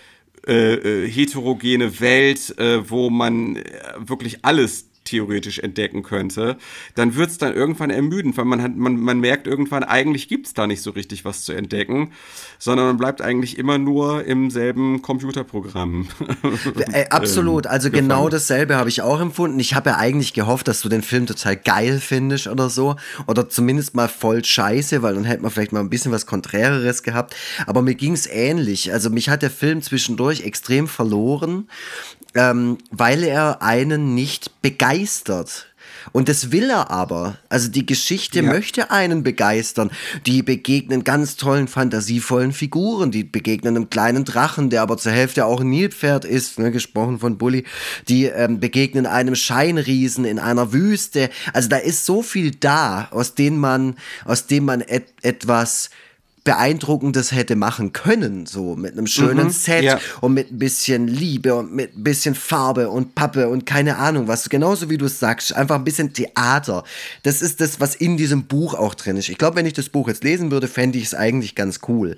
[0.45, 0.73] äh,
[1.05, 3.59] äh, heterogene Welt, äh, wo man
[3.97, 6.57] wirklich alles theoretisch entdecken könnte,
[6.95, 10.47] dann wird es dann irgendwann ermüdend, weil man, hat, man, man merkt irgendwann, eigentlich gibt
[10.47, 12.11] es da nicht so richtig was zu entdecken,
[12.59, 16.07] sondern man bleibt eigentlich immer nur im selben Computerprogramm.
[16.91, 18.09] Äh, absolut, also gefangen.
[18.09, 19.59] genau dasselbe habe ich auch empfunden.
[19.59, 22.95] Ich habe ja eigentlich gehofft, dass du den Film total geil findest oder so.
[23.27, 27.03] Oder zumindest mal voll scheiße, weil dann hätte man vielleicht mal ein bisschen was Konträreres
[27.03, 27.35] gehabt.
[27.65, 28.91] Aber mir ging es ähnlich.
[28.93, 31.67] Also mich hat der Film zwischendurch extrem verloren,
[32.35, 35.67] ähm, weil er einen nicht begeistert.
[36.11, 37.37] Und das will er aber.
[37.47, 38.43] Also die Geschichte Ja.
[38.43, 39.89] möchte einen begeistern.
[40.25, 43.09] Die begegnen ganz tollen, fantasievollen Figuren.
[43.11, 47.19] Die begegnen einem kleinen Drachen, der aber zur Hälfte auch ein Nilpferd ist, ne, gesprochen
[47.19, 47.63] von Bully.
[48.09, 51.29] Die ähm, begegnen einem Scheinriesen in einer Wüste.
[51.53, 53.95] Also da ist so viel da, aus dem man,
[54.25, 55.89] aus dem man et etwas
[56.43, 59.99] Beeindruckendes hätte machen können, so mit einem schönen Set ja.
[60.19, 64.27] und mit ein bisschen Liebe und mit ein bisschen Farbe und Pappe und keine Ahnung
[64.27, 64.49] was.
[64.49, 66.83] Genauso wie du es sagst, einfach ein bisschen Theater.
[67.23, 69.29] Das ist das, was in diesem Buch auch drin ist.
[69.29, 72.17] Ich glaube, wenn ich das Buch jetzt lesen würde, fände ich es eigentlich ganz cool.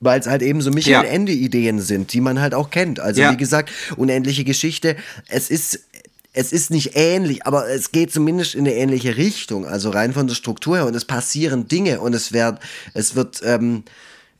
[0.00, 1.78] Weil es halt eben so Michael Ja.
[1.78, 2.98] Sind, die man halt auch kennt.
[3.00, 3.32] Also Ja.
[3.32, 4.96] wie gesagt, unendliche Geschichte.
[5.28, 5.84] Es ist,
[6.32, 9.66] es ist nicht ähnlich, aber es geht zumindest in eine ähnliche Richtung.
[9.66, 10.86] Also rein von der Struktur her.
[10.86, 12.60] Und es passieren Dinge und es wird,
[12.94, 13.82] es wird, ähm,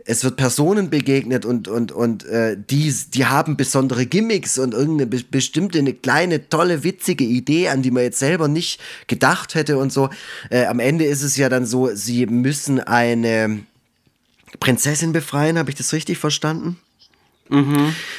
[0.05, 5.07] es wird Personen begegnet und, und, und äh, die, die haben besondere Gimmicks und irgendeine
[5.07, 9.77] be bestimmte, eine kleine, tolle, witzige Idee, an die man jetzt selber nicht gedacht hätte
[9.77, 10.11] und so.
[10.49, 13.61] Äh, am Ende ist es ja dann so, sie müssen eine
[14.61, 16.79] Prinzessin befreien, habe ich das richtig verstanden?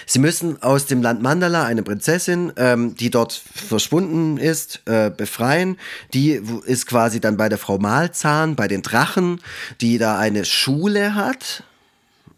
[0.05, 5.77] Sie müssen aus dem Land Mandala eine Prinzessin, ähm, die dort verschwunden ist, äh, befreien.
[6.13, 9.39] Die ist quasi dann bei der Frau Malzahn, bei den Drachen,
[9.79, 11.63] die da eine Schule hat.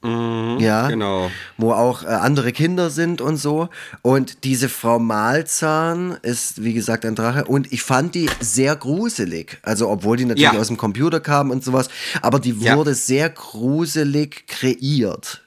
[0.05, 1.31] ja, genau.
[1.57, 3.69] wo auch äh, andere Kinder sind und so.
[4.01, 7.45] Und diese Frau Malzahn ist, wie gesagt, ein Drache.
[7.45, 9.59] Und ich fand die sehr gruselig.
[9.61, 10.59] Also, obwohl die natürlich Ja.
[10.59, 11.87] aus dem Computer kam und sowas.
[12.21, 12.75] Aber die Ja.
[12.75, 15.42] wurde sehr gruselig kreiert.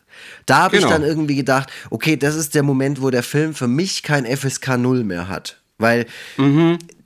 [0.46, 0.88] Da habe Genau.
[0.88, 4.24] ich dann irgendwie gedacht, okay, das ist der Moment, wo der Film für mich kein
[4.24, 5.60] FSK 0 mehr hat.
[5.78, 6.06] Weil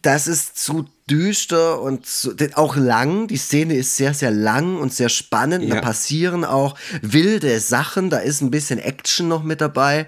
[0.02, 2.06] das ist zu düster und
[2.38, 3.26] denn auch lang.
[3.26, 5.68] Die Szene ist sehr, sehr lang und sehr spannend.
[5.70, 5.80] Da Ja.
[5.80, 8.10] passieren auch wilde Sachen.
[8.10, 10.06] Da ist ein bisschen Action noch mit dabei.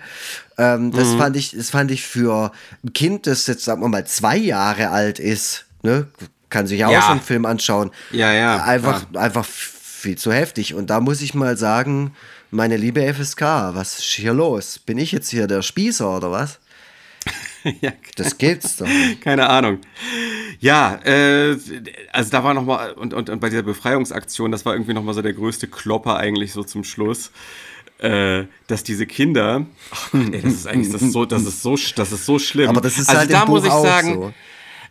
[0.58, 2.52] Ähm, das, fand ich, das fand ich für
[2.84, 6.06] ein Kind, das jetzt, sagen wir mal, zwei Jahre alt ist, ne,
[6.50, 7.02] kann sich ja auch Ja.
[7.02, 7.90] so einen Film anschauen.
[8.12, 10.74] Ja, ja, Einfach, einfach viel zu heftig.
[10.74, 12.14] Und da muss ich mal sagen,
[12.52, 13.40] meine liebe FSK,
[13.74, 14.78] was ist hier los?
[14.78, 16.58] Bin ich jetzt hier der Spießer oder was?
[17.80, 18.86] ja, Das geht's doch.
[18.86, 19.20] nicht.
[19.22, 19.78] Keine Ahnung.
[20.60, 21.56] Ja, äh,
[22.12, 25.02] also da war noch mal und, und, und bei dieser Befreiungsaktion, das war irgendwie noch
[25.02, 27.30] mal so der größte Klopper eigentlich so zum Schluss,
[27.98, 31.62] äh, dass diese Kinder, ach Gott, ey, das ist eigentlich das ist so, das ist
[31.62, 32.68] so, das ist so schlimm.
[32.68, 34.32] Aber das ist also halt da im muss Buch ich auch sagen, so.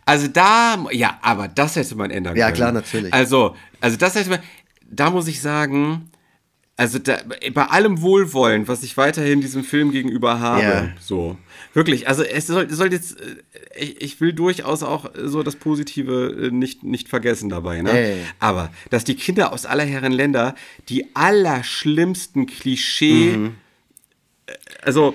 [0.04, 2.56] Also da, ja, aber das hätte man ändern Ja, können.
[2.56, 3.12] klar, natürlich.
[3.14, 4.40] Also, also das hätte man,
[4.90, 6.10] da muss ich sagen,
[6.82, 7.18] also da,
[7.54, 10.88] bei allem Wohlwollen, was ich weiterhin diesem Film gegenüber habe, Ja.
[11.00, 11.36] so,
[11.74, 13.36] wirklich, also es soll, soll jetzt, äh,
[13.78, 18.10] ich, ich will durchaus auch so das Positive äh, nicht, nicht vergessen dabei, ne?
[18.10, 18.16] Ja.
[18.40, 20.54] Aber, dass die Kinder aus aller Herren Länder
[20.88, 23.54] die allerschlimmsten Klischee, Mhm.
[24.82, 25.14] also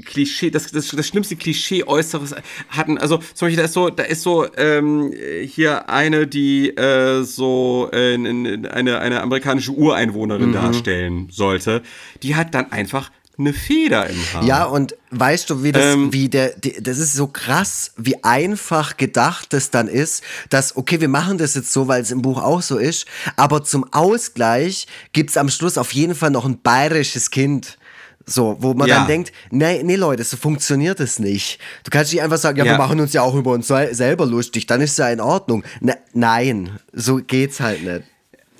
[0.00, 2.34] Klischee, das, das, das schlimmste Klischee Äußeres
[2.68, 2.98] hatten.
[2.98, 5.12] Also zum Beispiel, da ist so, da ist so ähm,
[5.46, 11.82] hier eine, die äh, so äh, eine, eine amerikanische Ureinwohnerin darstellen sollte.
[12.22, 14.44] Die hat dann einfach eine Feder im Haar.
[14.44, 16.12] Ja, und weißt du, wie das, Ähm.
[16.12, 21.00] wie der, die, das ist so krass, wie einfach gedacht das dann ist, dass, okay,
[21.00, 23.06] wir machen das jetzt so, weil es im Buch auch so ist,
[23.36, 27.78] aber zum Ausgleich gibt's am Schluss auf jeden Fall noch ein bayerisches Kind.
[28.26, 28.98] So, wo man Ja.
[29.00, 31.58] dann denkt, nee, nee, Leute, so funktioniert das nicht.
[31.84, 32.78] Du kannst nicht einfach sagen, ja, wir Ja.
[32.78, 35.62] machen uns ja auch über uns sel- selber lustig, dann ist ja in Ordnung.
[35.80, 38.02] Ne, nein, so geht's halt nicht.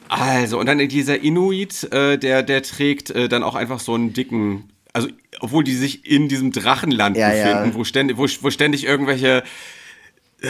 [0.09, 4.13] Also, und dann dieser Inuit, äh, der, der trägt äh, dann auch einfach so einen
[4.13, 5.09] dicken, also,
[5.41, 7.31] obwohl die sich in diesem Drachenland ja.
[7.31, 9.43] befinden, Wo, ständig, wo, wo ständig irgendwelche.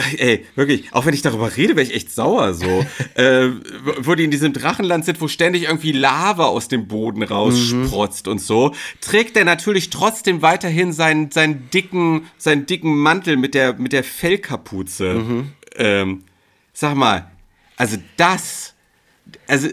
[0.17, 2.85] Ey, wirklich, auch wenn ich darüber rede, wäre ich echt sauer so.
[3.15, 3.49] äh,
[3.99, 8.39] wo die in diesem Drachenland sind, wo ständig irgendwie Lava aus dem Boden raussprotzt und
[8.39, 13.93] so, trägt er natürlich trotzdem weiterhin seinen, seinen, dicken, seinen dicken Mantel mit der, mit
[13.93, 15.45] der Fellkapuze.
[15.77, 16.23] Ähm,
[16.73, 17.31] sag mal,
[17.77, 18.75] also das
[19.47, 19.69] also,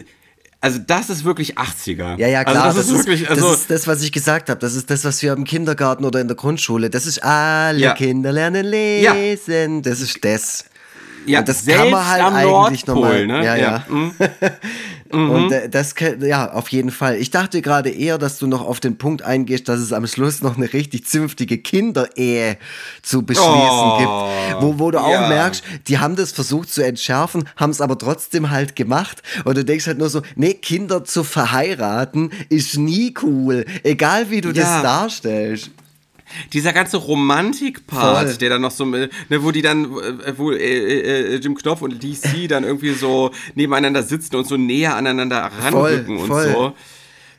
[0.62, 2.18] also das ist wirklich 80er.
[2.18, 2.66] Ja, ja, klar.
[2.66, 4.60] Also das, ist wirklich, also, das ist das, was ich gesagt habe.
[4.60, 6.88] Das ist das, was wir im Kindergarten oder in der Grundschule.
[6.88, 7.94] Das ist alle Ja.
[7.94, 9.82] Kinder lernen lesen.
[9.82, 10.64] Das ist das.
[11.26, 13.26] Ja, und das kann man halt eigentlich nochmal.
[13.26, 13.44] ne?
[13.44, 13.84] Ja, ja.
[13.88, 14.12] Mhm.
[15.12, 17.16] Und äh, das, kann- ja, auf jeden Fall.
[17.16, 20.40] Ich dachte gerade eher, dass du noch auf den Punkt eingehst, dass es am Schluss
[20.40, 22.56] noch eine richtig zünftige Kinderehe
[23.02, 24.62] zu beschließen Oh, gibt.
[24.62, 25.28] Wo, wo du auch ja.
[25.28, 29.22] merkst, die haben das versucht zu entschärfen, haben es aber trotzdem halt gemacht.
[29.44, 33.66] Und du denkst halt nur so, nee, Kinder zu verheiraten ist nie cool.
[33.82, 34.54] Egal wie du Ja.
[34.54, 35.70] das darstellst.
[36.52, 38.36] Dieser ganze Romantik-Part, Voll.
[38.38, 41.82] der dann noch so, äh, ne, wo die dann, äh, wo äh, äh, Jim Knopf
[41.82, 46.50] und DC dann irgendwie so nebeneinander sitzen und so näher aneinander ranrücken und voll.
[46.52, 46.72] so.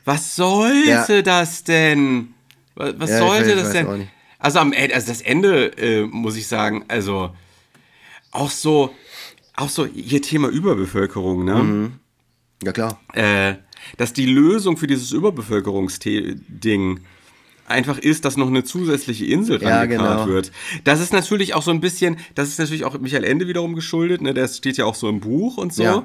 [0.04, 1.22] Was sollte Ja.
[1.22, 2.34] das denn?
[2.74, 4.08] Was, was Ja, sollte weiß- das denn?
[4.38, 7.30] Also am Ende, also das Ende, äh, muss ich sagen, also
[8.30, 8.94] auch so,
[9.56, 11.54] auch so hier Thema Überbevölkerung, ne?
[11.54, 11.92] Mhm.
[12.62, 13.00] Ja, klar.
[13.14, 13.54] äh,
[13.96, 17.00] dass die Lösung für dieses Überbevölkerungsding
[17.66, 20.26] einfach ist, dass noch eine zusätzliche Insel Ja, rangekarrt genau.
[20.34, 20.52] wird.
[20.84, 24.20] Das ist natürlich auch so ein bisschen, das ist natürlich auch Michael Ende wiederum geschuldet,
[24.22, 24.34] ne?
[24.34, 25.82] Der steht ja auch so im Buch und so.
[25.82, 26.04] Ja.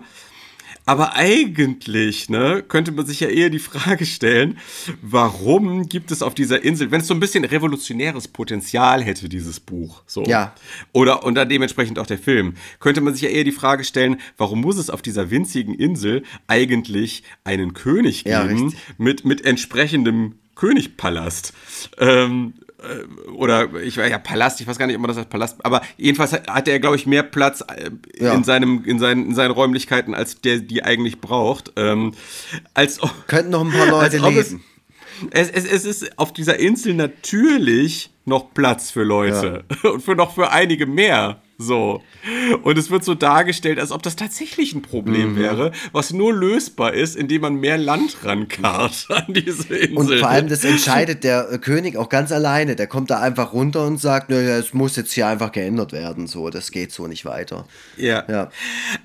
[0.85, 4.57] Aber eigentlich, ne, könnte man sich ja eher die Frage stellen,
[5.03, 9.59] warum gibt es auf dieser Insel, wenn es so ein bisschen revolutionäres Potenzial hätte, dieses
[9.59, 10.23] Buch, so.
[10.23, 10.55] Ja.
[10.91, 14.19] Oder, und dann dementsprechend auch der Film, könnte man sich ja eher die Frage stellen,
[14.37, 18.79] warum muss es auf dieser winzigen Insel eigentlich einen König Ja, geben richtig.
[18.97, 21.53] mit, mit entsprechendem Königpalast?
[21.97, 25.27] Ähm, äh, oder ich weiß ja Palast, ich weiß gar nicht, ob man das als
[25.27, 27.89] Palast, aber jedenfalls hat, er, glaube ich, mehr Platz äh,
[28.23, 28.33] Ja.
[28.33, 31.73] in seinem in seinen in seinen Räumlichkeiten, als der die eigentlich braucht.
[31.75, 32.13] Ähm,
[32.73, 34.55] als ob- Könnten noch ein paar Leute ob es,
[35.31, 40.33] es, es, es ist auf dieser Insel natürlich noch Platz für Leute und für noch
[40.35, 41.41] für einige mehr.
[41.61, 42.01] So.
[42.63, 44.83] Und es wird so dargestellt, als ob das tatsächlich ein Mhm.
[44.83, 49.97] Problem wäre, was nur lösbar ist, indem man mehr Land rankarrt an diese Insel.
[49.97, 52.77] Und vor allem, das entscheidet der äh, König auch ganz alleine.
[52.77, 56.27] Der kommt da einfach runter und sagt, naja, es muss jetzt hier einfach geändert werden.
[56.27, 57.65] So, das geht so nicht weiter.
[57.97, 58.23] Ja.
[58.29, 58.51] Ja.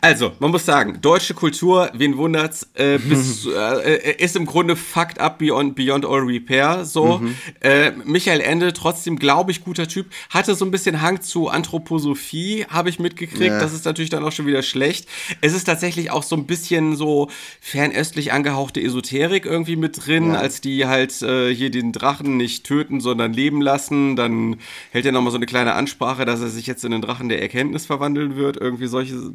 [0.00, 4.76] Also, man muss sagen, deutsche Kultur, wen wundert's, äh, bis, äh, äh, ist im Grunde
[4.76, 6.84] fucked up beyond, beyond all repair.
[6.84, 7.20] So.
[7.60, 12.43] Äh, Michael Ende, trotzdem, glaube ich, guter Typ, hatte so ein bisschen Hang zu Anthroposophie,
[12.68, 13.42] habe ich mitgekriegt.
[13.42, 13.58] Ja.
[13.60, 15.08] Das ist natürlich dann auch schon wieder schlecht.
[15.40, 17.28] Es ist tatsächlich auch so ein bisschen so
[17.60, 20.38] fernöstlich angehauchte Esoterik irgendwie mit drin, Ja.
[20.40, 24.16] als die halt äh, hier den Drachen nicht töten, sondern leben lassen.
[24.16, 24.56] Dann
[24.90, 27.42] hält er nochmal so eine kleine Ansprache, dass er sich jetzt in den Drachen der
[27.42, 28.56] Erkenntnis verwandeln wird.
[28.56, 29.32] Irgendwie solche.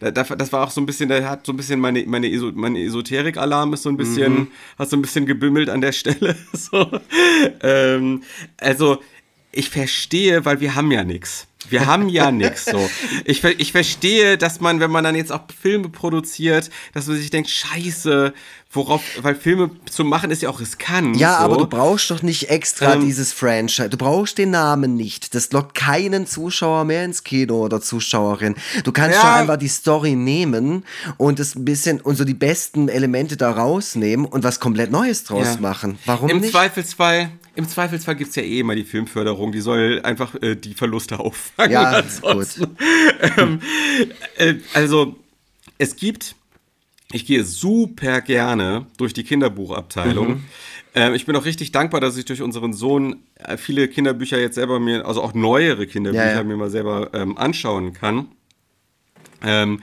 [0.00, 2.30] Da, da, das war auch so ein bisschen, da hat so ein bisschen meine, meine,
[2.30, 4.48] Eso, meine Esoterik-Alarm ist so ein bisschen, Mhm.
[4.78, 6.36] hat so ein bisschen gebimmelt an der Stelle.
[6.52, 6.90] so.
[7.62, 8.22] ähm,
[8.58, 8.98] also,
[9.50, 11.47] ich verstehe, weil wir haben ja nichts.
[11.68, 12.88] Wir haben ja nichts so.
[13.24, 17.30] Ich, ich verstehe, dass man, wenn man dann jetzt auch Filme produziert, dass man sich
[17.30, 18.32] denkt, scheiße,
[18.70, 21.16] worauf, weil Filme zu machen ist ja auch riskant.
[21.16, 21.44] Ja, so.
[21.44, 23.04] aber du brauchst doch nicht extra Ähm.
[23.04, 23.88] dieses Franchise.
[23.90, 25.34] Du brauchst den Namen nicht.
[25.34, 28.54] Das lockt keinen Zuschauer mehr ins Kino oder Zuschauerin.
[28.84, 29.22] Du kannst Ja.
[29.22, 30.84] doch einfach die Story nehmen
[31.16, 35.24] und das ein bisschen und so die besten Elemente da rausnehmen und was komplett Neues
[35.24, 35.60] draus Ja.
[35.60, 35.98] machen.
[36.06, 36.52] Warum Im nicht?
[36.52, 40.74] Zweifelsfall, im Zweifelsfall gibt es ja eh immer die Filmförderung, die soll einfach äh, die
[40.74, 41.72] Verluste auffangen.
[41.72, 42.76] Ja, ansonsten.
[43.36, 43.60] Ähm,
[44.36, 45.16] äh, also,
[45.76, 46.36] es gibt,
[47.10, 50.28] ich gehe super gerne durch die Kinderbuchabteilung.
[50.28, 50.44] Mhm.
[50.94, 54.54] Ähm, ich bin auch richtig dankbar, dass ich durch unseren Sohn äh, viele Kinderbücher jetzt
[54.54, 56.44] selber mir, also auch neuere Kinderbücher Ja, ja.
[56.44, 58.28] mir mal selber ähm, anschauen kann.
[59.42, 59.82] Ähm,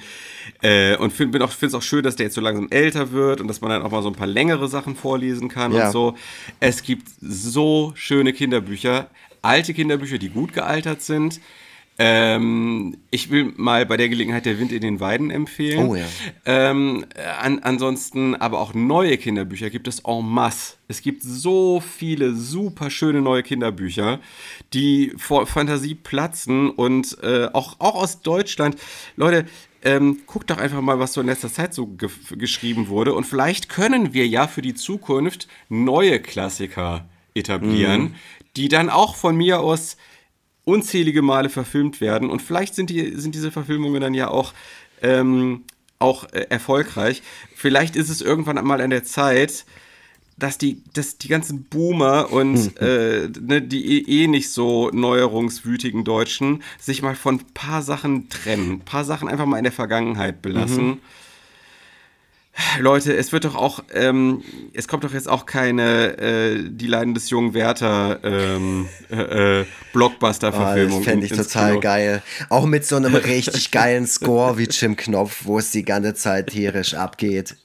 [0.62, 3.48] äh, und auch, finde es auch schön, dass der jetzt so langsam älter wird und
[3.48, 5.88] dass man dann auch mal so ein paar längere Sachen vorlesen kann Ja.
[5.88, 6.16] und so.
[6.60, 9.10] Es gibt so schöne Kinderbücher,
[9.42, 11.40] alte Kinderbücher, die gut gealtert sind.
[11.98, 15.88] Ähm, ich will mal bei der Gelegenheit der Wind in den Weiden empfehlen.
[15.88, 16.06] Oh ja.
[16.46, 17.06] Ähm,
[17.42, 20.74] an, ansonsten aber auch neue Kinderbücher gibt es en masse.
[20.90, 24.20] Es gibt so viele super schöne neue Kinderbücher,
[24.74, 28.76] die vor Fantasie platzen und äh, auch, auch aus Deutschland.
[29.16, 29.46] Leute,
[29.86, 33.14] ähm, guckt doch einfach mal, was so in letzter Zeit so ge geschrieben wurde.
[33.14, 37.06] Und vielleicht können wir ja für die Zukunft neue Klassiker
[37.36, 38.16] etablieren,
[38.56, 39.98] die dann auch von mir aus
[40.64, 42.32] unzählige Male verfilmt werden.
[42.32, 44.54] Und vielleicht sind, die, sind diese Verfilmungen dann ja auch,
[45.04, 45.66] ähm,
[46.00, 47.22] auch äh, erfolgreich.
[47.56, 49.66] Vielleicht ist es irgendwann mal an der Zeit,
[50.38, 56.04] dass die, dass die ganzen Boomer und äh, ne, die eh- eh nicht so neuerungswütigen
[56.04, 58.72] Deutschen sich mal von ein paar Sachen trennen.
[58.74, 61.00] Ein paar Sachen einfach mal in der Vergangenheit belassen.
[62.80, 64.42] Leute, es wird doch auch, ähm,
[64.74, 69.62] es kommt doch jetzt auch keine äh, Die Leiden des jungen Werther ähm, äh, äh,
[69.64, 71.00] Oh, Blockbuster-Verfilmung.
[71.00, 71.80] das fände ich total Kino.
[71.82, 72.24] geil.
[72.50, 76.48] Auch mit so einem richtig geilen Score wie Jim Knopf, wo es die ganze Zeit
[76.48, 77.56] tierisch abgeht.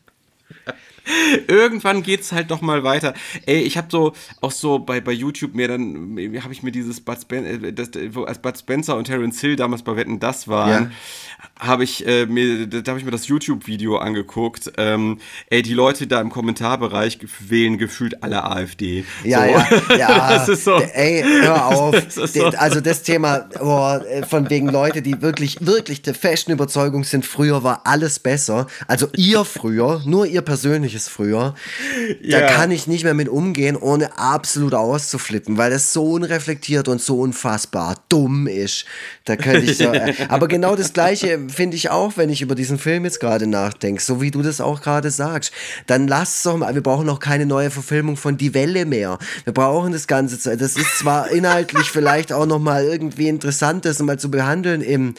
[1.49, 3.15] Irgendwann geht's halt doch mal weiter.
[3.47, 7.01] Ey, ich habe so auch so bei, bei YouTube mir dann habe ich mir dieses
[7.01, 10.49] Bud Spencer, äh, das, wo, als Bud Spencer und Terence Hill damals bei Wetten das
[10.49, 10.93] waren,
[11.59, 14.73] habe ich äh, mir da habe ich mir das YouTube Video angeguckt.
[14.77, 15.19] Ähm,
[15.49, 19.05] ey, die Leute da im Kommentarbereich wählen gefühlt alle AfD.
[19.25, 19.93] Ja, so.
[19.93, 20.31] ja, ja.
[20.41, 20.77] Das ist so.
[20.77, 21.97] Ey, hör auf.
[22.21, 22.47] Das so.
[22.47, 27.25] Also das Thema, boah, äh, von wegen Leute, die wirklich, wirklich der festen Überzeugung sind,
[27.25, 28.67] früher war alles besser.
[28.87, 31.55] Also ihr früher, nur ihr persönliches früher.
[32.23, 32.47] Da Ja.
[32.49, 37.21] kann ich nicht mehr mit umgehen, ohne absolut auszuflippen, weil das so unreflektiert und so
[37.21, 38.85] unfassbar dumm ist.
[39.25, 39.85] Da könnte ich so.
[40.01, 43.47] Äh, aber genau das Gleiche finde ich auch, wenn ich über diesen Film jetzt gerade
[43.47, 45.53] nachdenke, so wie du das auch gerade sagst.
[45.87, 49.19] Dann lass doch mal, wir brauchen noch keine neue Verfilmung von Die Welle mehr.
[49.45, 50.57] Wir brauchen das Ganze.
[50.57, 55.15] Das ist zwar inhaltlich vielleicht auch noch mal irgendwie interessant, das mal zu behandeln im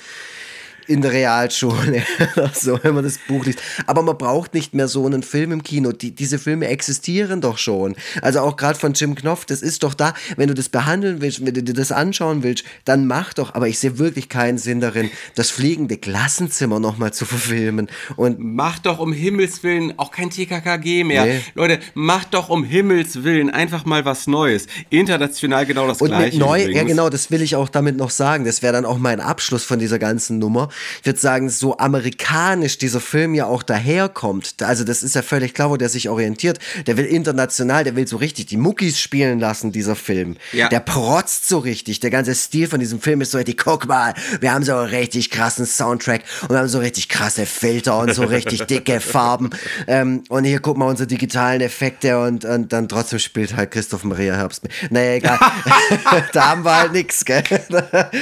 [0.91, 2.03] in der Realschule
[2.53, 3.59] so, wenn man das Buch liest.
[3.87, 5.91] Aber man braucht nicht mehr so einen Film im Kino.
[5.93, 7.95] Die, diese Filme existieren doch schon.
[8.21, 10.13] Also auch gerade von Jim Knopf, das ist doch da.
[10.35, 13.55] Wenn du das behandeln willst, wenn du dir das anschauen willst, dann mach doch.
[13.55, 17.87] Aber ich sehe wirklich keinen Sinn darin, das fliegende Klassenzimmer nochmal zu verfilmen.
[18.17, 21.25] Und Macht doch um Himmels Willen auch kein TKKG mehr.
[21.25, 21.39] Nee.
[21.55, 24.67] Leute, macht doch um Himmels Willen einfach mal was Neues.
[24.89, 26.37] International genau das Und Gleiche.
[26.37, 28.43] neu, ja genau, das will ich auch damit noch sagen.
[28.43, 30.69] Das wäre dann auch mein Abschluss von dieser ganzen Nummer.
[30.99, 34.55] Ich würde sagen, so amerikanisch dieser Film ja auch daherkommt.
[34.61, 36.59] Also das ist ja völlig klar, wo der sich orientiert.
[36.87, 40.37] Der will international, der will so richtig die Muckis spielen lassen, dieser Film.
[40.51, 40.69] Ja.
[40.69, 41.99] Der protzt so richtig.
[41.99, 44.89] Der ganze Stil von diesem Film ist so richtig, guck mal, wir haben so einen
[44.89, 49.49] richtig krassen Soundtrack und wir haben so richtig krasse Filter und so richtig dicke Farben.
[49.87, 54.03] Ähm, und hier guck mal unsere digitalen Effekte und, und dann trotzdem spielt halt Christoph
[54.03, 54.71] Maria Herbst mit.
[54.91, 55.39] Naja, egal.
[56.33, 57.43] da haben wir halt nix, gell?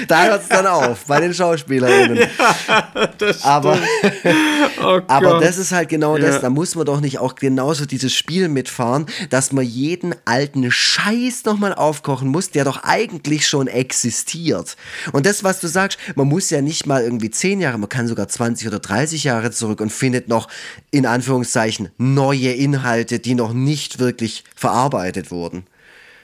[0.08, 2.28] Da hört es dann auf, bei den SchauspielerInnen.
[3.44, 3.78] aber,
[4.82, 6.28] Oh aber das ist halt genau Ja.
[6.28, 6.42] das.
[6.42, 11.46] Da muss man doch nicht auch genauso dieses Spiel mitfahren, dass man jeden alten Scheiß
[11.46, 14.76] nochmal aufkochen muss, der doch eigentlich schon existiert.
[15.12, 18.08] Und das, was du sagst, man muss ja nicht mal irgendwie 10 Jahre, man kann
[18.08, 20.48] sogar 20 oder 30 Jahre zurück und findet noch
[20.92, 25.66] in Anführungszeichen neue Inhalte, die noch nicht wirklich verarbeitet wurden.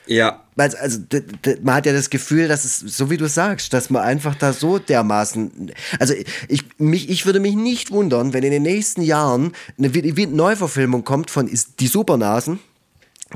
[0.08, 0.42] Ja.
[0.58, 1.24] Also, d-
[1.64, 4.54] man hat ja das Gefühl, dass es, so wie du sagst, dass man einfach da
[4.54, 6.14] so dermaßen, also
[6.48, 11.04] ich, mich, ich würde mich nicht wundern, wenn in den nächsten Jahren eine Vi- Neuverfilmung
[11.04, 11.50] kommt von
[11.80, 12.60] Die Supernasen,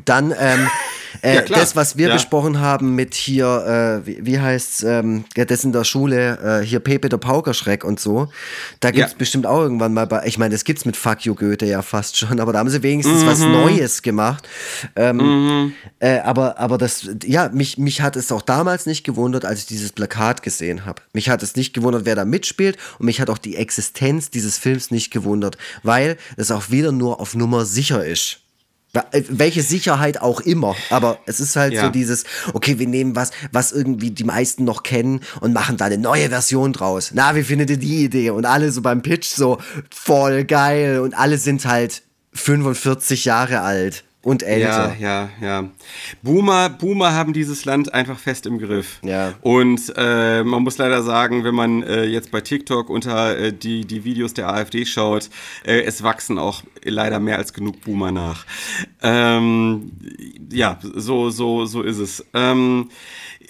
[0.05, 0.67] dann ähm,
[1.23, 2.13] äh, Ja, das, was wir Ja.
[2.13, 6.65] besprochen haben mit hier, äh, wie, wie heißt's, ähm, ja, das in der Schule, äh,
[6.65, 8.29] hier Pepe der Paukerschreck und so,
[8.81, 9.17] da gibt's Ja.
[9.17, 12.17] bestimmt auch irgendwann mal bei, ich meine, das gibt's mit Fuck You Goethe ja fast
[12.17, 13.51] schon, aber da haben sie wenigstens was Mhm.
[13.51, 14.47] Neues gemacht.
[14.95, 19.61] Ähm, äh, aber, aber das, ja, mich, mich hat es auch damals nicht gewundert, als
[19.61, 21.01] ich dieses Plakat gesehen habe.
[21.13, 24.57] Mich hat es nicht gewundert, wer da mitspielt und mich hat auch die Existenz dieses
[24.59, 28.39] Films nicht gewundert, weil es auch wieder nur auf Nummer sicher ist.
[29.11, 31.85] Äh, Welche Sicherheit auch immer, aber es ist halt Ja.
[31.85, 35.85] so dieses, okay, wir nehmen was, was irgendwie die meisten noch kennen und machen da
[35.85, 37.11] eine neue Version draus.
[37.13, 38.31] Na, wie findet ihr die Idee?
[38.31, 39.59] Und alle so beim Pitch so
[39.93, 42.01] voll geil und alle sind halt
[42.33, 44.03] 45 Jahre alt.
[44.21, 44.97] Und älter.
[44.99, 45.69] Ja, ja, ja.
[46.21, 48.99] Boomer, Boomer haben dieses Land einfach fest im Griff.
[49.01, 49.33] Ja.
[49.39, 53.85] Und äh, man muss leider sagen, wenn man äh, jetzt bei TikTok unter äh, die,
[53.85, 55.29] die Videos der AfD schaut,
[55.65, 58.45] äh, es wachsen auch leider mehr als genug Boomer nach.
[59.01, 59.91] Ähm,
[60.51, 62.25] ja, so, so, so ist es.
[62.33, 62.89] Ähm,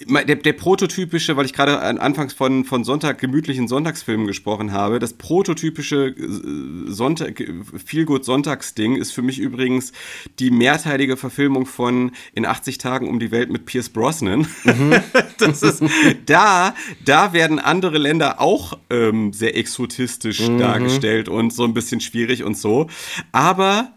[0.06, 5.14] der, der prototypische, weil ich gerade anfangs von, von Sonntag, gemütlichen Sonntagsfilmen gesprochen habe, das
[5.14, 7.42] prototypische äh, Sonntag,
[7.84, 9.92] Feelgood Sonntagsding ist für mich übrigens
[10.38, 14.46] die mehrteilige Verfilmung von In 80 Tagen um die Welt mit Pierce Brosnan.
[14.64, 15.00] Mhm.
[15.38, 15.82] das ist,
[16.26, 16.74] da,
[17.04, 20.58] da werden andere Länder auch ähm, sehr exotistisch mhm.
[20.58, 22.88] dargestellt und so ein bisschen schwierig und so.
[23.32, 23.92] Aber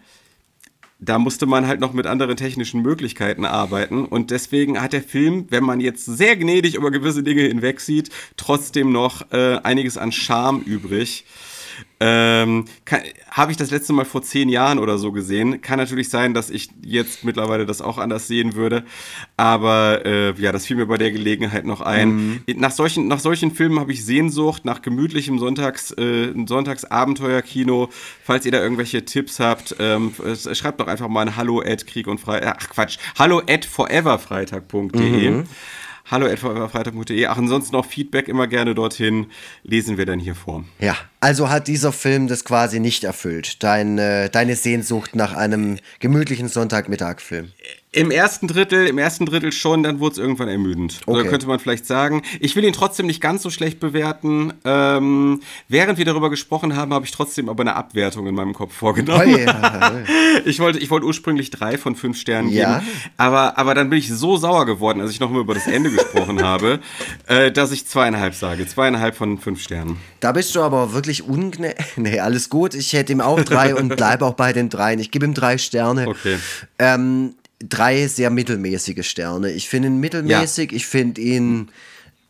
[1.05, 4.05] da musste man halt noch mit anderen technischen Möglichkeiten arbeiten.
[4.05, 8.91] Und deswegen hat der Film, wenn man jetzt sehr gnädig über gewisse Dinge hinwegsieht, trotzdem
[8.91, 11.25] noch äh, einiges an Charme übrig.
[11.99, 12.65] Ähm,
[13.29, 15.61] Habe ich das letzte Mal vor zehn Jahren oder so gesehen.
[15.61, 18.83] Kann natürlich sein, dass ich jetzt mittlerweile das auch anders sehen würde.
[19.37, 22.09] Aber äh, ja, das fiel mir bei der Gelegenheit noch ein.
[22.09, 22.43] Mhm.
[22.57, 27.89] Nach, solchen, nach solchen Filmen habe ich Sehnsucht, nach gemütlichem Sonntags, äh, Sonntagsabenteuerkino.
[28.23, 30.13] Falls ihr da irgendwelche Tipps habt, ähm,
[30.53, 32.57] schreibt doch einfach mal ein Hallo at Krieg und Freitag.
[32.59, 35.29] Ach Quatsch, hallo at foreverfreitag.de.
[35.31, 35.43] Mhm
[36.09, 37.25] hallo.freitag.de.
[37.25, 39.27] Ach, ansonsten auch Feedback immer gerne dorthin,
[39.63, 40.63] lesen wir dann hier vor.
[40.79, 45.77] Ja, also hat dieser Film das quasi nicht erfüllt, dein, äh, deine Sehnsucht nach einem
[45.99, 47.51] gemütlichen Sonntagmittagfilm.
[47.95, 51.01] Im ersten Drittel, im ersten Drittel schon, dann wurde es irgendwann ermüdend.
[51.05, 51.11] Okay.
[51.11, 52.23] Oder könnte man vielleicht sagen.
[52.39, 54.51] Ich will ihn trotzdem nicht ganz so schlecht bewerten.
[54.65, 58.73] Ähm, während wir darüber gesprochen haben, habe ich trotzdem aber eine Abwertung in meinem Kopf
[58.73, 59.35] vorgenommen.
[59.35, 59.91] Oh yeah.
[60.45, 62.79] ich wollte, ich wollte ursprünglich drei von fünf Sternen ja.
[62.79, 62.91] geben.
[63.17, 66.41] Aber, aber dann bin ich so sauer geworden, als ich nochmal über das Ende gesprochen
[66.43, 66.79] habe,
[67.27, 68.65] äh, dass ich zweieinhalb sage.
[68.65, 69.97] Zweieinhalb von fünf Sternen.
[70.19, 71.75] Da bist du aber wirklich ungne.
[71.95, 72.73] Nee, alles gut.
[72.73, 74.99] Ich hätte ihm auch drei und bleibe auch bei den dreien.
[74.99, 76.07] Ich gebe ihm drei Sterne.
[76.07, 76.37] Okay.
[76.79, 77.35] Ähm,
[77.69, 79.51] drei sehr mittelmäßige Sterne.
[79.51, 80.77] Ich finde ihn mittelmäßig, ja.
[80.77, 81.69] ich finde ihn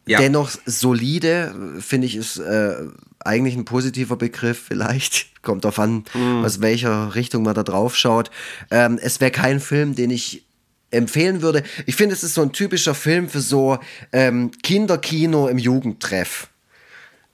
[0.06, 0.20] ja.
[0.20, 2.76] dennoch solide, finde ich ist äh,
[3.20, 5.28] eigentlich ein positiver Begriff, vielleicht.
[5.42, 6.46] Kommt darauf an, mhm.
[6.46, 8.32] aus welcher Richtung man da drauf schaut.
[8.72, 10.46] Ähm, es wäre kein Film, den ich
[10.90, 11.64] empfehlen würde.
[11.86, 13.80] Ich finde, es ist so ein typischer Film für so
[14.12, 16.50] ähm, Kinderkino im Jugendtreff.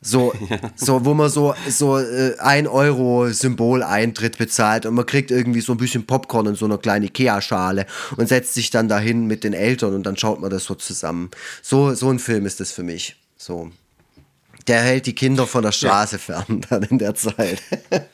[0.02, 0.58] So, ja.
[0.76, 5.74] so, wo man so, so äh, ein Euro Symbol-Eintritt bezahlt und man kriegt irgendwie so
[5.74, 7.86] ein bisschen Popcorn in so einer kleinen Ikea-Schale
[8.16, 11.32] und setzt sich dann dahin mit den Eltern und dann schaut man das so zusammen.
[11.62, 13.18] So, so ein Film ist das für mich.
[13.38, 13.72] So.
[14.68, 16.20] Der hält die Kinder von der Straße ja.
[16.20, 17.62] fern dann in der Zeit.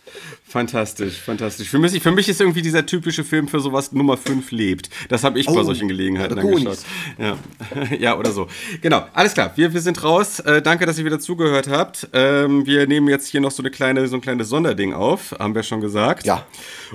[0.56, 1.68] Fantastisch, fantastisch.
[1.68, 4.90] Für mich, für mich ist irgendwie dieser typische Film für sowas Nummer 5 lebt.
[5.10, 6.78] Das habe ich oh, bei solchen Gelegenheiten angeschaut.
[7.18, 7.38] Ja.
[8.00, 8.48] ja, oder so.
[8.80, 9.52] Genau, alles klar.
[9.58, 10.40] Wir, wir sind raus.
[10.40, 12.08] Äh, danke, dass ihr wieder zugehört habt.
[12.14, 15.56] Ähm, wir nehmen jetzt hier noch so, eine kleine, so ein kleines Sonderding auf, haben
[15.56, 16.26] wir schon gesagt.
[16.26, 16.48] Ja.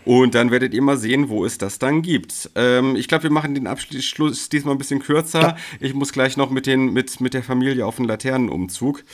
[0.07, 2.49] Und dann werdet ihr mal sehen, wo es das dann gibt.
[2.55, 5.41] Ähm, ich glaube, wir machen den Abschluss diesmal ein bisschen kürzer.
[5.43, 5.57] Ja.
[5.81, 9.05] Ich muss gleich noch mit, den, mit, mit der Familie auf einen Laternenumzug.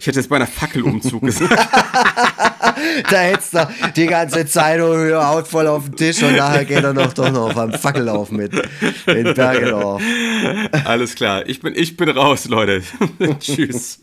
[0.00, 1.68] Ich hätte jetzt bei einer Fackelumzug gesagt.
[3.10, 3.22] da
[3.52, 7.12] hättest du die ganze Zeitung haut voll auf den Tisch und nachher geht er noch
[7.12, 8.52] doch noch auf einem Fackellauf mit
[9.06, 10.00] in Bergenau.
[10.84, 12.82] Alles klar, ich bin, ich bin raus, Leute.
[13.38, 13.98] Tschüss.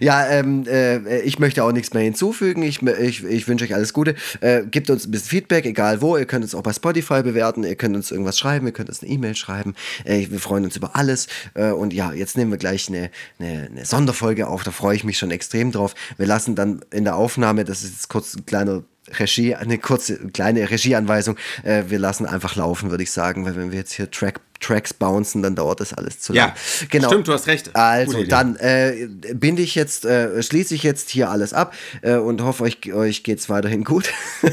[0.00, 2.62] Ja, ähm, äh, ich möchte auch nichts mehr hinzufügen.
[2.62, 4.14] Ich, ich, ich wünsche euch alles Gute.
[4.40, 6.16] Äh, gebt uns ein bisschen Feedback, egal wo.
[6.16, 7.64] Ihr könnt uns auch bei Spotify bewerten.
[7.64, 8.66] Ihr könnt uns irgendwas schreiben.
[8.66, 9.74] Ihr könnt uns eine E-Mail schreiben.
[10.04, 11.26] Äh, wir freuen uns über alles.
[11.54, 14.62] Äh, und ja, jetzt nehmen wir gleich eine, eine, eine Sonderfolge auf.
[14.62, 15.94] Da freue ich mich schon extrem drauf.
[16.16, 18.82] Wir lassen dann in der Aufnahme, das ist jetzt kurz ein kleiner
[19.18, 21.36] Regie, eine kurze kleine Regieanweisung.
[21.62, 24.94] Äh, wir lassen einfach laufen, würde ich sagen, weil wenn wir jetzt hier Track, Tracks
[24.94, 26.48] bouncen, dann dauert das alles zu lang.
[26.48, 26.54] Ja,
[26.88, 27.08] genau.
[27.08, 27.76] Stimmt, du hast recht.
[27.76, 32.42] Also dann äh, binde ich jetzt, äh, schließe ich jetzt hier alles ab äh, und
[32.42, 34.10] hoffe, euch, euch geht es weiterhin gut.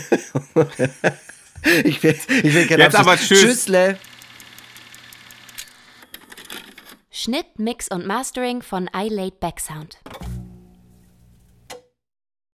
[1.83, 3.41] ich will, ich will gerne Jetzt aber tschüss.
[3.41, 3.97] Tschüssle.
[7.09, 9.97] Schnitt, Mix und Mastering von iLaid Backsound.